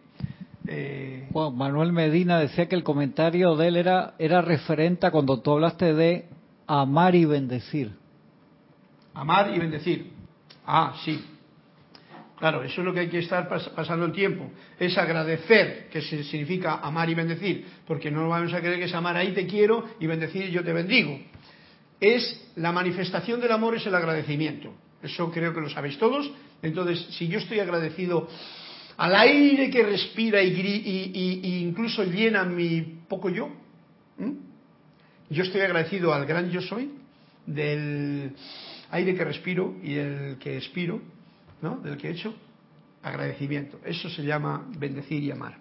eh, 0.69 1.29
Juan 1.33 1.57
Manuel 1.57 1.93
Medina 1.93 2.39
decía 2.39 2.69
que 2.69 2.77
el 2.77 2.85
comentario 2.85 3.57
de 3.57 3.69
él 3.69 3.77
era, 3.77 4.15
era 4.19 4.43
referente 4.43 5.07
a 5.07 5.11
cuando 5.11 5.41
tú 5.41 5.53
hablaste 5.53 5.93
de 5.93 6.27
amar 6.67 7.15
y 7.15 7.25
bendecir. 7.25 7.93
Amar 9.15 9.53
y 9.55 9.59
bendecir. 9.59 10.13
Ah, 10.65 10.95
sí. 11.05 11.25
Claro, 12.39 12.63
eso 12.63 12.81
es 12.81 12.85
lo 12.85 12.93
que 12.93 13.01
hay 13.01 13.09
que 13.09 13.21
estar 13.21 13.49
pasando 13.49 14.05
el 14.05 14.13
tiempo. 14.13 14.51
Es 14.79 14.97
agradecer, 14.99 15.89
que 15.91 16.03
significa 16.03 16.75
amar 16.75 17.09
y 17.09 17.15
bendecir, 17.15 17.67
porque 17.87 18.11
no 18.11 18.29
vamos 18.29 18.53
a 18.53 18.61
creer 18.61 18.79
que 18.79 18.85
es 18.85 18.95
amar 18.95 19.17
ahí 19.17 19.33
te 19.33 19.47
quiero 19.47 19.85
y 19.99 20.07
bendecir 20.07 20.51
yo 20.51 20.63
te 20.63 20.73
bendigo. 20.73 21.19
Es 21.99 22.53
la 22.57 22.73
manifestación 22.73 23.41
del 23.41 23.53
amor, 23.53 23.75
es 23.75 23.87
el 23.87 23.95
agradecimiento. 23.95 24.71
Eso 25.03 25.31
creo 25.31 25.55
que 25.55 25.63
lo 25.63 25.71
sabéis 25.71 25.99
todos. 25.99 26.31
Entonces, 26.63 27.07
si 27.17 27.27
yo 27.29 27.39
estoy 27.39 27.61
agradecido 27.61 28.29
al 28.97 29.15
aire 29.15 29.71
que 29.71 29.83
respira 29.83 30.43
y, 30.43 31.63
incluso 31.63 32.05
llena 32.05 32.45
mi 32.45 32.81
poco 33.09 33.29
yo, 33.29 33.51
yo 35.29 35.43
estoy 35.43 35.61
agradecido 35.61 36.15
al 36.15 36.25
gran 36.25 36.51
yo 36.51 36.61
soy, 36.61 36.91
del 37.47 38.33
aire 38.91 39.15
que 39.15 39.25
respiro 39.25 39.75
y 39.83 39.95
el 39.95 40.39
que 40.39 40.57
expiro, 40.57 41.01
¿no? 41.63 41.77
del 41.79 41.97
que 41.97 42.09
he 42.09 42.13
hecho, 42.13 42.35
agradecimiento. 43.03 43.81
Eso 43.85 44.09
se 44.09 44.23
llama 44.23 44.67
bendecir 44.79 45.23
y 45.23 45.31
amar. 45.31 45.59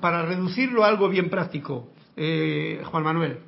Para 0.00 0.24
reducirlo 0.24 0.84
a 0.84 0.88
algo 0.88 1.08
bien 1.08 1.28
práctico, 1.28 1.92
eh, 2.16 2.80
Juan 2.84 3.02
Manuel, 3.02 3.38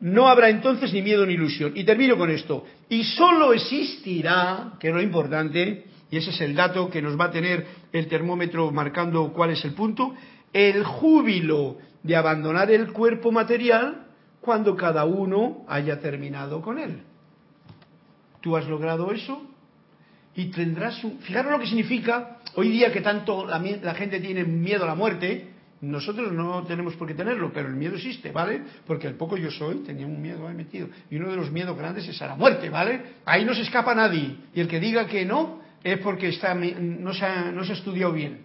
no 0.00 0.28
habrá 0.28 0.50
entonces 0.50 0.92
ni 0.92 1.00
miedo 1.00 1.24
ni 1.24 1.34
ilusión. 1.34 1.72
Y 1.74 1.84
termino 1.84 2.16
con 2.18 2.30
esto. 2.30 2.64
Y 2.88 3.04
solo 3.04 3.52
existirá, 3.52 4.72
que 4.80 4.88
es 4.88 4.94
lo 4.94 5.00
importante, 5.00 5.84
y 6.10 6.16
ese 6.16 6.30
es 6.30 6.40
el 6.40 6.54
dato 6.54 6.90
que 6.90 7.02
nos 7.02 7.18
va 7.18 7.26
a 7.26 7.30
tener 7.30 7.66
el 7.92 8.08
termómetro 8.08 8.70
marcando 8.70 9.32
cuál 9.32 9.50
es 9.50 9.64
el 9.64 9.74
punto, 9.74 10.14
el 10.52 10.84
júbilo 10.84 11.78
de 12.02 12.16
abandonar 12.16 12.70
el 12.70 12.92
cuerpo 12.92 13.32
material 13.32 14.06
cuando 14.40 14.76
cada 14.76 15.04
uno 15.04 15.64
haya 15.68 16.00
terminado 16.00 16.60
con 16.60 16.78
él. 16.78 17.02
¿Tú 18.40 18.56
has 18.56 18.68
logrado 18.68 19.10
eso? 19.10 19.42
y 20.36 20.46
tendrás 20.46 21.02
un... 21.04 21.18
Fijaros 21.20 21.52
lo 21.52 21.58
que 21.58 21.66
significa 21.66 22.38
hoy 22.54 22.70
día 22.70 22.92
que 22.92 23.00
tanto 23.00 23.46
la, 23.46 23.58
la, 23.58 23.94
gente 23.94 24.20
tiene 24.20 24.44
miedo 24.44 24.84
a 24.84 24.86
la 24.86 24.94
muerte. 24.94 25.50
Nosotros 25.80 26.32
no 26.32 26.64
tenemos 26.64 26.94
por 26.96 27.06
qué 27.06 27.14
tenerlo, 27.14 27.52
pero 27.52 27.68
el 27.68 27.74
miedo 27.74 27.96
existe, 27.96 28.32
¿vale? 28.32 28.62
Porque 28.86 29.06
el 29.06 29.14
poco 29.14 29.36
yo 29.36 29.50
soy 29.50 29.76
tenía 29.78 30.06
un 30.06 30.20
miedo 30.20 30.48
ahí 30.48 30.54
metido. 30.54 30.88
Y 31.10 31.16
uno 31.16 31.30
de 31.30 31.36
los 31.36 31.50
miedos 31.50 31.76
grandes 31.76 32.08
es 32.08 32.20
a 32.22 32.26
la 32.26 32.36
muerte, 32.36 32.70
¿vale? 32.70 33.02
Ahí 33.24 33.44
no 33.44 33.54
se 33.54 33.62
escapa 33.62 33.94
nadie. 33.94 34.36
Y 34.54 34.60
el 34.60 34.68
que 34.68 34.80
diga 34.80 35.06
que 35.06 35.24
no 35.24 35.60
es 35.84 35.98
porque 35.98 36.30
no, 36.80 37.12
se 37.12 37.26
ha, 37.26 37.52
no 37.52 37.62
se 37.62 37.72
ha 37.72 37.76
estudiado 37.76 38.12
bien. 38.12 38.40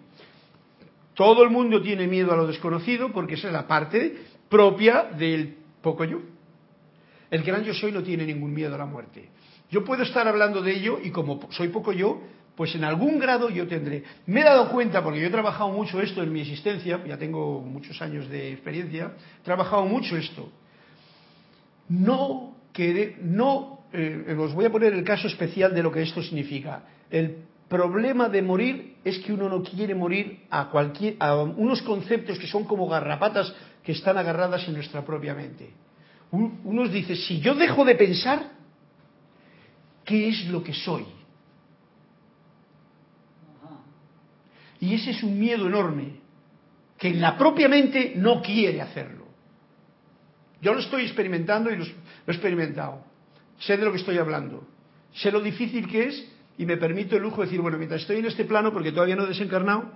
Todo 1.14 1.44
el 1.44 1.50
mundo 1.50 1.82
tiene 1.82 2.06
miedo 2.06 2.32
a 2.34 2.36
lo 2.36 2.46
desconocido 2.46 3.12
porque 3.12 3.36
esa 3.36 3.48
es 3.48 3.54
la 3.54 3.68
parte 3.68 4.18
propia 4.50 5.06
del 5.18 5.56
poco 5.82 6.04
yo. 6.04 6.20
El 7.32 7.44
gran 7.44 7.64
yo 7.64 7.74
soy 7.74 7.92
no 7.92 8.04
tiene 8.04 8.26
ningún 8.26 8.54
miedo 8.54 8.76
a 8.76 8.78
la 8.78 8.86
muerte. 8.86 9.30
Yo 9.72 9.86
puedo 9.86 10.04
estar 10.04 10.28
hablando 10.28 10.62
de 10.62 10.76
ello 10.76 11.00
y 11.02 11.12
como 11.12 11.40
soy 11.52 11.70
poco 11.70 11.94
yo, 11.94 12.22
pues 12.56 12.76
en 12.76 12.84
algún 12.84 13.20
grado 13.20 13.50
yo 13.50 13.68
tendré. 13.68 14.04
Me 14.26 14.42
he 14.42 14.44
dado 14.44 14.70
cuenta, 14.70 15.02
porque 15.04 15.22
yo 15.22 15.28
he 15.28 15.32
trabajado 15.32 15.70
mucho 15.70 16.02
esto 16.02 16.22
en 16.24 16.34
mi 16.34 16.42
existencia, 16.42 17.02
ya 17.06 17.18
tengo 17.18 17.62
muchos 17.62 18.02
años 18.02 18.28
de 18.28 18.52
experiencia, 18.52 19.14
he 19.40 19.44
trabajado 19.46 19.86
mucho 19.86 20.18
esto. 20.18 20.52
No 21.88 22.56
querer, 22.74 23.20
no, 23.22 23.79
eh, 23.94 24.36
os 24.38 24.54
voy 24.54 24.66
a 24.66 24.72
poner 24.72 24.94
el 24.94 25.04
caso 25.04 25.28
especial 25.28 25.74
de 25.74 25.84
lo 25.84 25.92
que 25.92 26.02
esto 26.02 26.22
significa. 26.22 26.84
El 27.10 27.38
problema 27.68 28.30
de 28.30 28.42
morir 28.42 28.96
es 29.04 29.20
que 29.20 29.34
uno 29.34 29.50
no 29.50 29.64
quiere 29.64 29.96
morir 29.96 30.46
a 30.50 30.70
cualquier, 30.70 31.16
a 31.20 31.36
unos 31.36 31.82
conceptos 31.82 32.40
que 32.40 32.48
son 32.48 32.66
como 32.66 32.88
garrapatas 32.88 33.54
que 33.84 33.94
están 33.94 34.18
agarradas 34.18 34.68
en 34.68 34.74
nuestra 34.74 35.06
propia 35.06 35.34
mente. 35.34 35.70
Uno 36.32 36.88
dice, 36.88 37.16
si 37.16 37.40
yo 37.40 37.56
dejo 37.56 37.84
de 37.86 37.96
pensar, 37.96 38.60
¿Qué 40.10 40.28
es 40.28 40.48
lo 40.48 40.64
que 40.64 40.74
soy? 40.74 41.06
Y 44.80 44.96
ese 44.96 45.12
es 45.12 45.22
un 45.22 45.40
miedo 45.40 45.68
enorme, 45.68 46.16
que 46.98 47.10
en 47.10 47.22
la 47.22 47.38
propia 47.38 47.70
mente 47.70 48.14
no 48.16 48.42
quiere 48.42 48.82
hacerlo. 48.82 49.28
Yo 50.64 50.74
lo 50.74 50.80
estoy 50.80 51.04
experimentando 51.04 51.70
y 51.70 51.76
lo, 51.76 51.84
he 51.86 52.32
experimentado. 52.32 53.06
Sé 53.60 53.78
de 53.78 53.86
lo 53.86 53.92
que 53.92 53.98
estoy 53.98 54.18
hablando. 54.18 54.64
Sé 55.14 55.32
lo 55.32 55.42
difícil 55.42 55.88
que 55.88 56.06
es 56.06 56.28
y 56.58 56.66
me 56.66 56.78
permito 56.78 57.16
el 57.16 57.24
lujo 57.24 57.38
de 57.42 57.48
decir, 57.48 57.62
bueno, 57.62 57.78
mientras 57.78 58.02
estoy 58.02 58.18
en 58.18 58.26
este 58.26 58.46
plano, 58.46 58.74
porque 58.74 58.92
todavía 58.92 59.16
no 59.16 59.24
he 59.24 59.28
desencarnado, 59.28 59.92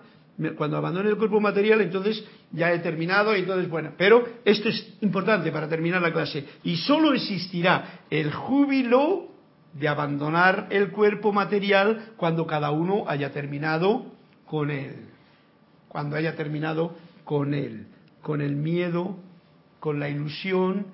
cuando 0.57 0.77
abandone 0.77 1.09
el 1.09 1.17
cuerpo 1.17 1.39
material, 1.39 1.81
entonces 1.81 2.23
ya 2.51 2.71
he 2.71 2.79
terminado 2.79 3.35
y 3.35 3.41
entonces, 3.41 3.69
bueno, 3.69 3.91
pero 3.97 4.27
esto 4.45 4.69
es 4.69 4.97
importante 5.01 5.51
para 5.51 5.69
terminar 5.69 6.01
la 6.01 6.11
clase. 6.11 6.45
Y 6.63 6.77
solo 6.77 7.13
existirá 7.13 8.05
el 8.09 8.33
júbilo 8.33 9.27
de 9.73 9.87
abandonar 9.87 10.67
el 10.71 10.89
cuerpo 10.91 11.31
material 11.31 12.13
cuando 12.17 12.47
cada 12.47 12.71
uno 12.71 13.05
haya 13.07 13.31
terminado 13.31 14.05
con 14.45 14.71
él. 14.71 15.07
Cuando 15.87 16.15
haya 16.15 16.35
terminado 16.35 16.95
con 17.23 17.53
él. 17.53 17.87
Con 18.21 18.41
el 18.41 18.55
miedo, 18.55 19.17
con 19.79 19.99
la 19.99 20.09
ilusión, 20.09 20.87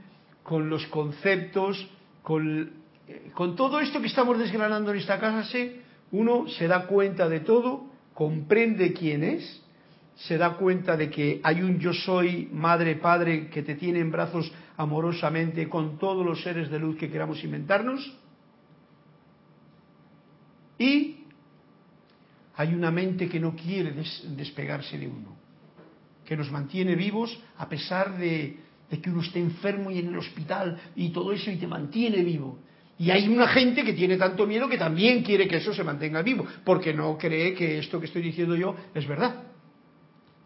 con 0.44 0.70
los 0.70 0.86
conceptos, 0.88 1.88
con, 2.30 2.70
eh, 3.08 3.32
con 3.34 3.56
todo 3.56 3.80
esto 3.80 4.00
que 4.00 4.06
estamos 4.06 4.38
desgranando 4.38 4.92
en 4.92 5.00
esta 5.00 5.18
clase, 5.18 5.82
uno 6.12 6.48
se 6.48 6.68
da 6.68 6.86
cuenta 6.86 7.28
de 7.28 7.40
todo 7.40 7.90
comprende 8.14 8.94
quién 8.94 9.24
es, 9.24 9.64
se 10.14 10.38
da 10.38 10.56
cuenta 10.56 10.96
de 10.96 11.10
que 11.10 11.42
hay 11.42 11.64
un 11.64 11.80
yo 11.80 11.92
soy, 11.92 12.48
madre, 12.54 12.98
padre, 12.98 13.50
que 13.50 13.64
te 13.64 13.74
tiene 13.74 13.98
en 14.00 14.12
brazos 14.12 14.52
amorosamente 14.78 15.68
con 15.68 15.98
todos 15.98 16.24
los 16.24 16.44
seres 16.44 16.70
de 16.70 16.78
luz 16.78 16.98
que 16.98 17.10
queramos 17.10 17.44
inventarnos. 17.44 18.16
Y 20.78 21.24
hay 22.58 22.76
una 22.76 22.92
mente 22.92 23.28
que 23.28 23.40
no 23.40 23.56
quiere 23.56 23.92
despegarse 24.36 25.00
de 25.00 25.08
uno, 25.08 25.36
que 26.26 26.38
nos 26.38 26.52
mantiene 26.52 26.94
vivos 26.94 27.42
a 27.58 27.68
pesar 27.68 28.20
de, 28.20 28.69
de 28.90 29.02
que 29.02 29.10
uno 29.10 29.22
esté 29.22 29.40
enfermo 29.40 29.92
y 29.92 30.00
en 30.00 30.08
el 30.08 30.18
hospital 30.18 30.80
y 30.96 31.10
todo 31.10 31.32
eso 31.32 31.52
y 31.52 31.58
te 31.58 31.68
mantiene 31.68 32.24
vivo. 32.24 32.60
Y 32.98 33.12
hay 33.12 33.30
una 33.30 33.48
gente 33.48 33.84
que 33.84 33.94
tiene 33.94 34.18
tanto 34.18 34.46
miedo 34.46 34.68
que 34.68 34.78
también 34.78 35.24
quiere 35.24 35.48
que 35.48 35.58
eso 35.58 35.74
se 35.74 35.86
mantenga 35.86 36.22
vivo, 36.22 36.46
porque 36.66 36.94
no 36.94 37.18
cree 37.18 37.54
que 37.54 37.80
esto 37.80 38.00
que 38.00 38.08
estoy 38.08 38.22
diciendo 38.22 38.56
yo 38.56 38.76
es 38.94 39.08
verdad. 39.08 39.44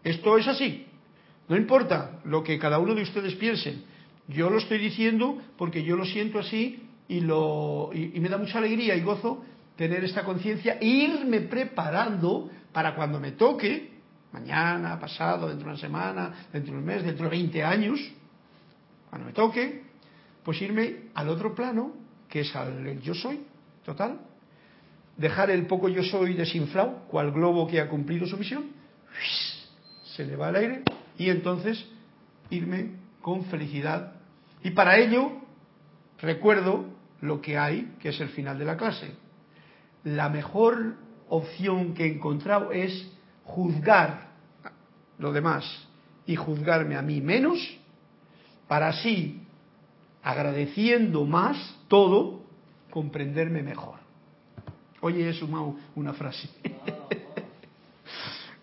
Esto 0.04 0.38
es 0.38 0.46
así. 0.46 0.86
No 1.48 1.56
importa 1.56 2.20
lo 2.24 2.44
que 2.44 2.58
cada 2.58 2.78
uno 2.78 2.94
de 2.94 3.02
ustedes 3.02 3.34
piensen. 3.34 3.82
Yo 4.28 4.50
lo 4.50 4.58
estoy 4.58 4.78
diciendo 4.78 5.38
porque 5.58 5.82
yo 5.82 5.96
lo 5.96 6.04
siento 6.04 6.38
así 6.38 6.84
y, 7.08 7.20
lo, 7.20 7.90
y, 7.92 8.18
me 8.20 8.28
da 8.28 8.38
mucha 8.38 8.58
alegría 8.58 8.94
y 8.94 9.02
gozo 9.02 9.44
tener 9.76 10.04
esta 10.04 10.24
conciencia 10.24 10.78
e 10.80 10.86
irme 10.86 11.40
preparando 11.40 12.50
para 12.72 12.94
cuando 12.94 13.18
me 13.18 13.32
toque, 13.32 13.90
mañana, 14.32 14.98
pasado, 15.00 15.48
dentro 15.48 15.66
de 15.66 15.72
una 15.72 15.80
semana, 15.80 16.46
dentro 16.52 16.72
de 16.72 16.78
un 16.78 16.84
mes, 16.84 17.02
dentro 17.02 17.24
de 17.24 17.30
20 17.30 17.62
años, 17.64 18.00
cuando 19.14 19.28
me 19.28 19.32
toque, 19.32 19.80
pues 20.42 20.60
irme 20.60 21.10
al 21.14 21.28
otro 21.28 21.54
plano 21.54 21.92
que 22.28 22.40
es 22.40 22.56
al 22.56 23.00
yo 23.00 23.14
soy, 23.14 23.44
total. 23.84 24.18
Dejar 25.16 25.50
el 25.50 25.68
poco 25.68 25.88
yo 25.88 26.02
soy 26.02 26.34
desinflado, 26.34 27.04
cual 27.06 27.30
globo 27.30 27.68
que 27.68 27.80
ha 27.80 27.88
cumplido 27.88 28.26
su 28.26 28.36
misión, 28.36 28.72
se 30.16 30.24
le 30.24 30.34
va 30.34 30.48
al 30.48 30.56
aire 30.56 30.82
y 31.16 31.30
entonces 31.30 31.86
irme 32.50 32.96
con 33.22 33.44
felicidad. 33.44 34.14
Y 34.64 34.72
para 34.72 34.98
ello 34.98 35.30
recuerdo 36.20 36.84
lo 37.20 37.40
que 37.40 37.56
hay, 37.56 37.94
que 38.00 38.08
es 38.08 38.20
el 38.20 38.30
final 38.30 38.58
de 38.58 38.64
la 38.64 38.76
clase. 38.76 39.12
La 40.02 40.28
mejor 40.28 40.96
opción 41.28 41.94
que 41.94 42.02
he 42.02 42.12
encontrado 42.12 42.72
es 42.72 43.12
juzgar 43.44 44.30
lo 45.20 45.32
demás 45.32 45.86
y 46.26 46.34
juzgarme 46.34 46.96
a 46.96 47.02
mí 47.02 47.20
menos, 47.20 47.78
para 48.68 48.88
así 48.88 49.40
agradeciendo 50.22 51.24
más 51.24 51.56
todo, 51.88 52.42
comprenderme 52.90 53.62
mejor. 53.62 53.96
Oye, 55.00 55.28
es 55.28 55.42
una 55.94 56.14
frase. 56.14 56.48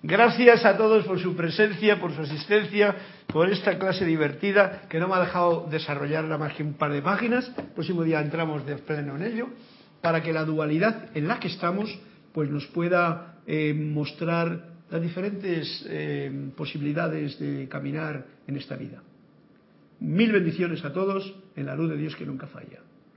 Gracias 0.03 0.65
a 0.65 0.75
todos 0.75 1.05
por 1.05 1.19
su 1.19 1.35
presencia, 1.35 1.99
por 1.99 2.15
su 2.15 2.21
asistencia, 2.21 2.95
por 3.27 3.51
esta 3.51 3.77
clase 3.77 4.03
divertida 4.03 4.87
que 4.89 4.99
no 4.99 5.07
me 5.07 5.13
ha 5.13 5.19
dejado 5.19 5.67
desarrollarla 5.69 6.39
más 6.39 6.53
que 6.53 6.63
un 6.63 6.73
par 6.73 6.91
de 6.91 7.03
páginas. 7.03 7.51
El 7.55 7.65
próximo 7.65 8.03
día 8.03 8.19
entramos 8.19 8.65
de 8.65 8.77
pleno 8.77 9.15
en 9.15 9.21
ello, 9.21 9.49
para 10.01 10.23
que 10.23 10.33
la 10.33 10.43
dualidad 10.43 11.15
en 11.15 11.27
la 11.27 11.39
que 11.39 11.49
estamos 11.49 11.95
pues 12.33 12.49
nos 12.49 12.65
pueda 12.67 13.35
eh, 13.45 13.73
mostrar 13.75 14.71
las 14.89 15.01
diferentes 15.01 15.85
eh, 15.87 16.49
posibilidades 16.57 17.37
de 17.37 17.67
caminar 17.69 18.25
en 18.47 18.57
esta 18.57 18.75
vida. 18.75 19.03
Mil 20.01 20.31
bendiciones 20.31 20.83
a 20.83 20.93
todos 20.93 21.35
en 21.55 21.67
la 21.67 21.75
luz 21.75 21.87
de 21.87 21.95
Dios 21.95 22.15
que 22.15 22.25
nunca 22.25 22.47
falla. 22.47 22.79